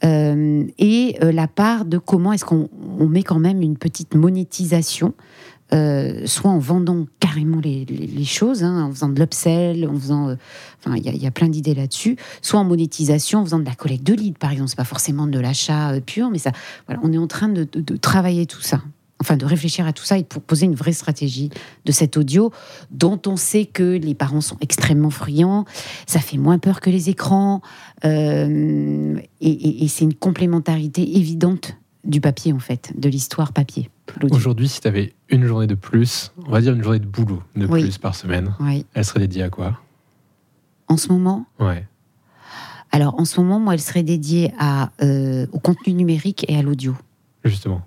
euh, 0.04 0.64
et 0.78 1.16
euh, 1.22 1.32
la 1.32 1.48
part 1.48 1.84
de 1.84 1.98
comment 1.98 2.32
est-ce 2.32 2.44
qu'on 2.44 2.68
on 2.98 3.06
met 3.06 3.22
quand 3.22 3.38
même 3.38 3.62
une 3.62 3.76
petite 3.76 4.14
monétisation 4.14 5.14
euh, 5.72 6.26
soit 6.26 6.50
en 6.50 6.58
vendant 6.58 7.06
carrément 7.18 7.60
les, 7.60 8.24
choses, 8.24 8.62
hein, 8.62 8.84
en 8.84 8.92
faisant 8.92 9.08
de 9.08 9.18
l'upsell, 9.18 9.88
en 9.88 9.98
faisant, 9.98 10.36
il 10.94 11.22
y, 11.22 11.26
a- 11.26 11.30
plein 11.32 11.48
d'idées 11.48 11.74
là-dessus, 11.74 12.16
soit 12.40 12.60
en 12.60 12.64
monétisation, 12.64 13.40
en 13.40 13.44
faisant 13.44 13.58
de 13.58 13.64
la 13.64 13.74
collecte 13.74 14.04
de 14.04 14.14
leads, 14.14 14.38
par 14.38 14.52
exemple. 14.52 14.70
C'est 14.70 14.76
pas 14.76 14.84
forcément 14.84 15.26
de 15.26 15.40
l'achat 15.40 16.00
pur, 16.06 16.30
mais 16.30 16.38
ça, 16.38 16.52
on 17.02 17.12
est 17.12 17.18
en 17.18 17.26
train 17.26 17.48
de 17.48 17.96
travailler 17.96 18.46
tout 18.46 18.60
ça. 18.60 18.80
Enfin 19.20 19.36
de 19.36 19.44
réfléchir 19.46 19.86
à 19.86 19.92
tout 19.92 20.04
ça 20.04 20.18
et 20.18 20.22
de 20.22 20.26
proposer 20.26 20.66
une 20.66 20.74
vraie 20.74 20.92
stratégie 20.92 21.50
de 21.84 21.92
cet 21.92 22.16
audio 22.16 22.52
dont 22.90 23.20
on 23.26 23.36
sait 23.36 23.64
que 23.64 23.96
les 23.96 24.14
parents 24.14 24.42
sont 24.42 24.58
extrêmement 24.60 25.10
friands, 25.10 25.64
ça 26.06 26.20
fait 26.20 26.36
moins 26.36 26.58
peur 26.58 26.80
que 26.80 26.90
les 26.90 27.08
écrans 27.08 27.62
euh, 28.04 29.16
et, 29.40 29.50
et- 29.50 29.84
et 29.84 29.88
c'est 29.88 30.04
une 30.04 30.14
complémentarité 30.14 31.16
évidente 31.16 31.76
du 32.04 32.20
papier 32.20 32.52
en 32.52 32.58
fait, 32.58 32.92
de 32.96 33.08
l'histoire 33.08 33.52
papier. 33.52 33.90
Aujourd'hui, 34.30 34.68
si 34.68 34.80
tu 34.80 34.86
avais 34.88 35.14
une 35.28 35.44
journée 35.46 35.66
de 35.66 35.74
plus, 35.74 36.32
on 36.46 36.50
va 36.50 36.60
dire 36.60 36.72
une 36.74 36.82
journée 36.82 37.00
de 37.00 37.06
boulot 37.06 37.42
de 37.56 37.66
Oui. 37.66 37.82
plus 37.82 37.98
par 37.98 38.14
semaine, 38.14 38.54
Oui. 38.60 38.86
elle 38.94 39.04
serait 39.04 39.20
dédiée 39.20 39.42
à 39.42 39.50
quoi? 39.50 39.80
En 40.88 40.96
ce 40.96 41.08
moment, 41.08 41.46
Ouais. 41.58 41.84
alors 42.92 43.18
en 43.18 43.24
ce 43.24 43.40
moment, 43.40 43.58
moi, 43.58 43.74
elle 43.74 43.80
serait 43.80 44.04
dédiée 44.04 44.52
à, 44.58 44.92
euh, 45.02 45.46
au 45.52 45.58
contenu 45.58 45.94
numérique 45.94 46.44
et 46.48 46.56
à 46.56 46.62
l'audio. 46.62 46.94
Justement. 47.44 47.80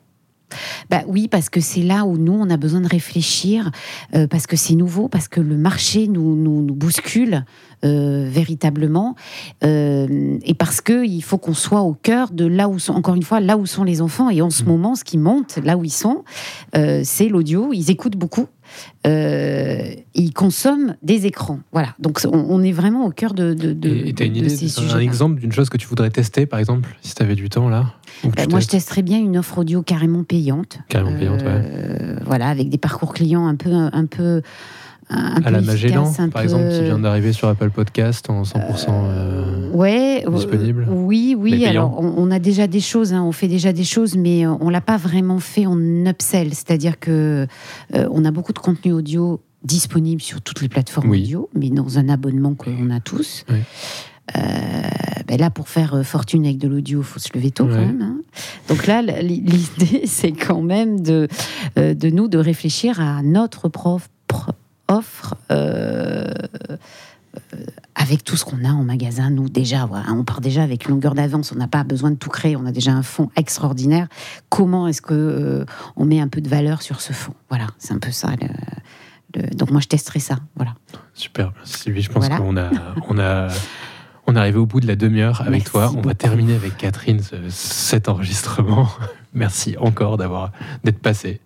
Bah 0.89 1.01
oui, 1.07 1.27
parce 1.27 1.49
que 1.49 1.59
c'est 1.61 1.81
là 1.81 2.05
où 2.05 2.17
nous, 2.17 2.33
on 2.33 2.49
a 2.49 2.57
besoin 2.57 2.81
de 2.81 2.87
réfléchir, 2.87 3.71
euh, 4.15 4.27
parce 4.27 4.47
que 4.47 4.55
c'est 4.55 4.75
nouveau, 4.75 5.07
parce 5.07 5.27
que 5.27 5.41
le 5.41 5.57
marché 5.57 6.07
nous, 6.07 6.35
nous, 6.35 6.61
nous 6.63 6.75
bouscule 6.75 7.45
euh, 7.85 8.27
véritablement, 8.29 9.15
euh, 9.63 10.37
et 10.43 10.53
parce 10.53 10.81
que 10.81 11.05
il 11.05 11.21
faut 11.21 11.37
qu'on 11.37 11.53
soit 11.53 11.81
au 11.81 11.93
cœur 11.93 12.31
de 12.31 12.45
là 12.45 12.67
où 12.67 12.79
sont, 12.79 12.93
encore 12.93 13.15
une 13.15 13.23
fois, 13.23 13.39
là 13.39 13.57
où 13.57 13.65
sont 13.65 13.83
les 13.83 14.01
enfants. 14.01 14.29
Et 14.29 14.41
en 14.41 14.49
ce 14.49 14.63
Mm. 14.63 14.67
moment, 14.67 14.95
ce 14.95 15.03
qui 15.03 15.17
monte, 15.17 15.57
là 15.63 15.77
où 15.77 15.83
ils 15.85 15.89
sont, 15.91 16.23
c'est 16.73 17.29
l'audio. 17.29 17.71
Ils 17.73 17.89
écoutent 17.91 18.17
beaucoup. 18.17 18.47
Euh, 19.07 19.91
ils 20.15 20.33
consomment 20.33 20.95
des 21.03 21.25
écrans. 21.25 21.59
Voilà. 21.71 21.95
Donc 21.99 22.19
on, 22.25 22.37
on 22.49 22.61
est 22.63 22.71
vraiment 22.71 23.05
au 23.05 23.11
cœur 23.11 23.33
de, 23.33 23.53
de, 23.53 23.73
de, 23.73 23.89
et 23.89 24.13
tu 24.13 24.23
as 24.23 24.25
une 24.25 24.33
de 24.33 24.37
idée, 24.39 24.49
ces 24.49 24.65
un 24.65 24.83
sujets. 24.83 25.03
exemple 25.03 25.39
d'une 25.39 25.51
chose 25.51 25.69
que 25.69 25.77
tu 25.77 25.87
voudrais 25.87 26.09
tester, 26.09 26.45
par 26.45 26.59
exemple, 26.59 26.89
si 27.01 27.15
tu 27.15 27.23
avais 27.23 27.35
du 27.35 27.49
temps 27.49 27.69
là 27.69 27.93
Ben, 28.35 28.49
moi, 28.49 28.59
je 28.59 28.67
testerais 28.67 29.01
bien 29.01 29.19
une 29.19 29.37
offre 29.37 29.59
audio 29.59 29.81
carrément 29.81 30.23
payante. 30.23 30.79
Carrément 30.89 31.17
payante, 31.17 31.41
Euh, 31.43 32.17
Voilà, 32.25 32.49
avec 32.49 32.69
des 32.69 32.77
parcours 32.77 33.13
clients 33.13 33.47
un 33.47 33.55
peu, 33.55 33.71
un 33.73 34.05
peu, 34.05 34.41
un 35.09 35.41
à 35.43 35.49
la 35.51 35.61
Magellan, 35.61 36.11
un 36.19 36.29
par 36.29 36.41
peu- 36.41 36.45
exemple, 36.45 36.69
qui 36.69 36.83
vient 36.83 36.99
d'arriver 36.99 37.33
sur 37.33 37.47
Apple 37.47 37.69
Podcast 37.71 38.29
en 38.29 38.43
100%. 38.43 38.87
euh, 38.89 39.69
Ouais, 39.71 40.23
euh, 40.27 40.31
disponible, 40.31 40.87
oui, 40.89 41.35
oui. 41.37 41.65
Alors, 41.65 41.99
on, 41.99 42.13
on 42.17 42.31
a 42.31 42.39
déjà 42.39 42.67
des 42.67 42.79
choses, 42.79 43.13
hein, 43.13 43.23
on 43.23 43.31
fait 43.31 43.47
déjà 43.47 43.73
des 43.73 43.83
choses, 43.83 44.15
mais 44.17 44.45
euh, 44.45 44.53
on 44.59 44.69
l'a 44.69 44.81
pas 44.81 44.97
vraiment 44.97 45.39
fait 45.39 45.65
en 45.65 45.79
upsell. 46.05 46.53
C'est-à-dire 46.53 46.99
que 46.99 47.47
euh, 47.95 48.07
on 48.11 48.23
a 48.25 48.31
beaucoup 48.31 48.53
de 48.53 48.59
contenu 48.59 48.91
audio 48.93 49.41
disponible 49.63 50.21
sur 50.21 50.41
toutes 50.41 50.61
les 50.61 50.69
plateformes 50.69 51.09
Oui. 51.09 51.23
audio, 51.23 51.49
mais 51.55 51.69
dans 51.69 51.97
un 51.97 52.07
abonnement 52.09 52.53
qu'on 52.55 52.89
a 52.91 52.99
tous. 52.99 53.45
Oui. 53.49 53.57
Euh, 54.37 54.41
ben 55.27 55.39
là, 55.39 55.49
pour 55.49 55.69
faire 55.69 55.95
euh, 55.95 56.03
fortune 56.03 56.45
avec 56.45 56.57
de 56.59 56.67
l'audio, 56.67 57.01
faut 57.01 57.19
se 57.19 57.29
lever 57.33 57.49
tôt 57.51 57.65
quand 57.65 57.75
même. 57.77 58.01
hein. 58.01 58.17
Donc 58.67 58.85
là, 58.85 59.01
l'idée, 59.01 60.01
c'est 60.05 60.31
quand 60.33 60.61
même 60.61 61.01
de, 61.01 61.27
euh, 61.79 61.93
de 61.95 62.09
nous 62.09 62.27
de 62.27 62.37
réfléchir 62.37 62.99
à 63.01 63.23
notre 63.23 63.69
propre 63.69 64.05
offre 64.89 65.35
euh, 65.51 66.25
euh, 67.53 67.65
avec 67.95 68.23
tout 68.23 68.35
ce 68.35 68.43
qu'on 68.43 68.65
a 68.65 68.69
en 68.69 68.83
magasin. 68.83 69.29
Nous, 69.29 69.47
déjà, 69.49 69.85
voilà, 69.85 70.11
on 70.11 70.23
part 70.23 70.41
déjà 70.41 70.63
avec 70.63 70.85
une 70.85 70.91
longueur 70.95 71.13
d'avance. 71.15 71.51
On 71.51 71.55
n'a 71.55 71.67
pas 71.67 71.83
besoin 71.83 72.11
de 72.11 72.15
tout 72.15 72.29
créer. 72.29 72.55
On 72.55 72.65
a 72.65 72.71
déjà 72.71 72.91
un 72.91 73.03
fonds 73.03 73.29
extraordinaire. 73.35 74.07
Comment 74.49 74.87
est-ce 74.87 75.01
que 75.01 75.13
euh, 75.13 75.65
on 75.95 76.05
met 76.05 76.19
un 76.19 76.27
peu 76.27 76.41
de 76.41 76.49
valeur 76.49 76.81
sur 76.81 77.01
ce 77.01 77.13
fonds? 77.13 77.35
Voilà, 77.49 77.67
c'est 77.77 77.93
un 77.93 77.99
peu 77.99 78.11
ça. 78.11 78.31
le- 78.41 79.41
le- 79.41 79.49
Donc 79.55 79.69
moi, 79.71 79.79
je 79.79 79.87
testerai 79.87 80.19
ça. 80.19 80.37
Voilà. 80.55 80.73
Super, 81.13 81.51
merci 81.55 81.77
Sylvie. 81.83 82.01
Je 82.01 82.09
pense 82.11 82.25
Voilà. 82.27 82.37
qu'on 82.37 82.57
a, 82.57 82.69
on 83.09 83.19
a, 83.19 83.47
on 84.25 84.35
est 84.35 84.39
arrivé 84.39 84.57
au 84.57 84.65
bout 84.65 84.79
de 84.79 84.87
la 84.87 84.95
demi-heure 84.95 85.41
avec 85.41 85.51
Merci 85.51 85.69
toi. 85.71 85.91
On 85.95 86.01
va 86.01 86.15
terminer 86.15 86.55
avec 86.55 86.77
Catherine 86.77 87.19
ce- 87.21 87.35
cet 87.49 88.09
enregistrement. 88.09 88.87
Merci 89.33 89.75
encore 89.79 90.17
d'avoir 90.17 90.51
d'être 90.83 90.99
passé. 90.99 91.41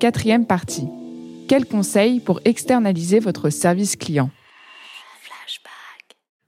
Quatrième 0.00 0.46
partie. 0.46 0.86
Quels 1.48 1.66
conseils 1.66 2.20
pour 2.20 2.40
externaliser 2.44 3.18
votre 3.20 3.50
service 3.50 3.96
client? 3.96 4.30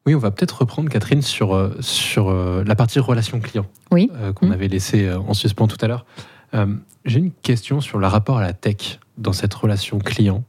Oui, 0.07 0.15
on 0.15 0.19
va 0.19 0.31
peut-être 0.31 0.61
reprendre 0.61 0.89
Catherine 0.89 1.21
sur, 1.21 1.55
euh, 1.55 1.75
sur 1.81 2.29
euh, 2.31 2.65
la 2.65 2.75
partie 2.75 2.99
relation 3.01 3.39
client 3.41 3.67
Oui. 3.91 4.11
euh, 4.15 4.33
qu'on 4.33 4.47
Mm. 4.49 4.53
avait 4.53 4.69
laissé 4.69 5.07
euh, 5.07 5.19
en 5.19 5.35
suspens 5.35 5.67
tout 5.67 5.77
à 5.81 5.89
l'heure. 5.89 6.07
Euh, 6.55 6.75
J'ai 7.05 7.19
une 7.19 7.33
question 7.33 7.81
sur 7.81 7.99
le 7.99 8.07
rapport 8.07 8.39
à 8.39 8.43
la 8.43 8.53
tech 8.53 8.99
dans 9.19 9.33
cette 9.33 9.53
relation 9.53 9.99
client. 9.99 10.43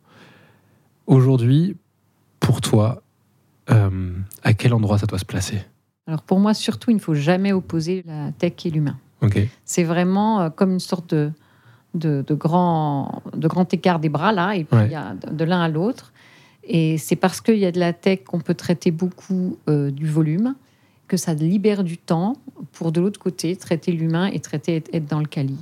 Aujourd'hui, 1.07 1.75
pour 2.39 2.61
toi, 2.61 3.01
euh, 3.69 4.13
à 4.43 4.53
quel 4.53 4.73
endroit 4.73 4.97
ça 4.97 5.05
doit 5.05 5.19
se 5.19 5.25
placer? 5.25 5.61
Alors 6.07 6.21
pour 6.23 6.39
moi, 6.39 6.53
surtout, 6.53 6.91
il 6.91 6.95
ne 6.95 6.99
faut 7.01 7.13
jamais 7.13 7.51
opposer 7.51 8.03
la 8.05 8.31
tech 8.31 8.53
et 8.65 8.69
l'humain. 8.69 8.97
Ok. 9.21 9.39
C'est 9.65 9.83
vraiment 9.83 10.49
comme 10.49 10.71
une 10.71 10.79
sorte 10.79 11.13
de, 11.13 11.31
de, 11.93 12.23
de 12.25 12.33
grand, 12.33 13.21
de 13.35 13.47
grand 13.47 13.71
écart 13.73 13.99
des 13.99 14.09
bras, 14.09 14.31
là, 14.31 14.55
et 14.55 14.63
puis 14.63 14.77
Ouais. 14.77 14.85
il 14.87 14.91
y 14.91 14.95
a 14.95 15.13
de, 15.31 15.43
l'un 15.43 15.61
à 15.61 15.67
l'autre. 15.69 16.13
Et 16.63 16.97
c'est 16.97 17.15
parce 17.15 17.41
qu'il 17.41 17.57
y 17.57 17.65
a 17.65 17.71
de 17.71 17.79
la 17.79 17.91
tech 17.93 18.19
qu'on 18.25 18.39
peut 18.39 18.53
traiter 18.53 18.91
beaucoup 18.91 19.57
euh, 19.67 19.91
du 19.91 20.07
volume 20.07 20.55
que 21.07 21.17
ça 21.17 21.33
libère 21.33 21.83
du 21.83 21.97
temps 21.97 22.35
pour, 22.71 22.91
de 22.93 23.01
l'autre 23.01 23.19
côté, 23.19 23.55
traiter 23.57 23.91
l'humain 23.91 24.27
et 24.27 24.39
traiter 24.39 24.77
être, 24.77 24.89
être 24.93 25.07
dans 25.07 25.19
le 25.19 25.25
quali. 25.25 25.57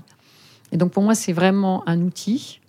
Et 0.72 0.78
donc 0.78 0.92
pour 0.92 1.02
moi, 1.02 1.16
c'est 1.16 1.34
vraiment 1.34 1.88
un 1.90 2.02
outil 2.02 2.60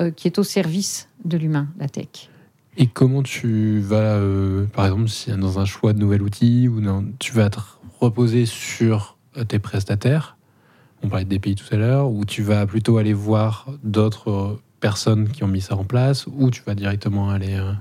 euh, 0.00 0.10
qui 0.10 0.26
est 0.26 0.38
au 0.38 0.42
service 0.42 1.08
de 1.24 1.36
l'humain, 1.36 1.68
la 1.78 1.88
tech. 1.88 2.30
Et 2.76 2.88
comment 2.88 3.22
tu 3.22 3.78
vas, 3.78 4.16
euh, 4.16 4.64
par 4.74 4.86
exemple, 4.86 5.08
si 5.08 5.30
dans 5.30 5.60
un 5.60 5.64
choix 5.64 5.92
de 5.92 6.00
nouvel 6.00 6.22
outil, 6.22 6.66
ou 6.66 6.80
dans- 6.80 7.04
tu 7.20 7.32
vas 7.32 7.48
te 7.50 7.60
reposer 8.00 8.46
sur 8.46 9.16
tes 9.46 9.60
prestataires 9.60 10.36
On 11.04 11.08
parlait 11.08 11.26
des 11.26 11.38
pays 11.38 11.54
tout 11.54 11.66
à 11.70 11.76
l'heure, 11.76 12.10
ou 12.10 12.24
tu 12.24 12.42
vas 12.42 12.64
plutôt 12.66 12.96
aller 12.96 13.12
voir 13.12 13.66
d'autres 13.82 14.58
personnes 14.80 15.28
qui 15.28 15.44
ont 15.44 15.48
mis 15.48 15.60
ça 15.60 15.76
en 15.76 15.84
place, 15.84 16.26
ou 16.26 16.50
tu 16.50 16.62
vas 16.66 16.74
directement 16.74 17.28
aller. 17.28 17.54
euh, 17.54 17.72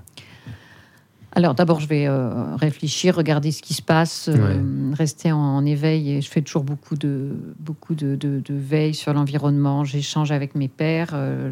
Alors 1.32 1.55
d'abord, 1.55 1.80
je 1.80 1.88
vais 1.88 2.05
euh, 2.05 2.55
réfléchir, 2.57 3.15
regarder 3.15 3.51
ce 3.51 3.61
qui 3.61 3.74
se 3.74 3.82
passe, 3.82 4.28
euh, 4.30 4.61
rester 4.93 5.32
en, 5.32 5.38
en 5.39 5.65
éveil. 5.65 6.11
Et 6.11 6.21
je 6.21 6.30
fais 6.30 6.41
toujours 6.41 6.63
beaucoup 6.65 6.95
de, 6.95 7.30
beaucoup 7.59 7.95
de, 7.95 8.15
de- 8.15 8.41
de 8.43 8.53
veille 8.53 8.93
sur 8.93 9.13
l'environnement. 9.13 9.86
J'échange 9.86 10.32
avec 10.34 10.53
mes 10.53 10.67
pairs, 10.67 11.11
euh, 11.13 11.51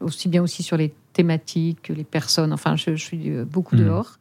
aussi 0.00 0.28
bien 0.28 0.42
aussi 0.42 0.62
sur 0.62 0.76
les 0.76 0.94
thématiques 1.12 1.82
que 1.82 1.92
les 1.92 2.04
personnes. 2.04 2.52
Enfin, 2.52 2.76
je, 2.76 2.94
je 2.94 3.04
suis 3.04 3.30
beaucoup 3.44 3.74
Mhm. 3.74 3.84
dehors. 3.86 4.18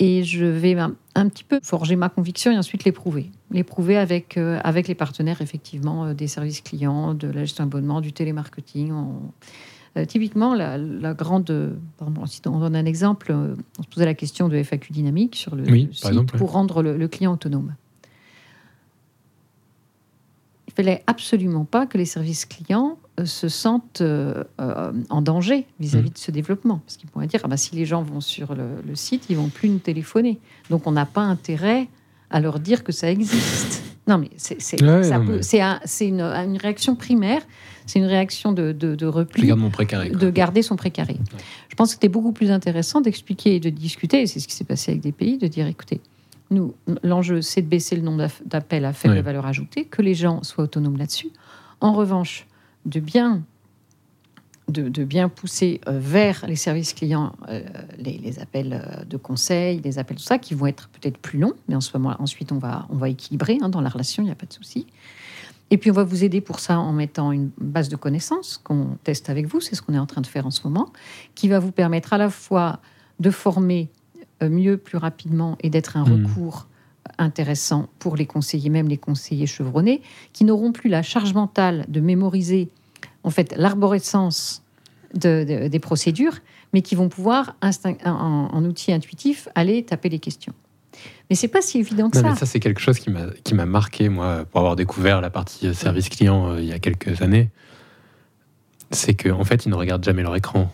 Et 0.00 0.22
je 0.22 0.44
vais 0.44 0.78
un, 0.78 0.94
un 1.16 1.28
petit 1.28 1.42
peu 1.44 1.58
forger 1.62 1.96
ma 1.96 2.08
conviction 2.08 2.52
et 2.52 2.56
ensuite 2.58 2.84
l'éprouver. 2.84 3.30
L'éprouver 3.50 3.96
avec, 3.96 4.36
euh, 4.36 4.60
avec 4.62 4.86
les 4.86 4.94
partenaires, 4.94 5.42
effectivement, 5.42 6.04
euh, 6.06 6.14
des 6.14 6.28
services 6.28 6.60
clients, 6.60 7.14
de 7.14 7.26
la 7.28 7.40
gestion 7.44 7.64
d'abonnement, 7.64 8.00
du 8.00 8.12
télémarketing. 8.12 8.92
On- 8.92 9.32
euh, 9.96 10.04
typiquement, 10.04 10.54
la, 10.54 10.78
la 10.78 11.14
grande. 11.14 11.76
pardon, 11.96 12.26
si 12.26 12.40
on 12.46 12.60
donne 12.60 12.76
un 12.76 12.84
exemple, 12.84 13.32
on 13.32 13.82
se 13.82 13.88
posait 13.88 14.04
la 14.04 14.14
question 14.14 14.48
de 14.48 14.56
FAQ 14.62 14.92
dynamique 14.92 15.34
sur 15.34 15.56
le, 15.56 15.64
Oui, 15.64 15.82
le 15.82 15.86
par 15.88 15.94
site 15.96 16.06
exemple, 16.08 16.38
pour 16.38 16.52
rendre 16.52 16.82
le, 16.82 16.96
le 16.96 17.08
client 17.08 17.32
autonome. 17.32 17.74
Il 20.68 20.74
fallait 20.74 21.02
absolument 21.08 21.64
pas 21.64 21.86
que 21.86 21.98
les 21.98 22.04
services 22.04 22.44
clients 22.44 22.98
se 23.26 23.48
sentent 23.48 24.00
euh, 24.00 24.44
euh, 24.60 24.92
en 25.10 25.22
danger 25.22 25.66
vis-à-vis 25.80 26.10
Mm. 26.10 26.12
de 26.14 26.18
ce 26.18 26.30
développement. 26.30 26.78
Parce 26.84 26.96
qu'ils 26.96 27.08
pourraient 27.10 27.26
dire 27.26 27.40
ah 27.44 27.48
bah, 27.48 27.56
si 27.56 27.74
les 27.74 27.84
gens 27.86 28.02
vont 28.02 28.20
sur 28.20 28.54
le, 28.54 28.64
le 28.86 28.94
site, 28.94 29.26
ils 29.30 29.36
vont 29.36 29.48
plus 29.48 29.68
nous 29.68 29.78
téléphoner. 29.78 30.38
Donc 30.70 30.86
on 30.86 30.92
n'a 30.92 31.06
pas 31.06 31.22
intérêt 31.22 31.88
à 32.30 32.40
leur 32.40 32.60
dire 32.60 32.84
que 32.84 32.92
ça 32.92 33.10
existe. 33.10 33.82
Non, 34.06 34.16
mais 34.18 34.30
c'est 34.36 34.56
Ouais, 34.82 35.00
mais- 35.00 35.60
un- 35.60 35.80
une, 36.00 36.20
une 36.22 36.56
réaction 36.56 36.96
primaire, 36.96 37.42
c'est 37.84 37.98
une 37.98 38.06
réaction 38.06 38.52
de, 38.52 38.72
de, 38.72 39.06
repli 39.06 39.46
garde 39.46 39.60
mon 39.60 39.68
précaré. 39.70 40.08
de 40.10 40.30
garder 40.30 40.62
son 40.62 40.76
précaré. 40.76 41.18
Je 41.68 41.74
pense 41.74 41.88
que 41.88 41.94
c'était 41.94 42.08
beaucoup 42.08 42.32
plus 42.32 42.50
intéressant 42.50 43.00
d'expliquer 43.02 43.56
et 43.56 43.60
de 43.60 43.68
discuter, 43.68 44.22
et 44.22 44.26
c'est 44.26 44.40
ce 44.40 44.48
qui 44.48 44.54
s'est 44.54 44.64
passé 44.64 44.92
avec 44.92 45.02
des 45.02 45.12
pays, 45.12 45.36
de 45.36 45.46
dire 45.46 45.66
écoutez, 45.66 46.00
nous, 46.50 46.74
l'enjeu, 47.02 47.42
c'est 47.42 47.60
de 47.60 47.66
baisser 47.66 47.96
le 47.96 48.00
nombre 48.02 48.26
d'appels 48.46 48.86
à 48.86 48.94
faible 48.94 49.14
Ouais. 49.14 49.20
valeur 49.20 49.44
ajoutée, 49.44 49.84
que 49.84 50.00
les 50.00 50.14
gens 50.14 50.42
soient 50.42 50.64
autonomes 50.64 50.96
là-dessus. 50.96 51.28
En 51.82 51.92
revanche, 51.92 52.46
de 52.86 53.00
bien, 53.00 53.42
de, 54.68 54.88
de 54.88 55.04
bien 55.04 55.28
pousser 55.28 55.80
euh, 55.88 55.98
vers 55.98 56.44
les 56.46 56.56
services 56.56 56.92
clients 56.94 57.32
euh, 57.48 57.60
les, 57.98 58.18
les 58.18 58.38
appels 58.38 58.72
euh, 58.84 59.04
de 59.04 59.16
conseil, 59.16 59.80
les 59.82 59.98
appels 59.98 60.16
tout 60.16 60.22
ça, 60.22 60.38
qui 60.38 60.54
vont 60.54 60.66
être 60.66 60.88
peut-être 60.88 61.18
plus 61.18 61.38
longs, 61.38 61.54
mais 61.68 61.74
en 61.74 61.80
ce 61.80 61.96
moment, 61.96 62.16
ensuite, 62.18 62.52
on 62.52 62.58
va, 62.58 62.86
on 62.90 62.96
va 62.96 63.08
équilibrer 63.08 63.58
hein, 63.60 63.68
dans 63.68 63.80
la 63.80 63.88
relation, 63.88 64.22
il 64.22 64.26
n'y 64.26 64.32
a 64.32 64.36
pas 64.36 64.46
de 64.46 64.52
souci. 64.52 64.86
Et 65.70 65.76
puis, 65.76 65.90
on 65.90 65.94
va 65.94 66.04
vous 66.04 66.24
aider 66.24 66.40
pour 66.40 66.60
ça 66.60 66.78
en 66.78 66.92
mettant 66.94 67.30
une 67.30 67.50
base 67.58 67.90
de 67.90 67.96
connaissances 67.96 68.58
qu'on 68.64 68.96
teste 69.04 69.28
avec 69.28 69.46
vous. 69.46 69.60
C'est 69.60 69.74
ce 69.74 69.82
qu'on 69.82 69.92
est 69.92 69.98
en 69.98 70.06
train 70.06 70.22
de 70.22 70.26
faire 70.26 70.46
en 70.46 70.50
ce 70.50 70.62
moment, 70.64 70.90
qui 71.34 71.46
va 71.48 71.58
vous 71.58 71.72
permettre 71.72 72.14
à 72.14 72.18
la 72.18 72.30
fois 72.30 72.80
de 73.20 73.30
former 73.30 73.90
mieux, 74.40 74.78
plus 74.78 74.96
rapidement 74.96 75.58
et 75.60 75.68
d'être 75.68 75.96
un 75.98 76.04
Mhm. 76.06 76.26
recours 76.26 76.68
intéressant 77.18 77.88
pour 77.98 78.16
les 78.16 78.26
conseillers, 78.26 78.70
même 78.70 78.88
les 78.88 78.98
conseillers 78.98 79.46
chevronnés, 79.46 80.02
qui 80.32 80.44
n'auront 80.44 80.72
plus 80.72 80.90
la 80.90 81.02
charge 81.02 81.32
mentale 81.34 81.84
de 81.88 82.00
mémoriser 82.00 82.68
en 83.24 83.30
fait 83.30 83.54
l'arborescence 83.56 84.62
de- 85.14 85.44
de- 85.44 85.68
des 85.68 85.78
procédures, 85.78 86.38
mais 86.72 86.82
qui 86.82 86.94
vont 86.94 87.08
pouvoir 87.08 87.56
en, 87.62 88.10
en 88.52 88.64
outil 88.64 88.92
intuitif 88.92 89.48
aller 89.54 89.82
taper 89.84 90.08
les 90.10 90.18
questions. 90.18 90.52
Mais 91.30 91.36
c'est 91.36 91.48
pas 91.48 91.60
si 91.62 91.78
évident 91.78 92.10
que 92.10 92.18
Non, 92.18 92.24
ça. 92.24 92.30
mais 92.30 92.36
ça, 92.36 92.46
c'est 92.46 92.60
quelque 92.60 92.80
chose 92.80 92.98
qui 92.98 93.10
m'a 93.10 93.26
qui 93.44 93.54
m'a 93.54 93.66
marqué, 93.66 94.08
moi, 94.08 94.44
pour 94.50 94.60
avoir 94.60 94.76
découvert 94.76 95.20
la 95.20 95.30
partie 95.30 95.68
euh, 95.68 95.72
service 95.74 96.08
client 96.08 96.50
euh, 96.52 96.60
il 96.60 96.66
y 96.66 96.72
a 96.72 96.78
quelques 96.78 97.22
années. 97.22 97.50
C'est 98.90 99.14
qu'en 99.14 99.38
en 99.40 99.44
fait, 99.44 99.66
ils 99.66 99.68
ne 99.68 99.74
regardent 99.74 100.04
jamais 100.04 100.22
leur 100.22 100.34
écran. 100.34 100.70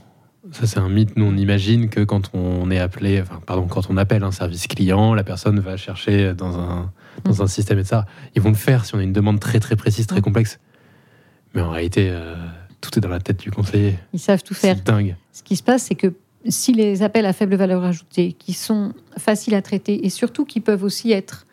Ça, 0.52 0.66
c'est 0.66 0.78
un 0.78 0.88
mythe. 0.88 1.16
Nous, 1.16 1.24
on 1.24 1.36
imagine 1.36 1.88
que 1.88 2.00
quand 2.04 2.30
on 2.34 2.70
est 2.70 2.78
appelé, 2.78 3.20
enfin, 3.22 3.40
pardon, 3.46 3.66
quand 3.66 3.88
on 3.88 3.96
appelle 3.96 4.22
un 4.24 4.30
service 4.30 4.66
client, 4.66 5.14
la 5.14 5.24
personne 5.24 5.58
va 5.60 5.76
chercher 5.76 6.34
dans 6.34 6.58
un, 6.58 6.92
dans 7.24 7.42
un 7.42 7.46
système 7.46 7.78
et 7.78 7.84
ça. 7.84 8.06
Ils 8.36 8.42
vont 8.42 8.50
le 8.50 8.54
faire 8.56 8.84
si 8.84 8.94
on 8.94 8.98
a 8.98 9.02
une 9.02 9.12
demande 9.12 9.40
très, 9.40 9.58
très 9.58 9.74
précise, 9.76 10.06
très 10.06 10.20
complexe. 10.20 10.58
Mais 11.54 11.62
en 11.62 11.70
réalité, 11.70 12.08
euh, 12.10 12.34
tout 12.80 12.96
est 12.98 13.00
dans 13.00 13.08
la 13.08 13.20
tête 13.20 13.40
du 13.40 13.50
conseiller. 13.50 13.98
Ils 14.12 14.18
savent 14.20 14.42
tout 14.42 14.54
faire. 14.54 14.76
C'est 14.76 14.84
dingue. 14.86 15.16
Ce 15.32 15.42
qui 15.42 15.56
se 15.56 15.62
passe, 15.62 15.84
c'est 15.84 15.94
que 15.94 16.12
si 16.46 16.74
les 16.74 17.02
appels 17.02 17.24
à 17.24 17.32
faible 17.32 17.54
valeur 17.54 17.82
ajoutée, 17.82 18.32
qui 18.32 18.52
sont 18.52 18.92
faciles 19.16 19.54
à 19.54 19.62
traiter 19.62 20.04
et 20.04 20.10
surtout 20.10 20.44
qui 20.44 20.60
peuvent 20.60 20.84
aussi 20.84 21.10
être 21.10 21.46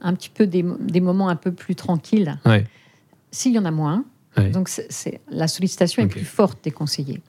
un 0.00 0.14
petit 0.14 0.30
peu 0.30 0.46
des, 0.46 0.64
des 0.80 1.00
moments 1.00 1.28
un 1.28 1.34
peu 1.36 1.50
plus 1.50 1.74
tranquilles, 1.74 2.38
Ouais. 2.46 2.64
s'il 3.32 3.52
y 3.52 3.58
en 3.58 3.64
a 3.64 3.70
moins, 3.72 4.04
Ouais. 4.36 4.50
donc 4.50 4.68
c'est- 4.68 5.20
la 5.30 5.48
sollicitation 5.48 6.02
est 6.04 6.06
plus 6.08 6.24
forte 6.24 6.62
des 6.62 6.70
conseillers. 6.70 7.20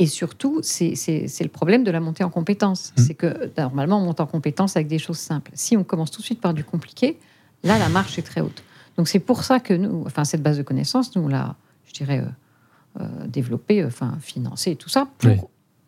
Et 0.00 0.06
surtout, 0.06 0.60
c'est 0.62 0.94
le 0.94 1.48
problème 1.48 1.84
de 1.84 1.90
la 1.90 2.00
montée 2.00 2.24
en 2.24 2.30
compétences. 2.30 2.94
Mhm. 2.96 3.04
C'est 3.04 3.14
que 3.14 3.50
normalement, 3.58 3.98
on 3.98 4.04
monte 4.06 4.20
en 4.20 4.26
compétences 4.26 4.74
avec 4.74 4.88
des 4.88 4.98
choses 4.98 5.18
simples. 5.18 5.50
Si 5.54 5.76
on 5.76 5.84
commence 5.84 6.10
tout 6.10 6.22
de 6.22 6.24
suite 6.24 6.40
par 6.40 6.54
du 6.54 6.64
compliqué, 6.64 7.18
là, 7.62 7.78
la 7.78 7.90
marche 7.90 8.18
est 8.18 8.22
très 8.22 8.40
haute. 8.40 8.62
Donc 8.96 9.08
c'est 9.08 9.18
pour 9.18 9.44
ça 9.44 9.60
que 9.60 9.74
nous, 9.74 10.02
enfin 10.06 10.24
cette 10.24 10.42
base 10.42 10.56
de 10.56 10.62
connaissances, 10.62 11.14
nous 11.16 11.28
l'a, 11.28 11.54
je 11.84 11.92
dirais, 11.92 12.20
euh, 12.20 13.02
euh, 13.02 13.26
développée, 13.26 13.82
euh, 13.82 13.88
enfin 13.88 14.16
financée 14.22 14.70
et 14.70 14.76
tout 14.76 14.88
ça, 14.88 15.06
pour, 15.18 15.30
Oui. 15.30 15.36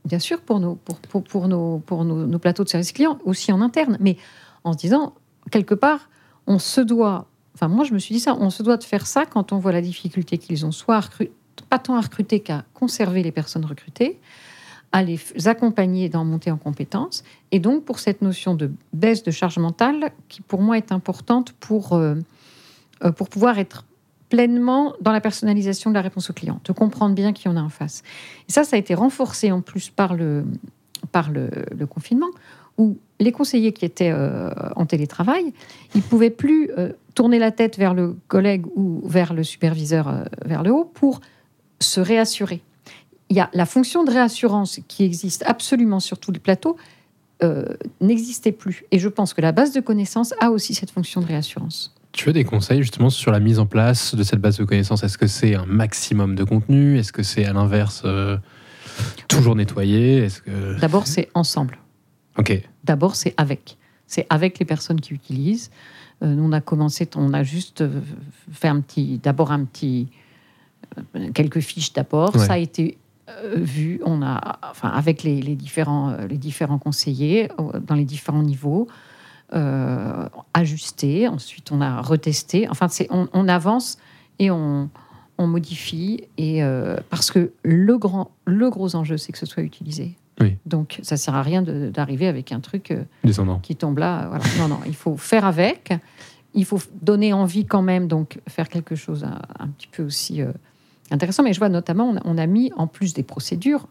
bien 0.05 0.19
sûr 0.19 0.41
pour, 0.43 0.61
nos, 0.61 0.75
pour, 0.75 0.99
pour, 0.99 1.25
pour 1.25 1.49
nos, 1.49 1.79
pour 1.79 2.05
nos, 2.05 2.27
nos 2.27 2.39
plateaux 2.39 2.65
de 2.65 2.69
service 2.69 2.93
client, 2.93 3.19
aussi 3.25 3.51
en 3.51 3.63
interne, 3.63 3.97
mais 3.99 4.19
en 4.63 4.75
se 4.75 4.79
disant, 4.79 5.15
quelque 5.51 5.75
part, 5.75 6.11
on 6.47 6.59
se 6.59 6.83
doit, 6.83 7.27
enfin 7.55 7.69
moi 7.69 7.85
je 7.85 7.95
me 7.95 7.99
suis 7.99 8.15
dit 8.15 8.21
ça, 8.21 8.37
on 8.39 8.51
se 8.51 8.63
doit 8.63 8.77
de 8.77 8.85
faire 8.85 9.07
ça 9.07 9.25
quand 9.25 9.53
on 9.53 9.59
voit 9.59 9.73
la 9.73 9.83
difficulté 9.83 10.37
qu'ils 10.37 10.67
ont, 10.67 10.73
soit 10.73 10.97
pas 11.73 11.79
tant 11.79 11.95
à 11.95 12.03
recruter 12.03 12.41
qu'à 12.41 12.67
conserver 12.75 13.23
les 13.23 13.33
personnes 13.33 13.65
recrutées, 13.65 14.21
à 14.93 15.03
les 15.03 15.19
accompagner 15.47 16.11
dans 16.11 16.23
monter 16.23 16.51
en 16.51 16.59
compétences, 16.59 17.25
et 17.51 17.61
donc 17.61 17.87
pour 17.87 17.99
cette 17.99 18.21
notion 18.21 18.55
de 18.55 18.71
baisse 18.93 19.23
de 19.23 19.31
charge 19.31 19.57
mentale 19.57 20.11
qui 20.29 20.43
pour 20.43 20.61
moi 20.61 20.77
est 20.77 20.93
importante 20.93 21.53
pour, 21.53 21.95
euh, 21.95 22.17
euh, 23.05 23.11
pour 23.11 23.31
pouvoir 23.31 23.59
être 23.59 23.87
pleinement 24.29 24.93
dans 25.01 25.13
la 25.13 25.23
personnalisation 25.23 25.89
de 25.89 25.95
la 25.95 26.03
réponse 26.03 26.29
au 26.29 26.35
client, 26.35 26.61
de 26.63 26.73
comprendre 26.73 27.15
bien 27.15 27.33
qui 27.33 27.49
on 27.49 27.57
a 27.57 27.63
en 27.63 27.71
face. 27.71 28.03
Et 28.51 28.53
ça, 28.53 28.65
ça 28.65 28.77
a 28.77 28.79
été 28.79 28.93
renforcé 28.95 29.51
en 29.51 29.63
plus 29.63 29.89
par 29.89 30.13
le, 30.13 30.45
par 31.11 31.31
le, 31.31 31.87
confinement, 31.87 32.29
où 32.77 32.99
les 33.19 33.33
conseillers 33.33 33.73
qui 33.73 33.87
étaient 33.87 34.13
euh, 34.13 34.51
en 34.77 34.85
télétravail, 34.85 35.55
ils 35.95 36.03
pouvaient 36.03 36.29
plus 36.29 36.71
tourner 37.15 37.39
la 37.39 37.51
tête 37.51 37.79
vers 37.79 37.95
le 37.95 38.15
collègue 38.29 38.67
ou 38.77 39.01
vers 39.07 39.33
le 39.33 39.43
superviseur 39.43 40.25
vers 40.45 40.63
le 40.63 40.71
haut 40.71 40.85
pour 40.85 41.21
se 41.83 42.01
réassurer. 42.01 42.63
Il 43.29 43.37
y 43.37 43.41
a 43.41 43.51
la 43.55 43.67
fonction 43.67 44.05
de 44.05 44.11
réassurance 44.11 44.81
qui 44.89 45.05
existe 45.05 45.43
absolument 45.47 46.01
sur 46.01 46.19
tous 46.19 46.33
les 46.33 46.39
plateaux 46.39 46.77
euh, 47.43 47.65
n'existait 48.01 48.53
plus. 48.53 48.85
Et 48.93 49.01
je 49.01 49.09
pense 49.09 49.35
que 49.35 49.41
la 49.41 49.51
base 49.51 49.73
de 49.73 49.81
connaissances 49.81 50.33
a 50.41 50.51
aussi 50.51 50.75
cette 50.75 50.93
fonction 50.93 51.21
de 51.21 51.27
réassurance. 51.27 51.93
Tu 52.13 52.27
veux 52.27 52.33
des 52.33 52.45
conseils 52.45 52.83
justement 52.83 53.11
sur 53.11 53.33
la 53.33 53.41
mise 53.41 53.59
en 53.59 53.67
place 53.67 54.15
de 54.15 54.23
cette 54.23 54.41
base 54.41 54.59
de 54.59 54.65
connaissances? 54.65 55.03
Est-ce 55.03 55.19
que 55.19 55.27
c'est 55.27 55.57
un 55.57 55.67
maximum 55.67 56.37
de 56.37 56.45
contenu? 56.45 56.99
Est-ce 56.99 57.13
que 57.13 57.25
c'est 57.25 57.45
à 57.45 57.53
l'inverse 57.53 58.03
euh, 58.05 58.37
toujours 59.27 59.57
nettoyé? 59.57 60.19
Est-ce 60.19 60.41
que 60.43 60.79
D'abord, 60.79 61.07
c'est 61.09 61.31
ensemble. 61.35 61.79
ok 62.39 62.63
D'abord, 62.85 63.17
c'est 63.17 63.35
avec. 63.37 63.77
C'est 64.07 64.27
avec 64.31 64.59
les 64.61 64.67
personnes 64.67 65.01
qui 65.01 65.15
utilisent. 65.15 65.71
Euh, 66.23 66.27
nous, 66.27 66.45
on 66.45 66.53
a 66.53 66.61
commencé, 66.61 67.09
on 67.17 67.33
a 67.33 67.43
juste 67.43 67.83
fait 68.53 68.69
un 68.69 68.81
petit, 68.81 69.19
d'abord 69.19 69.51
un 69.51 69.65
petit, 69.65 70.09
quelques 71.35 71.61
fiches. 71.61 71.93
Ouais. 71.97 72.31
Ça 72.39 72.55
a 72.55 72.59
été 72.59 72.99
euh, 73.29 73.55
vu, 73.57 74.01
on 74.05 74.23
a, 74.23 74.59
enfin, 74.71 74.89
avec 74.89 75.23
les, 75.23 75.41
les 75.41 75.55
différents, 75.57 76.11
euh, 76.11 76.27
les 76.27 76.39
différents 76.39 76.79
conseillers 76.79 77.51
euh, 77.59 77.79
dans 77.81 77.95
les 77.95 78.05
différents 78.05 78.43
niveaux, 78.43 78.89
euh, 79.55 80.29
ajusté. 80.55 81.29
Ensuite, 81.29 81.71
on 81.73 81.81
a 81.81 82.01
retesté. 82.03 82.69
Enfin, 82.69 82.89
c'est, 82.89 83.07
on, 83.11 83.29
on 83.33 83.49
avance 83.49 83.99
et 84.39 84.51
on, 84.51 84.89
on 85.39 85.47
modifie. 85.47 86.25
Et 86.39 86.63
euh, 86.65 86.97
parce 87.11 87.31
que 87.31 87.53
le 87.63 87.99
grand, 87.99 88.31
le 88.45 88.71
gros 88.71 88.95
enjeu, 88.97 89.17
c'est 89.17 89.33
que 89.33 89.39
ce 89.39 89.47
soit 89.47 89.63
utilisé. 89.63 90.17
Oui. 90.41 90.57
Donc, 90.67 90.99
ça 91.03 91.17
sert 91.17 91.35
à 91.35 91.43
rien 91.43 91.63
de- 91.63 91.91
d'arriver 91.91 92.27
avec 92.27 92.53
un 92.53 92.61
truc. 92.61 92.91
euh, 92.91 93.05
qui 93.63 93.77
tombe 93.77 93.99
là. 93.99 94.27
Voilà. 94.29 94.45
Non, 94.59 94.69
non, 94.69 94.81
il 94.87 94.95
faut 94.95 95.17
faire 95.17 95.45
avec. 95.45 95.93
Il 96.55 96.65
faut 96.65 96.81
donner 97.01 97.33
envie 97.33 97.65
quand 97.67 97.83
même, 97.83 98.09
donc 98.09 98.39
faire 98.49 98.69
quelque 98.69 98.95
chose 98.95 99.25
un, 99.25 99.41
un 99.59 99.69
petit 99.69 99.87
peu 99.89 100.03
aussi 100.03 100.43
intéressant. 101.11 101.43
Mais 101.43 101.53
je 101.53 101.59
vois 101.59 101.69
notamment, 101.69 102.05
on 102.11 102.17
a, 102.17 102.21
on 102.25 102.39
a 102.39 102.47
mis 102.47 102.73
en 102.77 102.87
plus 102.87 103.13
des 103.15 103.23
procédures, 103.23 103.89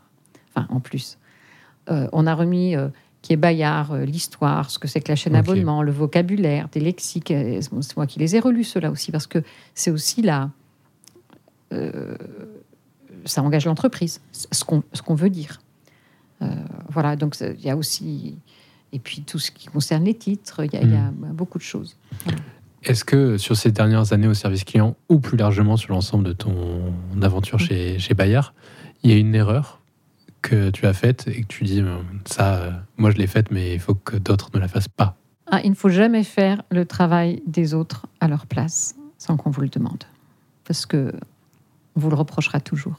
enfin 0.55 0.67
en 0.69 0.79
plus, 0.79 1.17
euh, 1.89 2.07
on 2.13 2.25
a 2.27 2.33
remis 2.35 2.75
euh, 2.75 2.89
qui 3.21 3.33
est 3.33 3.37
Bayard, 3.37 3.91
euh, 3.93 4.05
l'histoire, 4.05 4.71
ce 4.71 4.79
que 4.79 4.87
c'est 4.87 5.01
que 5.01 5.09
la 5.11 5.15
chaîne 5.15 5.33
Ok. 5.35 5.39
abonnement, 5.39 5.83
le 5.83 5.91
vocabulaire, 5.91 6.69
des 6.69 6.79
lexiques. 6.79 7.31
euh, 7.31 7.59
C'est 7.61 7.97
moi 7.97 8.07
qui 8.07 8.19
les 8.19 8.35
ai 8.35 8.39
relus 8.39 8.63
ceux-là 8.65 8.89
aussi 8.91 9.11
parce 9.11 9.27
que 9.27 9.43
c'est 9.75 9.91
aussi 9.91 10.23
euh, 11.73 12.15
ça 13.25 13.43
engage 13.43 13.65
l'entreprise, 13.65 14.21
ce 14.31 14.63
qu'on 14.63 14.83
ce 14.93 15.01
qu'on 15.01 15.15
veut 15.15 15.29
dire. 15.29 15.61
Euh, 16.41 16.47
voilà, 16.89 17.15
donc 17.15 17.35
il 17.39 17.63
y 17.63 17.69
a 17.69 17.77
aussi 17.77 18.35
et 18.93 18.99
puis 18.99 19.21
tout 19.21 19.37
ce 19.39 19.51
qui 19.51 19.67
concerne 19.67 20.03
les 20.03 20.15
titres, 20.15 20.65
il 20.65 20.73
y 20.73 20.77
a, 20.77 20.81
il 20.81 20.91
y 20.91 20.95
a 20.95 21.11
beaucoup 21.11 21.57
de 21.59 21.63
choses. 21.63 21.95
Est-ce 22.83 23.03
que 23.05 23.37
sur 23.37 23.55
ces 23.55 23.71
dernières 23.71 24.11
années 24.13 24.27
au 24.27 24.33
service 24.33 24.63
client 24.63 24.95
ou 25.09 25.19
plus 25.19 25.37
largement 25.37 25.77
sur 25.77 25.93
l'ensemble 25.93 26.23
de 26.23 26.33
ton 26.33 26.93
aventure 27.21 27.59
chez, 27.59 27.99
chez 27.99 28.13
Bayard, 28.15 28.53
il 29.03 29.11
y 29.11 29.13
a 29.13 29.17
une 29.17 29.35
erreur 29.35 29.79
que 30.41 30.71
tu 30.71 30.87
as 30.87 30.93
faite 30.93 31.27
et 31.27 31.41
que 31.41 31.47
tu 31.47 31.63
dis 31.65 31.81
euh, 31.81 31.97
ça, 32.25 32.55
euh, 32.55 32.71
moi 32.97 33.11
je 33.11 33.17
l'ai 33.17 33.27
faite, 33.27 33.51
mais 33.51 33.73
il 33.75 33.79
faut 33.79 33.93
que 33.93 34.17
d'autres 34.17 34.49
ne 34.55 34.59
la 34.59 34.67
fassent 34.67 34.87
pas? 34.87 35.15
Ah, 35.51 35.61
il 35.63 35.69
ne 35.69 35.75
faut 35.75 35.89
jamais 35.89 36.23
faire 36.23 36.63
le 36.71 36.85
travail 36.85 37.43
des 37.45 37.73
autres 37.75 38.07
à 38.19 38.27
leur 38.27 38.47
place 38.47 38.95
sans 39.19 39.37
qu'on 39.37 39.51
vous 39.51 39.61
le 39.61 39.69
demande, 39.69 40.03
parce 40.65 40.87
que 40.87 41.11
on 41.95 41.99
vous 41.99 42.09
le 42.09 42.15
reprochera 42.15 42.59
toujours. 42.59 42.97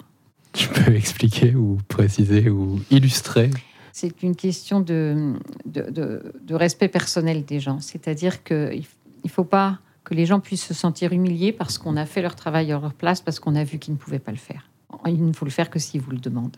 Tu 0.52 0.68
peux 0.68 0.92
expliquer 0.94 1.56
ou 1.56 1.78
préciser 1.88 2.48
ou 2.50 2.80
illustrer? 2.90 3.50
C'est 3.92 4.22
une 4.22 4.36
question 4.36 4.80
de, 4.80 5.34
de, 5.66 5.90
de- 5.90 6.32
de 6.46 6.54
respect 6.54 6.88
personnel 6.88 7.44
des 7.44 7.58
gens. 7.60 7.80
C'est-à-dire 7.80 8.42
qu'il 8.44 8.84
ne 9.24 9.30
faut 9.30 9.44
pas 9.44 9.78
que 10.04 10.14
les 10.14 10.26
gens 10.26 10.40
puissent 10.40 10.66
se 10.66 10.74
sentir 10.74 11.12
humiliés 11.12 11.52
parce 11.52 11.78
qu'on 11.78 11.96
a 11.96 12.06
fait 12.06 12.22
leur 12.22 12.34
travail 12.34 12.72
à 12.72 12.80
leur 12.80 12.94
place, 12.94 13.20
parce 13.20 13.40
qu'on 13.40 13.54
a 13.54 13.64
vu 13.64 13.78
qu'ils 13.78 13.94
ne 13.94 13.98
pouvaient 13.98 14.18
pas 14.18 14.32
le 14.32 14.38
faire. 14.38 14.68
Il 15.06 15.24
ne 15.24 15.32
faut 15.32 15.44
le 15.44 15.50
faire 15.50 15.70
que 15.70 15.78
s'ils 15.78 16.00
vous 16.00 16.10
le 16.10 16.18
demandent. 16.18 16.56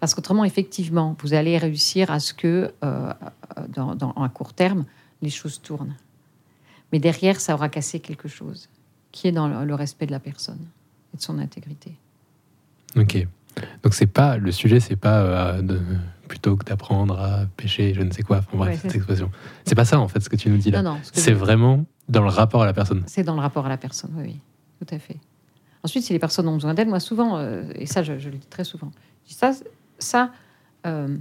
Parce 0.00 0.14
qu'autrement, 0.14 0.44
effectivement, 0.44 1.16
vous 1.20 1.34
allez 1.34 1.58
réussir 1.58 2.10
à 2.10 2.20
ce 2.20 2.32
que, 2.32 2.72
euh, 2.84 3.12
à 3.56 4.28
court 4.28 4.54
terme, 4.54 4.84
les 5.22 5.30
choses 5.30 5.60
tournent. 5.60 5.96
Mais 6.92 6.98
derrière, 6.98 7.40
ça 7.40 7.54
aura 7.54 7.68
cassé 7.68 8.00
quelque 8.00 8.28
chose 8.28 8.68
qui 9.12 9.28
est 9.28 9.32
dans 9.32 9.64
le 9.64 9.74
respect 9.74 10.06
de 10.06 10.12
la 10.12 10.20
personne 10.20 10.66
et 11.12 11.16
de 11.16 11.22
son 11.22 11.38
intégrité. 11.38 11.96
Ok. 12.96 13.26
Donc 13.82 13.94
c'est 13.94 14.06
pas 14.06 14.36
le 14.36 14.52
sujet, 14.52 14.80
c'est 14.80 14.96
pas 14.96 15.20
euh, 15.20 15.62
de- 15.62 15.80
plutôt 16.28 16.56
que 16.56 16.64
d'apprendre 16.64 17.18
à 17.18 17.46
pêcher, 17.56 17.94
je 17.94 18.02
ne 18.02 18.10
sais 18.10 18.22
quoi. 18.22 18.38
Enfin, 18.38 18.56
bref, 18.56 18.70
Ouais, 18.74 18.76
cette 18.82 18.94
expression. 18.96 19.30
C'est 19.64 19.74
pas 19.74 19.84
ça 19.86 19.98
en 19.98 20.08
fait 20.08 20.20
ce 20.20 20.28
que 20.28 20.36
tu 20.36 20.50
nous 20.50 20.58
dis 20.58 20.70
là. 20.70 20.82
Ce 21.02 21.10
C'est 21.20 21.32
vraiment 21.32 21.84
dans 22.08 22.22
le 22.22 22.28
rapport 22.28 22.62
à 22.62 22.66
la 22.66 22.72
personne. 22.74 23.02
C'est 23.06 23.22
dans 23.22 23.34
le 23.34 23.40
rapport 23.40 23.64
à 23.66 23.68
la 23.68 23.76
personne, 23.78 24.10
oui, 24.16 24.24
oui, 24.26 24.40
tout 24.86 24.94
à 24.94 24.98
fait. 24.98 25.16
Ensuite, 25.82 26.04
si 26.04 26.12
les 26.12 26.18
personnes 26.18 26.48
ont 26.48 26.54
besoin 26.54 26.74
d'aide, 26.74 26.88
moi 26.88 27.00
souvent, 27.00 27.38
euh, 27.38 27.62
et 27.76 27.86
ça 27.86 28.02
je, 28.02 28.18
je 28.18 28.28
le 28.30 28.36
dis 28.36 28.46
très 28.46 28.64
souvent, 28.64 28.90
je 29.24 29.28
dis 29.30 29.34
ça, 29.34 29.52
ça, 29.98 30.32
euh, 30.86 31.16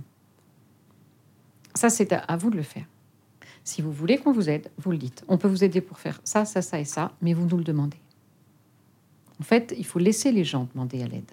ça 1.73 1.89
c'est 1.89 2.11
à, 2.13 2.19
à 2.19 2.38
vous 2.38 2.49
de 2.49 2.57
le 2.57 2.63
faire. 2.63 2.85
Si 3.63 3.81
vous 3.81 3.91
voulez 3.91 4.17
qu'on 4.17 4.31
vous 4.31 4.49
aide, 4.49 4.69
vous 4.77 4.91
le 4.91 4.97
dites. 4.97 5.23
On 5.27 5.38
peut 5.38 5.47
vous 5.49 5.63
aider 5.63 5.81
pour 5.81 5.99
faire 5.99 6.19
ça, 6.23 6.45
ça, 6.45 6.61
ça 6.61 6.79
et 6.79 6.85
ça, 6.85 7.11
mais 7.21 7.33
vous 7.33 7.45
nous 7.45 7.57
le 7.57 7.63
demandez. 7.65 7.97
En 9.39 9.43
fait, 9.43 9.73
il 9.77 9.85
faut 9.85 9.99
laisser 9.99 10.31
les 10.31 10.43
gens 10.43 10.67
demander 10.73 11.03
à 11.03 11.07
l'aide. 11.07 11.29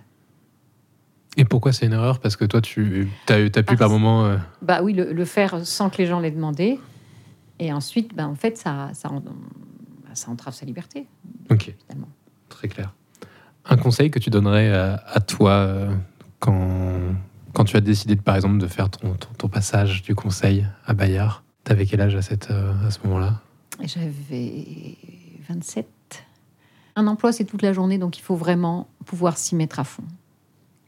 Et 1.36 1.44
pourquoi 1.44 1.72
c'est 1.72 1.86
une 1.86 1.92
erreur? 1.92 2.20
Parce 2.20 2.36
que 2.36 2.44
toi, 2.44 2.60
tu 2.60 3.08
as, 3.28 3.36
pu 3.50 3.50
Parce- 3.62 3.78
par 3.78 3.90
moment. 3.90 4.24
euh, 4.26 4.36
Bah 4.62 4.82
oui, 4.82 4.92
le, 4.92 5.12
le 5.12 5.24
faire 5.24 5.66
sans 5.66 5.90
que 5.90 5.98
les 5.98 6.06
gens 6.06 6.20
l'aient 6.20 6.30
demandé. 6.30 6.78
Et 7.58 7.72
ensuite, 7.72 8.14
bah, 8.14 8.26
en 8.28 8.34
fait, 8.34 8.56
ça, 8.58 8.90
ça, 8.94 9.10
ça 10.12 10.30
entrave 10.30 10.54
sa 10.54 10.64
liberté, 10.66 11.06
Ok, 11.50 11.74
finalement. 11.86 12.08
très 12.48 12.68
clair. 12.68 12.92
Un 13.64 13.76
conseil 13.76 14.10
que 14.10 14.18
tu 14.18 14.30
donnerais 14.30 14.72
à, 14.72 15.02
à 15.06 15.20
toi 15.20 15.50
euh, 15.52 15.94
quand, 16.40 16.98
quand 17.52 17.64
tu 17.64 17.76
as 17.76 17.80
décidé, 17.80 18.14
de, 18.16 18.20
par 18.20 18.34
exemple, 18.36 18.58
de 18.58 18.66
faire 18.66 18.90
ton, 18.90 19.14
ton, 19.14 19.28
ton 19.38 19.48
passage 19.48 20.02
du 20.02 20.14
conseil 20.14 20.66
à 20.86 20.94
Bayard? 20.94 21.42
T'avais 21.64 21.86
quel 21.86 22.00
âge 22.00 22.14
à, 22.14 22.22
cette, 22.22 22.50
euh, 22.50 22.72
à 22.86 22.90
ce 22.90 22.98
moment-là? 23.04 23.40
J'avais 23.82 24.96
27. 25.48 25.86
Un 26.96 27.06
emploi, 27.06 27.32
c'est 27.32 27.44
toute 27.44 27.62
la 27.62 27.72
journée, 27.72 27.98
donc 27.98 28.18
il 28.18 28.22
faut 28.22 28.36
vraiment 28.36 28.86
pouvoir 29.06 29.36
s'y 29.38 29.54
mettre 29.56 29.80
à 29.80 29.84
fond. 29.84 30.04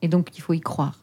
Et 0.03 0.09
donc, 0.09 0.37
il 0.37 0.41
faut 0.41 0.53
y 0.53 0.61
croire. 0.61 1.01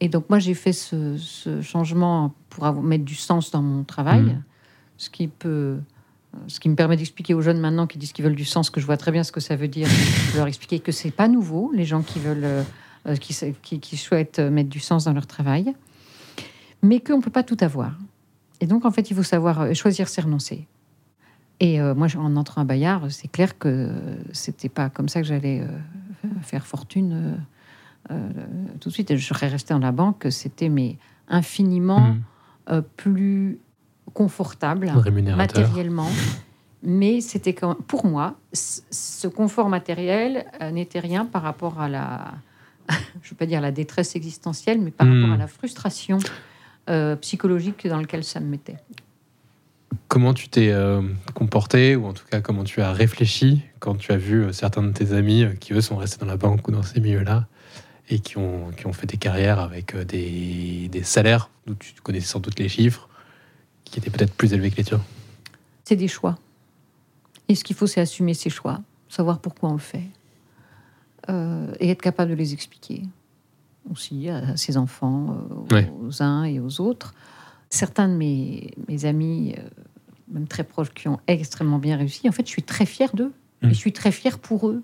Et 0.00 0.08
donc 0.08 0.28
moi 0.28 0.38
j'ai 0.38 0.54
fait 0.54 0.72
ce, 0.72 1.16
ce 1.16 1.62
changement 1.62 2.34
pour 2.50 2.66
avoir- 2.66 2.82
mettre 2.84 3.04
du 3.04 3.14
sens 3.14 3.50
dans 3.52 3.62
mon 3.62 3.84
travail, 3.84 4.22
Mhm. 4.22 4.42
ce 4.98 5.08
qui 5.08 5.28
peut, 5.28 5.78
ce 6.48 6.60
qui 6.60 6.68
me 6.68 6.74
permet 6.74 6.96
d'expliquer 6.96 7.32
aux 7.32 7.40
jeunes 7.40 7.60
maintenant 7.60 7.86
qui 7.86 7.96
disent 7.96 8.12
qu'ils 8.12 8.24
veulent 8.24 8.34
du 8.34 8.44
sens, 8.44 8.68
que 8.70 8.80
je 8.80 8.86
vois 8.86 8.96
très 8.98 9.12
bien 9.12 9.22
ce 9.22 9.32
que 9.32 9.40
ça 9.40 9.56
veut 9.56 9.68
dire. 9.68 9.86
Je 9.88 10.36
leur 10.36 10.46
expliquer 10.48 10.80
que 10.80 10.92
c'est 10.92 11.12
pas 11.12 11.28
nouveau, 11.28 11.70
les 11.72 11.84
gens 11.84 12.02
qui 12.02 12.18
veulent, 12.18 12.44
euh, 12.44 12.62
euh, 13.06 13.16
qui, 13.16 13.34
qui, 13.62 13.80
qui 13.80 13.96
souhaitent 13.96 14.40
mettre 14.40 14.68
du 14.68 14.80
sens 14.80 15.04
dans 15.04 15.12
leur 15.14 15.26
travail, 15.26 15.74
mais 16.82 17.00
qu'on 17.00 17.20
peut 17.20 17.30
pas 17.30 17.44
tout 17.44 17.56
avoir. 17.60 17.92
Et 18.60 18.66
donc 18.66 18.84
en 18.84 18.90
fait 18.90 19.10
il 19.10 19.16
faut 19.16 19.22
savoir 19.22 19.60
euh, 19.60 19.74
choisir 19.74 20.08
ses 20.08 20.20
renoncer. 20.22 20.66
Et 21.60 21.80
euh, 21.80 21.94
moi, 21.94 22.08
en 22.18 22.34
entrant 22.36 22.60
à 22.62 22.64
Bayard, 22.64 23.10
c'est 23.10 23.28
clair 23.28 23.56
que 23.58 23.88
c'était 24.32 24.68
pas 24.68 24.90
comme 24.90 25.08
ça 25.08 25.22
que 25.22 25.26
j'allais 25.28 25.60
euh, 25.60 26.28
faire 26.42 26.66
fortune 26.66 27.38
euh, 28.10 28.28
tout 28.80 28.88
de 28.88 28.94
suite. 28.94 29.10
Et 29.10 29.16
je 29.16 29.26
serais 29.26 29.48
restée 29.48 29.74
dans 29.74 29.80
la 29.80 29.92
banque, 29.92 30.26
c'était 30.30 30.68
mais 30.68 30.96
infiniment 31.28 32.00
Mhm. 32.00 32.22
euh, 32.70 32.82
plus 32.96 33.58
confortable 34.12 34.92
matériellement. 35.36 36.10
Mais 36.82 37.20
c'était 37.22 37.54
quand 37.54 37.74
pour 37.86 38.04
moi, 38.06 38.34
ce 38.52 39.26
confort 39.26 39.68
matériel 39.70 40.44
euh, 40.60 40.70
n'était 40.70 41.00
rien 41.00 41.24
par 41.24 41.42
rapport 41.42 41.80
à 41.80 41.88
la, 41.88 42.34
je 43.22 43.30
veux 43.30 43.36
pas 43.36 43.46
dire 43.46 43.60
la 43.62 43.72
détresse 43.72 44.14
existentielle, 44.16 44.80
mais 44.80 44.90
par 44.90 45.06
Hmm. 45.06 45.22
rapport 45.22 45.34
à 45.34 45.38
la 45.38 45.46
frustration 45.46 46.18
euh, 46.90 47.16
psychologique 47.16 47.86
dans 47.88 47.98
laquelle 48.00 48.24
ça 48.24 48.40
me 48.40 48.46
mettait. 48.46 48.76
Comment 50.08 50.34
tu 50.34 50.48
t'es 50.48 50.70
euh, 50.70 51.00
comporté, 51.34 51.96
ou 51.96 52.04
en 52.06 52.12
tout 52.12 52.26
cas 52.30 52.40
comment 52.42 52.64
tu 52.64 52.82
as 52.82 52.92
réfléchi 52.92 53.62
quand 53.78 53.94
tu 53.96 54.12
as 54.12 54.16
vu 54.18 54.42
euh, 54.44 54.52
certains 54.52 54.82
de 54.82 54.92
tes 54.92 55.12
amis 55.12 55.46
qui, 55.60 55.72
eux, 55.72 55.80
sont 55.80 55.96
restés 55.96 56.18
dans 56.18 56.26
la 56.26 56.36
banque 56.36 56.68
ou 56.68 56.72
dans 56.72 56.82
ces 56.82 57.00
milieux-là? 57.00 57.46
Et 58.08 58.18
qui 58.18 58.38
ont, 58.38 58.70
qui 58.76 58.86
ont 58.86 58.92
fait 58.92 59.06
des 59.06 59.16
carrières 59.16 59.58
avec 59.58 59.94
euh, 59.94 60.04
des, 60.04 60.88
des 60.88 61.02
salaires, 61.02 61.50
d'où 61.66 61.74
tu 61.74 61.94
connaissais 62.02 62.26
sans 62.26 62.40
doute 62.40 62.58
les 62.58 62.68
chiffres, 62.68 63.08
qui 63.84 63.98
étaient 63.98 64.10
peut-être 64.10 64.34
plus 64.34 64.52
élevés 64.52 64.70
que 64.70 64.76
les 64.76 64.84
tiens 64.84 65.02
C'est 65.84 65.96
des 65.96 66.08
choix. 66.08 66.38
Et 67.48 67.54
ce 67.54 67.64
qu'il 67.64 67.76
faut, 67.76 67.86
c'est 67.86 68.00
assumer 68.00 68.34
ses 68.34 68.50
choix, 68.50 68.80
savoir 69.08 69.38
pourquoi 69.40 69.70
on 69.70 69.74
le 69.74 69.78
fait, 69.78 70.04
euh, 71.30 71.72
et 71.80 71.90
être 71.90 72.02
capable 72.02 72.30
de 72.30 72.36
les 72.36 72.52
expliquer 72.52 73.02
aussi 73.90 74.28
à 74.30 74.56
ses 74.56 74.76
enfants, 74.76 75.36
euh, 75.70 75.74
Ouais. 75.74 75.92
aux 76.02 76.22
uns 76.22 76.44
et 76.44 76.60
aux 76.60 76.80
autres. 76.80 77.14
Certains 77.70 78.08
de 78.08 78.14
mes, 78.14 78.70
mes 78.88 79.04
amis, 79.04 79.54
euh, 79.58 79.62
même 80.28 80.46
très 80.46 80.64
proches, 80.64 80.90
qui 80.94 81.08
ont 81.08 81.20
extrêmement 81.26 81.78
bien 81.78 81.96
réussi, 81.96 82.28
en 82.28 82.32
fait, 82.32 82.46
je 82.46 82.50
suis 82.50 82.62
très 82.62 82.86
fière 82.86 83.14
d'eux. 83.14 83.32
Mm. 83.62 83.66
Et 83.66 83.74
je 83.74 83.78
suis 83.78 83.92
très 83.92 84.12
fière 84.12 84.38
pour 84.38 84.68
eux. 84.68 84.82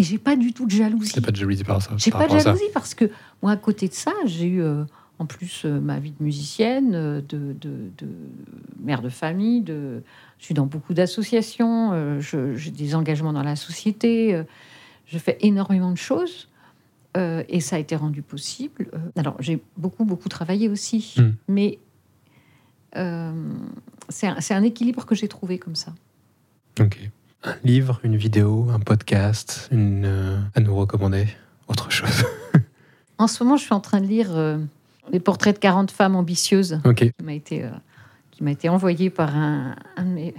Et 0.00 0.02
j'ai 0.02 0.16
pas 0.18 0.34
du 0.34 0.54
tout 0.54 0.64
de 0.64 0.70
jalousie. 0.70 1.20
Pas 1.20 1.30
de 1.30 1.36
jalousie 1.36 1.62
par 1.64 1.82
ça. 1.82 1.90
J'ai 1.98 2.10
pas 2.10 2.26
de 2.26 2.32
jalousie 2.44 2.64
parce 2.72 2.94
que 2.94 3.10
moi, 3.42 3.52
à 3.52 3.56
côté 3.58 3.86
de 3.86 3.92
ça, 3.92 4.12
j'ai 4.24 4.46
eu 4.46 4.62
euh, 4.62 4.84
en 5.18 5.26
plus 5.26 5.64
euh, 5.66 5.78
ma 5.78 5.98
vie 6.00 6.12
de 6.12 6.22
musicienne, 6.24 6.94
euh, 6.94 7.20
de, 7.20 7.52
de- 7.52 7.90
de 7.98 8.06
mère 8.82 9.02
de 9.02 9.10
famille, 9.10 9.60
de, 9.60 10.02
je 10.38 10.44
suis 10.46 10.54
dans 10.54 10.64
beaucoup 10.64 10.94
d'associations, 10.94 11.90
euh, 11.92 12.18
j'ai 12.56 12.70
des 12.70 12.94
engagements 12.94 13.34
dans 13.34 13.42
la 13.42 13.56
société, 13.56 14.42
je 15.06 15.18
fais 15.18 15.36
énormément 15.42 15.90
de 15.92 15.98
choses 15.98 16.48
et 17.16 17.60
ça 17.60 17.76
a 17.76 17.78
été 17.80 17.94
rendu 17.96 18.22
possible. 18.22 18.88
Alors, 19.16 19.36
j'ai 19.40 19.60
beaucoup, 19.76 20.04
beaucoup 20.06 20.28
travaillé 20.30 20.68
aussi, 20.70 21.14
Mm. 21.18 21.30
mais 21.48 21.78
c'est 24.08 24.26
un, 24.26 24.36
un 24.50 24.62
équilibre 24.62 25.04
que 25.04 25.14
j'ai 25.14 25.28
trouvé 25.28 25.58
comme 25.58 25.74
ça. 25.76 25.92
Ok. 26.80 27.10
Un 27.42 27.54
livre, 27.64 28.00
une 28.04 28.16
vidéo, 28.16 28.68
un 28.70 28.80
podcast, 28.80 29.68
une, 29.72 30.04
euh, 30.04 30.38
à 30.54 30.60
nous 30.60 30.74
recommander 30.76 31.26
Autre 31.68 31.90
chose. 31.90 32.24
En 33.18 33.26
ce 33.28 33.42
moment, 33.42 33.56
je 33.56 33.62
suis 33.64 33.72
en 33.72 33.80
train 33.80 34.00
de 34.00 34.06
lire 34.06 34.28
euh, 34.36 34.58
les 35.12 35.20
portraits 35.20 35.54
de 35.54 35.60
40 35.60 35.90
femmes 35.90 36.16
ambitieuses. 36.16 36.80
qui 36.96 37.12
m'a 37.22 37.32
été, 37.32 37.64
euh, 37.64 37.70
qui 38.30 38.42
m'a 38.44 38.50
été 38.50 38.68
envoyé 38.68 39.08
par 39.08 39.34
un, 39.36 39.74
un 39.96 40.04
de 40.04 40.10
mes, 40.10 40.34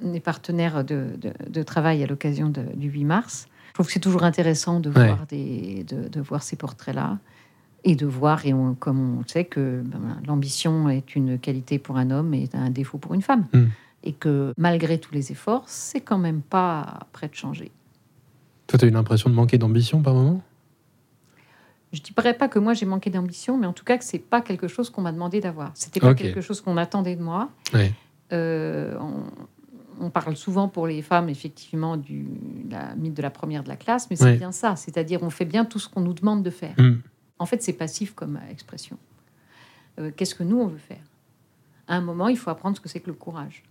mes 0.00 0.20
partenaires 0.20 0.84
de, 0.84 1.08
de- 1.20 1.32
de 1.50 1.62
travail 1.62 2.02
à 2.02 2.06
l'occasion 2.06 2.48
de- 2.48 2.64
du 2.74 2.88
8 2.88 3.04
mars. 3.04 3.46
Je 3.68 3.74
trouve 3.74 3.86
que 3.86 3.92
c'est 3.92 4.00
toujours 4.00 4.22
intéressant 4.24 4.80
de 4.80 4.90
Ouais. 4.90 5.08
voir, 5.08 5.26
des, 5.26 5.84
de, 5.88 6.08
de 6.08 6.20
voir 6.20 6.42
ces 6.42 6.56
portraits-là 6.56 7.18
et 7.84 7.96
de 7.96 8.06
voir, 8.06 8.46
et 8.46 8.54
on- 8.54 8.74
comme 8.74 9.18
on 9.18 9.24
sait 9.26 9.44
que 9.44 9.82
ben, 9.84 10.20
l'ambition 10.26 10.88
est 10.88 11.16
une 11.16 11.38
qualité 11.38 11.78
pour 11.78 11.96
un 11.98 12.10
homme 12.10 12.32
et 12.32 12.48
un 12.54 12.70
défaut 12.70 12.98
pour 12.98 13.12
une 13.14 13.22
femme. 13.22 13.46
Mm. 13.52 13.64
Et 14.04 14.12
que 14.12 14.52
malgré 14.56 14.98
tous 14.98 15.14
les 15.14 15.30
efforts, 15.32 15.64
c'est 15.66 16.00
quand 16.00 16.18
même 16.18 16.42
pas 16.42 17.00
prêt 17.12 17.28
de 17.28 17.34
changer. 17.34 17.70
Toi, 18.66 18.78
tu 18.78 18.84
as 18.84 18.88
eu 18.88 18.90
l'impression 18.90 19.30
de 19.30 19.34
manquer 19.34 19.58
d'ambition 19.58 20.02
par 20.02 20.14
moment? 20.14 20.42
Je 21.92 22.00
ne 22.00 22.04
dirais 22.14 22.34
pas 22.34 22.48
que 22.48 22.58
moi 22.58 22.72
j'ai 22.74 22.86
manqué 22.86 23.10
d'ambition, 23.10 23.58
mais 23.58 23.66
en 23.66 23.72
tout 23.74 23.84
cas 23.84 23.98
que 23.98 24.04
c'est 24.04 24.18
pas 24.18 24.40
quelque 24.40 24.66
chose 24.66 24.88
qu'on 24.88 25.02
m'a 25.02 25.12
demandé 25.12 25.40
d'avoir. 25.40 25.72
C'était 25.74 26.00
pas 26.00 26.14
quelque 26.14 26.40
chose 26.40 26.60
qu'on 26.62 26.76
attendait 26.78 27.16
de 27.16 27.22
moi. 27.22 27.50
Ouais. 27.74 27.92
Euh, 28.32 28.96
on, 28.98 29.24
on 30.06 30.08
parle 30.10 30.34
souvent 30.36 30.68
pour 30.68 30.86
les 30.86 31.02
femmes, 31.02 31.28
effectivement, 31.28 31.98
du 31.98 32.26
la 32.70 32.94
mythe 32.94 33.12
de 33.14 33.20
la 33.22 33.30
première 33.30 33.62
de 33.62 33.68
la 33.68 33.76
classe, 33.76 34.08
mais 34.08 34.16
c'est 34.16 34.24
Ouais. 34.24 34.36
bien 34.38 34.52
ça. 34.52 34.74
C'est-à-dire, 34.74 35.22
on 35.22 35.28
fait 35.28 35.44
bien 35.44 35.66
tout 35.66 35.78
ce 35.78 35.88
qu'on 35.88 36.00
nous 36.00 36.14
demande 36.14 36.42
de 36.42 36.48
faire. 36.50 36.74
Hmm. 36.78 37.00
En 37.38 37.44
fait, 37.44 37.62
c'est 37.62 37.74
passif 37.74 38.14
comme 38.14 38.38
expression. 38.50 38.96
Euh, 40.00 40.10
Qu'est-ce 40.16 40.34
que 40.34 40.42
nous, 40.44 40.58
on 40.58 40.66
veut 40.66 40.78
faire? 40.78 41.02
À 41.88 41.96
un 41.96 42.00
moment, 42.00 42.28
il 42.28 42.38
faut 42.38 42.48
apprendre 42.48 42.74
ce 42.74 42.80
que 42.80 42.88
c'est 42.88 43.00
que 43.00 43.08
le 43.10 43.16
courage. 43.16 43.62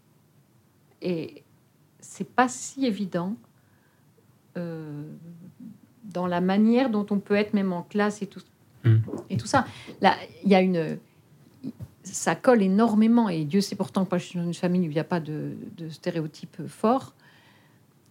Et 1.02 1.44
c'est 2.00 2.30
pas 2.30 2.48
si 2.50 2.86
évident 2.86 3.36
euh, 4.58 5.04
dans 6.04 6.28
la 6.28 6.42
manière 6.42 6.90
dont 6.90 7.06
on 7.10 7.20
peut 7.20 7.36
être 7.36 7.54
même 7.54 7.74
en 7.74 7.84
classe 7.84 8.22
et 8.22 8.28
tout, 8.28 8.42
Mm. 8.84 8.98
et 9.30 9.38
tout 9.38 9.48
ça. 9.48 9.66
Là, 10.02 10.16
il 10.44 10.50
y 10.50 10.56
a 10.56 10.62
une 10.62 10.98
ça 12.04 12.36
colle 12.36 12.64
énormément 12.64 13.30
et 13.30 13.46
Dieu 13.46 13.62
sait 13.62 13.76
pourtant 13.76 14.06
que 14.06 14.18
je 14.18 14.24
suis 14.26 14.40
dans 14.40 14.46
une 14.46 14.56
famille 14.56 14.82
où 14.88 14.92
il 14.92 14.96
n'y 14.96 15.00
a 15.00 15.04
pas 15.04 15.20
de, 15.20 15.52
de 15.78 15.88
stéréotypes 15.90 16.68
forts. 16.68 17.14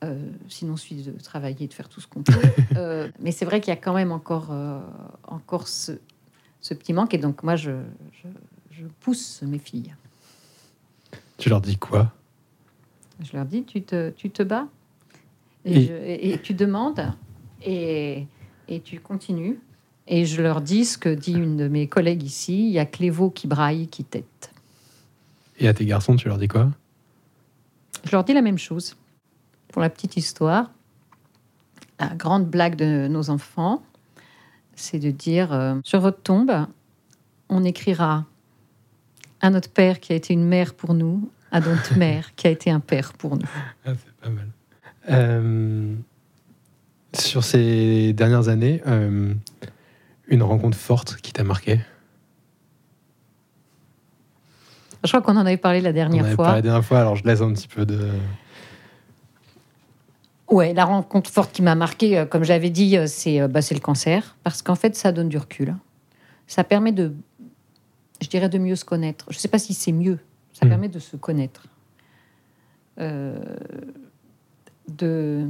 Euh, 0.05 0.31
sinon, 0.49 0.77
celui 0.77 1.03
de 1.03 1.11
travailler, 1.21 1.67
de 1.67 1.75
faire 1.75 1.89
tout 1.89 2.01
ce 2.01 2.07
qu'on 2.07 2.23
peut. 2.23 2.33
Euh, 2.77 3.11
mais 3.19 3.33
c'est 3.33 3.45
vrai 3.45 3.61
qu'il 3.61 3.75
y 3.75 3.77
a 3.77 3.81
quand 3.81 3.93
même 3.95 4.13
encore, 4.13 4.53
euh, 4.53 4.81
encore 5.25 5.67
ce, 5.67 5.93
ce 6.61 6.73
petit 6.73 6.93
manque. 6.93 7.13
Et 7.15 7.19
donc, 7.19 7.43
moi, 7.43 7.57
je, 7.57 7.73
je, 8.23 8.29
je 8.71 8.87
pousse 9.01 9.43
mes 9.43 9.59
filles. 9.59 9.93
Tu 11.37 11.49
leur 11.49 11.61
dis 11.61 11.77
quoi? 11.77 12.13
Je 13.23 13.37
leur 13.37 13.45
dis, 13.45 13.65
tu 13.65 13.83
te, 13.83 14.11
tu 14.11 14.31
te 14.31 14.43
bats 14.43 14.67
et, 15.65 15.77
Et- 15.77 15.87
je- 15.87 15.93
et- 15.93 16.31
et 16.33 16.39
tu 16.41 16.55
demandes 16.55 17.13
et, 17.63 18.27
et 18.69 18.81
tu 18.81 18.99
continues. 19.01 19.59
Et 20.07 20.25
je 20.27 20.43
leur 20.43 20.61
dis 20.61 20.85
ce 20.85 20.99
que 20.99 21.09
dit 21.15 21.35
une 21.35 21.57
de 21.57 21.69
mes 21.69 21.87
collègues 21.87 22.23
ici, 22.23 22.67
il 22.67 22.71
y 22.73 22.79
a 22.79 22.87
que 22.87 22.99
les 22.99 23.11
veaux 23.11 23.31
qui 23.31 23.47
braillent, 23.47 23.87
qui 23.87 24.03
têtent. 24.05 24.51
Et 25.59 25.69
à 25.69 25.75
tes 25.75 25.85
garçons, 25.85 26.17
tu 26.17 26.27
leur 26.29 26.39
dis 26.39 26.49
quoi? 26.49 26.71
Je 28.05 28.11
leur 28.13 28.25
dis 28.25 28.33
la 28.33 28.43
même 28.43 28.59
chose. 28.59 28.97
Pour 29.69 29.83
la 29.83 29.91
petite 29.91 30.17
histoire, 30.17 30.71
la 32.01 32.09
grande 32.09 32.47
blague 32.49 32.75
de 32.77 33.07
nos 33.09 33.29
enfants, 33.31 33.83
c'est 34.75 34.99
de 34.99 35.11
dire 35.11 35.53
euh, 35.53 35.75
sur 35.85 36.01
votre 36.01 36.23
tombe, 36.23 36.51
on 37.51 37.63
écrira 37.63 38.25
à 39.43 39.51
notre 39.51 39.71
père 39.71 40.01
qui 40.01 40.13
a 40.13 40.17
été 40.17 40.33
une 40.33 40.45
mère 40.45 40.75
pour 40.75 40.95
nous, 40.95 41.31
à 41.53 41.61
notre 41.61 41.97
mère 41.99 42.35
qui 42.35 42.47
a 42.47 42.51
été 42.51 42.71
un 42.71 42.81
père 42.81 43.13
pour 43.15 43.37
nous. 43.37 43.49
Ah, 43.85 43.93
c'est 43.95 44.15
pas 44.21 44.31
mal. 44.31 44.49
Euh, 45.11 45.95
sur 47.13 47.43
ces 47.45 48.13
dernières 48.13 48.49
années, 48.49 48.83
euh, 48.87 49.35
une 50.29 50.43
rencontre 50.43 50.79
forte 50.79 51.17
qui 51.17 51.33
t'a 51.33 51.45
marqué? 51.45 51.81
Je 55.03 55.09
crois 55.09 55.23
qu'on 55.23 55.37
en 55.37 55.47
avait 55.47 55.57
parlé 55.57 55.81
la 55.81 55.91
On 55.91 55.95
dernière 55.95 56.25
avait 56.25 56.35
fois. 56.35 56.45
parlé 56.45 56.59
la 56.59 56.63
dernière 56.63 56.85
fois, 56.85 57.01
alors 57.01 57.17
je 57.17 57.25
laisse 57.25 57.41
un 57.41 57.53
petit 57.53 57.69
peu 57.69 57.87
de. 57.87 58.11
Ouais, 60.49 60.75
la 60.75 60.85
rencontre 60.85 61.31
forte 61.31 61.53
qui 61.53 61.63
m'a 61.63 61.75
marqué, 61.75 62.19
euh, 62.19 62.27
comme 62.27 62.45
j'avais 62.45 62.71
dit, 62.71 62.97
c'est 63.07 63.47
bah, 63.49 63.61
le 63.71 63.79
cancer, 63.79 64.37
parce 64.45 64.63
qu'en 64.63 64.75
fait, 64.75 64.95
ça 64.97 65.13
donne 65.13 65.29
du 65.29 65.39
recul. 65.39 65.75
Ça 66.47 66.65
permet 66.65 66.93
de, 66.93 67.15
je 68.21 68.29
dirais, 68.29 68.49
de 68.49 68.59
mieux 68.59 68.77
se 68.77 68.85
connaître. 68.85 69.25
Je 69.31 69.37
ne 69.37 69.41
sais 69.41 69.49
pas 69.49 69.61
si 69.61 69.73
c'est 69.73 69.93
mieux. 69.93 70.19
Ça 70.61 70.67
Mm. 70.67 70.69
permet 70.69 70.89
de 70.89 70.99
se 70.99 71.17
connaître, 71.17 71.67
Euh, 72.99 73.39
de 74.89 75.47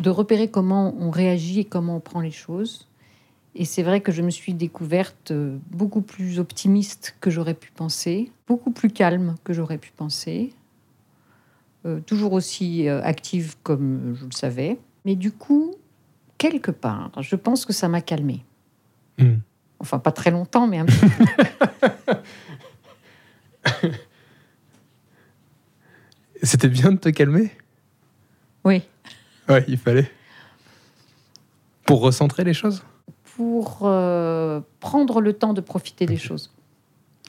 de 0.00 0.10
repérer 0.10 0.48
comment 0.48 0.94
on 1.00 1.10
réagit 1.10 1.60
et 1.60 1.64
comment 1.64 1.96
on 1.96 2.00
prend 2.00 2.20
les 2.20 2.30
choses. 2.30 2.86
Et 3.56 3.64
c'est 3.64 3.82
vrai 3.82 4.00
que 4.00 4.12
je 4.12 4.22
me 4.22 4.30
suis 4.30 4.54
découverte 4.54 5.32
euh, 5.32 5.58
beaucoup 5.72 6.00
plus 6.02 6.38
optimiste 6.38 7.16
que 7.20 7.30
j'aurais 7.30 7.54
pu 7.54 7.72
penser, 7.72 8.30
beaucoup 8.46 8.70
plus 8.70 8.90
calme 8.90 9.34
que 9.42 9.52
j'aurais 9.52 9.78
pu 9.78 9.90
penser. 9.90 10.52
Euh, 11.84 11.98
toujours 12.00 12.32
aussi 12.32 12.88
active 12.88 13.56
comme 13.64 14.14
je 14.18 14.24
le 14.24 14.32
savais. 14.32 14.78
Mais 15.04 15.16
du 15.16 15.32
coup, 15.32 15.74
quelque 16.38 16.70
part, 16.70 17.10
je 17.20 17.34
pense 17.34 17.64
que 17.66 17.72
ça 17.72 17.88
m'a 17.88 18.00
calmée. 18.00 18.44
Hmm. 19.18 19.38
Enfin, 19.80 19.98
pas 19.98 20.12
très 20.12 20.30
longtemps, 20.30 20.66
mais 20.68 20.78
un 20.78 20.86
peu. 20.86 20.92
C'était 26.42 26.68
bien 26.68 26.92
de 26.92 26.98
te 26.98 27.08
calmer? 27.08 27.50
Oui. 28.64 28.82
Ouais, 29.48 29.64
il 29.68 29.78
fallait. 29.78 30.10
Pour 31.84 32.00
recentrer 32.00 32.44
les 32.44 32.54
choses? 32.54 32.84
Pour 33.36 33.80
euh, 33.84 34.60
prendre 34.80 35.20
le 35.20 35.32
temps 35.32 35.54
de 35.54 35.60
profiter 35.60 36.06
des 36.06 36.16
choses. 36.16 36.52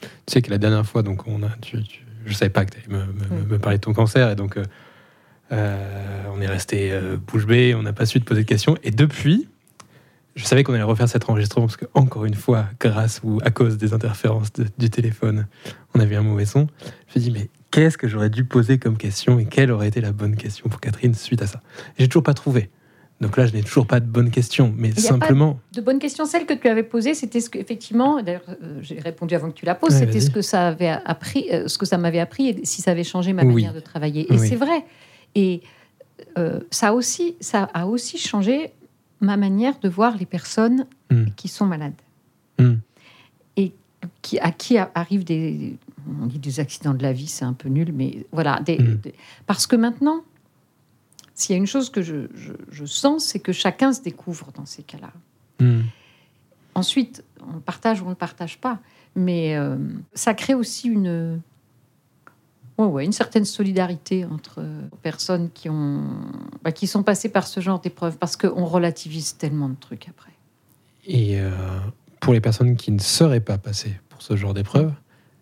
Tu 0.02 0.08
sais 0.34 0.42
que 0.42 0.50
la 0.52 0.58
dernière 0.58 0.86
fois, 0.86 1.02
donc 1.02 1.28
on 1.28 1.44
a, 1.44 1.50
tu, 1.62 1.82
tu- 1.84 2.06
je 2.26 2.34
savais 2.34 2.50
pas 2.50 2.66
que 2.66 2.76
tu 2.76 2.80
allais 2.80 2.88
me, 2.90 3.06
me- 3.14 3.46
me 3.46 3.60
parler 3.60 3.78
de 3.78 3.84
ton 3.84 3.94
cancer, 3.94 4.30
et 4.30 4.36
donc 4.36 4.58
euh, 4.58 4.64
euh, 5.52 6.24
on 6.34 6.42
est 6.42 6.48
resté 6.48 6.92
euh, 6.92 7.18
bouche 7.18 7.46
bée, 7.46 7.74
on 7.76 7.84
n'a 7.84 7.94
pas 7.94 8.06
su 8.06 8.20
te 8.20 8.26
poser 8.26 8.42
de 8.44 8.48
questions. 8.48 8.78
Et 8.84 8.92
depuis, 8.92 9.48
je 10.36 10.46
savais 10.46 10.64
qu'on 10.64 10.74
allait 10.74 10.84
refaire 10.84 11.10
cet 11.10 11.30
enregistrement 11.30 11.66
parce 11.66 11.78
que 11.78 11.86
encore 11.94 12.26
une 12.26 12.34
fois, 12.36 12.66
grâce 12.80 13.22
ou 13.24 13.40
à 13.44 13.52
cause 13.52 13.78
des 13.78 13.94
interférences 13.94 14.54
de- 14.54 14.66
du 14.78 14.90
téléphone, 14.90 15.48
on 15.96 16.00
avait 16.00 16.16
un 16.16 16.22
mauvais 16.24 16.46
son. 16.46 16.68
Je 17.08 17.20
me 17.20 17.22
suis 17.22 17.32
dit 17.32 17.32
mais 17.32 17.50
qu'est-ce 17.72 17.98
que 17.98 18.08
j'aurais 18.08 18.30
dû 18.30 18.46
poser 18.46 18.78
comme 18.80 18.98
question 18.98 19.40
et 19.40 19.46
quelle 19.46 19.72
aurait 19.72 19.88
été 19.88 20.02
la 20.02 20.12
bonne 20.12 20.36
question 20.36 20.70
pour 20.70 20.80
Catherine 20.80 21.14
suite 21.14 21.42
à 21.42 21.48
ça? 21.48 21.62
J'ai 21.98 22.08
toujours 22.08 22.24
pas 22.24 22.34
trouvé. 22.34 22.70
Donc 23.22 23.36
là, 23.36 23.46
je 23.46 23.54
n'ai 23.54 23.64
toujours 23.64 23.86
pas 23.86 24.00
de 24.00 24.06
bonne 24.06 24.32
question, 24.32 24.74
mais 24.78 24.92
pas 24.92 25.02
simplement. 25.02 25.60
De 25.74 25.82
bonnes 25.82 26.00
questions. 26.00 26.24
Celle 26.24 26.46
que 26.46 26.54
tu 26.54 26.70
avais 26.70 26.84
posée, 26.84 27.14
c'était 27.14 27.42
ce 27.42 27.50
que, 27.50 27.60
effectivement, 27.60 28.22
d'ailleurs, 28.24 28.46
euh, 28.64 28.80
j'ai 28.82 28.98
répondu 28.98 29.36
avant 29.36 29.50
que 29.50 29.56
tu 29.56 29.66
la 29.66 29.76
poses, 29.76 29.92
Ouais, 29.96 30.00
c'était 30.00 30.22
ce 30.22 30.30
que 30.30 30.42
ça 30.42 30.70
avait 30.70 30.88
appris, 30.88 31.48
euh, 31.52 31.68
ce 31.68 31.78
que 31.78 31.86
ça 31.86 31.98
m'avait 31.98 32.22
appris 32.22 32.48
et 32.48 32.62
si 32.64 32.82
ça 32.82 32.92
avait 32.92 33.04
changé 33.04 33.34
ma 33.34 33.44
Oui. 33.44 33.56
manière 33.56 33.74
de 33.74 33.82
travailler. 33.82 34.26
Et 34.34 34.38
Oui. 34.40 34.48
c'est 34.48 34.56
vrai. 34.56 34.86
Et 35.36 35.60
euh, 36.38 36.62
ça, 36.72 36.94
aussi, 36.94 37.36
ça 37.42 37.64
a 37.74 37.88
aussi 37.88 38.18
changé 38.18 38.72
ma 39.22 39.38
manière 39.38 39.80
de 39.80 39.90
voir 39.90 40.18
les 40.18 40.26
personnes 40.26 40.86
Hmm. 41.12 41.26
qui 41.36 41.48
sont 41.48 41.66
malades. 41.66 42.00
Hmm. 42.60 42.76
Et 43.58 43.74
qui, 44.22 44.38
à 44.40 44.52
qui 44.52 44.78
arrivent 44.78 45.24
des, 45.24 45.76
on 46.22 46.28
dit 46.28 46.40
des 46.40 46.60
accidents 46.60 46.94
de 46.94 47.02
la 47.04 47.12
vie, 47.14 47.28
c'est 47.28 47.46
un 47.46 47.54
peu 47.54 47.68
nul, 47.70 47.92
mais 47.94 48.26
voilà. 48.32 48.60
Des, 48.62 48.78
Hmm. 48.78 48.96
des- 48.98 49.16
parce 49.48 49.66
que 49.68 49.76
maintenant, 49.76 50.22
s'il 51.34 51.54
y 51.54 51.56
a 51.56 51.58
une 51.60 51.68
chose 51.68 51.90
que 51.90 52.02
je, 52.02 52.28
je- 52.36 52.54
je 52.72 52.86
sens, 52.86 53.26
c'est 53.26 53.40
que 53.40 53.52
chacun 53.54 53.92
se 53.94 54.02
découvre 54.02 54.52
dans 54.54 54.66
ces 54.66 54.84
cas-là. 54.84 55.12
Ensuite, 56.76 57.24
on 57.56 57.60
partage 57.60 58.02
ou 58.02 58.06
on 58.06 58.10
ne 58.10 58.14
partage 58.16 58.60
pas. 58.60 58.80
Mais 59.16 59.56
euh, 59.58 59.78
ça 60.14 60.34
crée 60.34 60.54
aussi 60.54 60.88
une, 60.88 61.42
ouais, 62.80 62.86
ouais, 62.88 63.06
une 63.06 63.12
certaine 63.12 63.46
solidarité 63.46 64.26
entre 64.26 64.56
euh, 64.60 64.82
personnes 65.04 65.50
qui, 65.54 65.70
ont, 65.70 66.02
bah, 66.64 66.72
qui 66.72 66.88
sont 66.88 67.04
passées 67.04 67.30
par 67.30 67.46
ce 67.48 67.60
genre 67.60 67.80
d'épreuve, 67.80 68.18
parce 68.18 68.36
qu'on 68.38 68.66
relativise 68.66 69.38
tellement 69.38 69.70
de 69.70 69.76
trucs 69.80 70.08
après. 70.10 70.32
Et 71.06 71.40
euh, 71.40 71.50
pour 72.20 72.34
les 72.34 72.42
personnes 72.42 72.76
qui 72.76 72.92
ne 72.92 73.00
seraient 73.00 73.40
pas 73.40 73.58
passées 73.58 73.94
pour 74.10 74.22
ce 74.22 74.36
genre 74.36 74.54
d'épreuve, 74.54 74.92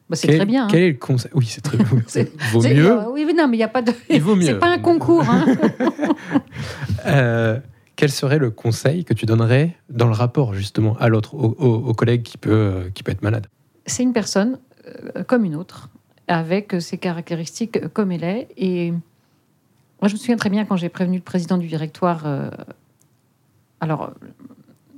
Bah, 0.09 0.15
c'est 0.15 0.27
très 0.35 0.45
bien. 0.45 0.65
hein. 0.65 0.67
Quel 0.69 0.83
est 0.83 0.91
le 0.91 0.97
conseil 0.97 1.31
Oui, 1.33 1.45
c'est 1.45 1.61
très 1.61 1.77
bien. 1.77 1.85
Vaut 2.51 2.61
mieux. 2.61 2.91
euh, 2.91 3.09
oui, 3.11 3.23
mais 3.25 3.33
non, 3.33 3.47
mais 3.47 3.55
il 3.57 3.59
n'y 3.59 3.63
a 3.63 3.67
pas 3.67 3.81
de. 3.81 3.91
Il 4.09 4.21
vaut 4.21 4.35
mieux. 4.35 4.45
C'est 4.45 4.59
pas 4.59 4.69
un 4.73 4.79
concours. 4.79 5.25
hein. 5.29 5.45
Euh, 7.05 7.59
quel 7.95 8.11
serait 8.11 8.37
le 8.37 8.51
conseil 8.51 9.05
que 9.05 9.13
tu 9.13 9.25
donnerais 9.25 9.75
dans 9.89 10.07
le 10.07 10.13
rapport 10.13 10.53
justement 10.53 10.95
à 10.97 11.07
l'autre, 11.09 11.33
au, 11.35 11.55
au- 11.57 11.87
au 11.89 11.93
collègue 11.93 12.23
qui 12.23 12.37
peut, 12.37 12.91
qui 12.93 13.03
peut 13.03 13.11
être 13.11 13.21
malade? 13.21 13.47
C'est 13.85 14.03
une 14.03 14.13
personne 14.13 14.59
euh, 15.15 15.23
comme 15.23 15.45
une 15.45 15.55
autre, 15.55 15.89
avec 16.27 16.75
ses 16.79 16.97
caractéristiques 16.97 17.87
comme 17.89 18.11
elle 18.11 18.23
est. 18.23 18.47
Et 18.57 18.91
moi, 18.91 20.07
je 20.07 20.13
me 20.13 20.17
souviens 20.17 20.35
très 20.37 20.49
bien 20.49 20.65
quand 20.65 20.75
j'ai 20.77 20.89
prévenu 20.89 21.17
le 21.17 21.23
président 21.23 21.57
du 21.57 21.67
directoire. 21.67 22.25
euh, 22.25 22.49
alors, 23.79 24.11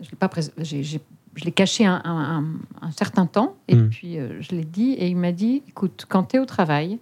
je 0.02 0.10
l'ai 0.10 0.16
pas 0.18 0.30
j'ai- 0.58 0.84
j'ai- 0.84 1.02
je 1.36 1.44
l'ai 1.46 1.52
caché 1.52 1.86
un, 1.86 2.02
un- 2.04 2.38
un- 2.40 2.46
un 2.88 2.92
certain 2.92 3.26
temps, 3.26 3.56
et 3.68 3.76
Mm. 3.76 3.90
puis 3.90 4.18
euh, 4.18 4.42
je 4.42 4.52
l'ai 4.56 4.64
dit, 4.66 4.94
et 4.94 5.08
il 5.08 5.18
m'a 5.18 5.32
dit 5.32 5.64
écoute, 5.68 6.06
quand 6.10 6.24
tu 6.24 6.38
es 6.38 6.40
au 6.40 6.46
travail, 6.46 7.00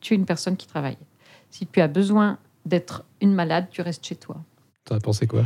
tu 0.00 0.14
es 0.14 0.16
une 0.16 0.24
personne 0.26 0.56
qui 0.56 0.66
travaille. 0.66 0.96
Si 1.50 1.66
tu 1.66 1.80
as 1.80 1.88
besoin 1.88 2.38
d'être 2.64 3.04
une 3.20 3.34
malade, 3.34 3.66
tu 3.70 3.82
restes 3.82 4.06
chez 4.06 4.16
toi. 4.16 4.36
T'en 4.84 4.96
as 4.96 5.00
pensé 5.00 5.26
quoi? 5.26 5.44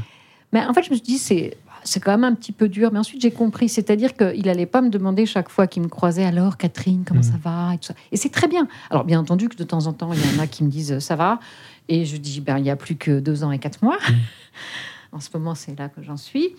Mais 0.52 0.64
en 0.64 0.72
fait, 0.72 0.82
je 0.84 0.90
me 0.90 0.94
suis 0.94 1.02
dit, 1.04 1.18
c'est, 1.18 1.56
c'est 1.86 2.00
quand 2.00 2.10
même 2.10 2.24
un 2.24 2.34
petit 2.34 2.52
peu 2.52 2.68
dur. 2.68 2.90
Mais 2.92 2.98
ensuite, 2.98 3.22
j'ai 3.22 3.30
compris. 3.30 3.68
C'est-à-dire 3.68 4.14
qu'il 4.14 4.44
n'allait 4.44 4.66
pas 4.66 4.82
me 4.82 4.90
demander 4.90 5.24
chaque 5.24 5.48
fois 5.48 5.66
qu'il 5.66 5.82
me 5.82 5.88
croisait 5.88 6.24
Alors, 6.24 6.56
Catherine, 6.56 7.04
comment 7.06 7.20
Mm. 7.20 7.22
ça 7.22 7.38
va 7.42 7.74
et, 7.74 7.78
tout 7.78 7.84
ça. 7.86 7.94
et 8.12 8.16
c'est 8.16 8.28
très 8.28 8.48
bien. 8.48 8.68
Alors, 8.90 9.04
bien 9.04 9.18
entendu 9.20 9.48
que 9.48 9.56
de 9.56 9.64
temps 9.64 9.86
en 9.86 9.92
temps, 9.92 10.12
il 10.12 10.18
y 10.18 10.38
en 10.38 10.42
a 10.42 10.46
qui 10.46 10.64
me 10.64 10.68
disent 10.70 10.98
Ça 10.98 11.16
va. 11.16 11.40
Et 11.88 12.04
je 12.04 12.16
dis 12.16 12.40
ben, 12.40 12.58
Il 12.58 12.62
n'y 12.64 12.70
a 12.70 12.76
plus 12.76 12.96
que 12.96 13.20
deux 13.20 13.44
ans 13.44 13.52
et 13.52 13.58
quatre 13.58 13.82
mois. 13.82 13.98
en 15.12 15.20
ce 15.20 15.28
moment, 15.34 15.54
c'est 15.54 15.78
là 15.78 15.88
que 15.88 16.02
j'en 16.02 16.16
suis. 16.16 16.54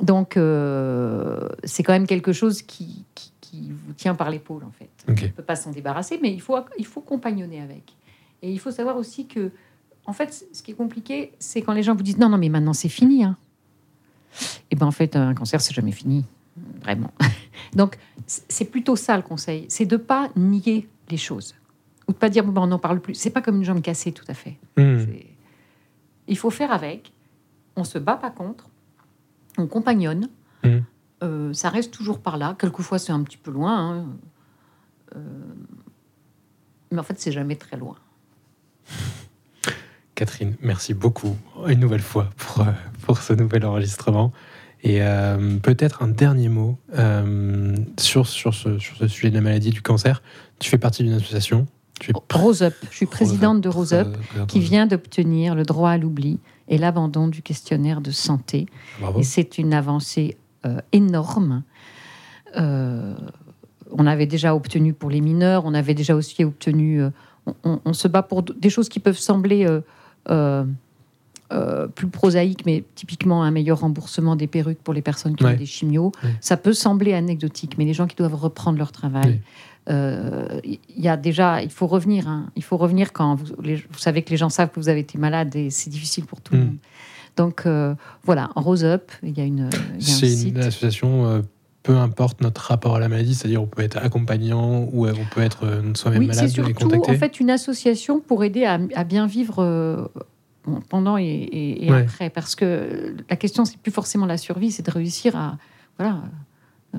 Donc, 0.00 0.36
euh, 0.36 1.48
c'est 1.64 1.82
quand 1.82 1.92
même 1.92 2.06
quelque 2.06 2.32
chose 2.32 2.62
qui, 2.62 3.04
qui, 3.14 3.32
qui 3.40 3.70
vous 3.70 3.92
tient 3.92 4.14
par 4.14 4.30
l'épaule, 4.30 4.64
en 4.64 4.70
fait. 4.70 4.88
On 5.08 5.12
ne 5.12 5.28
peut 5.28 5.42
pas 5.42 5.56
s'en 5.56 5.70
débarrasser, 5.72 6.18
mais 6.22 6.32
il 6.32 6.40
faut, 6.40 6.56
il 6.78 6.86
faut 6.86 7.00
compagnonner 7.00 7.60
avec. 7.60 7.92
Et 8.42 8.50
il 8.50 8.58
faut 8.58 8.70
savoir 8.70 8.96
aussi 8.96 9.26
que, 9.26 9.50
en 10.06 10.12
fait, 10.14 10.46
ce 10.52 10.62
qui 10.62 10.70
est 10.70 10.74
compliqué, 10.74 11.32
c'est 11.38 11.60
quand 11.60 11.72
les 11.74 11.82
gens 11.82 11.94
vous 11.94 12.02
disent 12.02 12.16
non, 12.18 12.28
non, 12.30 12.38
mais 12.38 12.48
maintenant 12.48 12.72
c'est 12.72 12.88
fini. 12.88 13.24
Hein. 13.24 13.36
Et 14.70 14.76
ben 14.76 14.86
en 14.86 14.90
fait, 14.90 15.16
un 15.16 15.34
cancer, 15.34 15.60
c'est 15.60 15.74
jamais 15.74 15.92
fini, 15.92 16.24
vraiment. 16.82 17.12
Donc, 17.74 17.98
c'est 18.26 18.64
plutôt 18.64 18.96
ça 18.96 19.16
le 19.16 19.22
conseil, 19.22 19.66
c'est 19.68 19.86
de 19.86 19.96
pas 19.96 20.30
nier 20.36 20.88
les 21.10 21.16
choses 21.16 21.54
ou 22.08 22.12
de 22.12 22.18
pas 22.18 22.28
dire 22.28 22.44
bon, 22.44 22.52
ben, 22.52 22.62
on 22.62 22.66
n'en 22.68 22.78
parle 22.78 23.00
plus. 23.00 23.14
C'est 23.14 23.30
pas 23.30 23.42
comme 23.42 23.56
une 23.56 23.64
jambe 23.64 23.82
cassée, 23.82 24.12
tout 24.12 24.24
à 24.28 24.34
fait. 24.34 24.56
Hmm. 24.76 25.04
Il 26.26 26.38
faut 26.38 26.50
faire 26.50 26.72
avec. 26.72 27.12
On 27.76 27.84
se 27.84 27.98
bat 27.98 28.16
pas 28.16 28.30
contre. 28.30 28.68
On 29.58 29.66
compagnonne. 29.66 30.28
Mm. 30.64 30.78
Euh, 31.22 31.52
ça 31.52 31.68
reste 31.70 31.92
toujours 31.92 32.20
par 32.20 32.36
là. 32.36 32.56
Quelquefois, 32.58 32.98
c'est 32.98 33.12
un 33.12 33.22
petit 33.22 33.36
peu 33.36 33.50
loin. 33.50 33.78
hein. 33.78 34.06
Euh, 35.16 35.20
mais 36.90 36.98
en 36.98 37.02
fait, 37.02 37.18
c'est 37.18 37.32
jamais 37.32 37.56
très 37.56 37.76
loin. 37.76 37.96
Catherine, 40.20 40.54
merci 40.60 40.92
beaucoup 40.92 41.34
une 41.66 41.80
nouvelle 41.80 42.02
fois 42.02 42.28
pour, 42.36 42.60
euh, 42.60 42.72
pour 43.06 43.16
ce 43.22 43.32
nouvel 43.32 43.64
enregistrement. 43.64 44.32
Et 44.82 44.98
euh, 45.00 45.56
peut-être 45.62 46.02
un 46.02 46.08
dernier 46.08 46.50
mot 46.50 46.76
euh, 46.98 47.74
sur, 47.98 48.26
sur, 48.26 48.52
ce, 48.52 48.78
sur 48.78 48.98
ce 48.98 49.08
sujet 49.08 49.30
de 49.30 49.34
la 49.36 49.40
maladie 49.40 49.70
du 49.70 49.80
cancer. 49.80 50.22
Tu 50.58 50.68
fais 50.68 50.76
partie 50.76 51.04
d'une 51.04 51.14
association. 51.14 51.66
Tu 52.00 52.10
es 52.10 52.14
Rose 52.34 52.60
Up. 52.62 52.74
Je 52.90 52.96
suis 52.96 53.06
présidente 53.06 53.62
de 53.62 53.70
Rose 53.70 53.94
Up, 53.94 54.08
Euh, 54.36 54.44
qui 54.44 54.60
vient 54.60 54.86
d'obtenir 54.86 55.54
le 55.54 55.62
droit 55.62 55.88
à 55.88 55.96
l'oubli 55.96 56.38
et 56.68 56.76
l'abandon 56.76 57.26
du 57.28 57.40
questionnaire 57.40 58.02
de 58.02 58.10
santé. 58.10 58.66
Bravo. 59.00 59.20
Et 59.20 59.22
c'est 59.22 59.56
une 59.56 59.72
avancée 59.72 60.36
énorme. 60.92 61.62
On 62.54 64.06
avait 64.06 64.26
déjà 64.26 64.54
obtenu 64.54 64.92
pour 64.92 65.08
les 65.08 65.22
mineurs, 65.22 65.64
on 65.64 65.72
avait 65.72 65.94
déjà 65.94 66.14
aussi 66.14 66.44
obtenu. 66.44 67.02
on, 67.46 67.54
on- 67.64 67.80
on 67.86 67.92
se 67.94 68.06
bat 68.06 68.22
pour 68.22 68.42
des 68.42 68.68
choses 68.68 68.90
qui 68.90 69.00
peuvent 69.00 69.16
sembler 69.18 69.66
euh, 70.28 70.64
euh, 71.52 71.88
plus 71.88 72.06
prosaïques, 72.06 72.64
mais 72.66 72.84
typiquement 72.94 73.42
un 73.42 73.50
meilleur 73.50 73.80
remboursement 73.80 74.36
des 74.36 74.46
perruques 74.46 74.78
pour 74.82 74.94
les 74.94 75.02
personnes 75.02 75.34
qui 75.34 75.44
Ouais. 75.44 75.54
ont 75.54 75.56
des 75.56 75.66
chimios. 75.66 76.12
Ouais. 76.22 76.30
Ça 76.40 76.56
peut 76.56 76.72
sembler 76.72 77.12
anecdotique, 77.14 77.76
mais 77.78 77.84
les 77.84 77.92
gens 77.94 78.06
qui 78.06 78.14
doivent 78.16 78.34
reprendre 78.36 78.78
leur 78.78 78.92
travail. 78.92 79.30
Oui. 79.30 79.40
euh, 79.88 80.60
Il 80.64 80.78
y 81.02 81.08
a 81.08 81.16
déjà, 81.16 81.62
il 81.62 81.70
faut 81.70 81.86
revenir. 81.88 82.28
hein. 82.28 82.46
Il 82.54 82.62
faut 82.62 82.76
revenir 82.76 83.12
quand 83.12 83.34
vous, 83.34 83.46
les- 83.62 83.76
vous 83.76 83.98
savez 83.98 84.22
que 84.22 84.30
les 84.30 84.36
gens 84.36 84.48
savent 84.50 84.70
que 84.70 84.78
vous 84.78 84.88
avez 84.90 85.00
été 85.00 85.18
malade 85.18 85.56
et 85.56 85.70
c'est 85.70 85.90
difficile 85.90 86.24
pour 86.26 86.40
tout 86.40 86.52
le 86.54 86.60
Mm. 86.60 86.64
monde. 86.66 86.76
Donc 87.36 87.62
euh, 87.66 87.94
voilà, 88.24 88.50
Rose 88.54 88.84
Up, 88.84 89.10
il 89.22 89.36
y 89.36 89.40
a 89.40 89.44
une, 89.44 89.70
il 89.94 89.96
un 89.96 90.00
C'est 90.00 90.48
une 90.48 90.58
association, 90.58 91.42
peu 91.82 91.96
importe 91.96 92.40
notre 92.42 92.60
rapport 92.62 92.96
à 92.96 93.00
la 93.00 93.08
maladie, 93.08 93.34
c'est-à-dire 93.34 93.62
on 93.62 93.66
peut 93.66 93.82
être 93.82 93.96
accompagnant 93.98 94.88
ou 94.92 95.06
euh, 95.06 95.14
on 95.18 95.24
peut 95.24 95.40
être 95.40 95.64
euh, 95.64 95.94
soi-même 95.94 96.20
Oui, 96.20 96.26
c'est 96.26 96.36
malade 96.36 96.50
et 96.50 96.52
surtout 96.52 96.72
contacter. 96.74 97.10
en 97.10 97.14
fait 97.18 97.40
une 97.40 97.50
association 97.50 98.20
pour 98.20 98.44
aider 98.44 98.64
à, 98.64 98.78
à 98.94 99.04
bien 99.04 99.26
vivre 99.26 99.60
euh, 99.62 100.06
pendant 100.90 101.16
et, 101.16 101.24
et- 101.24 101.86
et 101.86 101.90
Ouais. 101.90 102.02
après, 102.02 102.28
parce 102.30 102.54
que 102.54 103.16
la 103.30 103.36
question 103.36 103.64
c'est 103.64 103.78
plus 103.78 103.92
forcément 103.92 104.26
la 104.26 104.36
survie, 104.36 104.70
c'est 104.70 104.84
de 104.84 104.90
réussir 104.90 105.36
à 105.36 105.56
voilà 105.98 106.18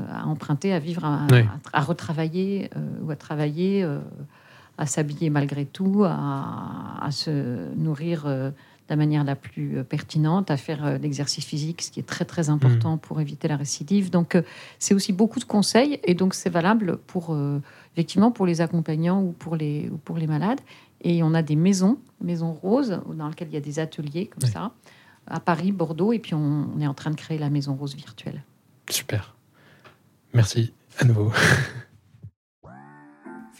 à 0.09 0.25
emprunter, 0.25 0.71
à 0.73 0.79
vivre, 0.79 1.03
à, 1.05 1.27
Ouais. 1.31 1.45
à- 1.73 1.79
à 1.79 1.81
retravailler 1.81 2.69
euh, 2.77 2.79
ou 3.03 3.11
à 3.11 3.15
travailler, 3.17 3.83
euh, 3.83 3.99
à 4.77 4.85
s'habiller 4.85 5.29
malgré 5.29 5.65
tout, 5.65 6.05
à 6.05 7.07
se 7.11 7.73
nourrir. 7.75 8.23
Euh, 8.91 8.95
la 8.95 8.97
manière 8.97 9.23
la 9.23 9.35
plus 9.35 9.77
euh, 9.77 9.83
pertinente, 9.83 10.51
à 10.51 10.57
faire 10.57 10.85
euh, 10.85 10.97
l'exercice 10.97 11.45
physique, 11.45 11.81
ce 11.81 11.91
qui 11.91 11.99
est 11.99 12.03
très 12.05 12.25
très 12.25 12.49
important 12.49 12.97
pour 12.97 13.21
éviter 13.21 13.47
la 13.47 13.55
récidive. 13.55 14.09
Donc 14.09 14.35
euh, 14.35 14.41
c'est 14.79 14.93
aussi 14.93 15.13
beaucoup 15.13 15.39
de 15.39 15.45
conseils 15.45 15.99
et 16.03 16.13
donc 16.13 16.33
c'est 16.33 16.49
valable 16.49 16.97
pour 16.97 17.33
euh, 17.33 17.61
effectivement 17.93 18.31
pour 18.31 18.45
les 18.45 18.61
accompagnants 18.61 19.21
ou 19.21 19.31
pour 19.31 19.55
les, 19.55 19.89
ou 19.89 19.97
pour 19.97 20.17
les 20.17 20.27
malades. 20.27 20.59
Et 21.03 21.23
on 21.23 21.33
a 21.33 21.41
des 21.41 21.55
maisons, 21.55 21.97
maisons 22.21 22.53
roses, 22.53 23.01
dans 23.15 23.27
lesquelles 23.29 23.47
il 23.47 23.55
y 23.55 23.57
a 23.57 23.61
des 23.61 23.79
ateliers 23.79 24.27
comme 24.27 24.47
ça, 24.47 24.71
à 25.25 25.39
Paris, 25.39 25.71
Bordeaux, 25.71 26.13
et 26.13 26.19
puis 26.19 26.35
on, 26.35 26.69
on 26.75 26.79
est 26.79 26.85
en 26.85 26.93
train 26.93 27.09
de 27.09 27.15
créer 27.15 27.39
la 27.39 27.49
maison 27.49 27.75
rose 27.75 27.95
virtuelle. 27.95 28.43
Super. 28.89 29.35
Merci 30.33 30.73
à 30.99 31.05
nouveau. 31.05 31.31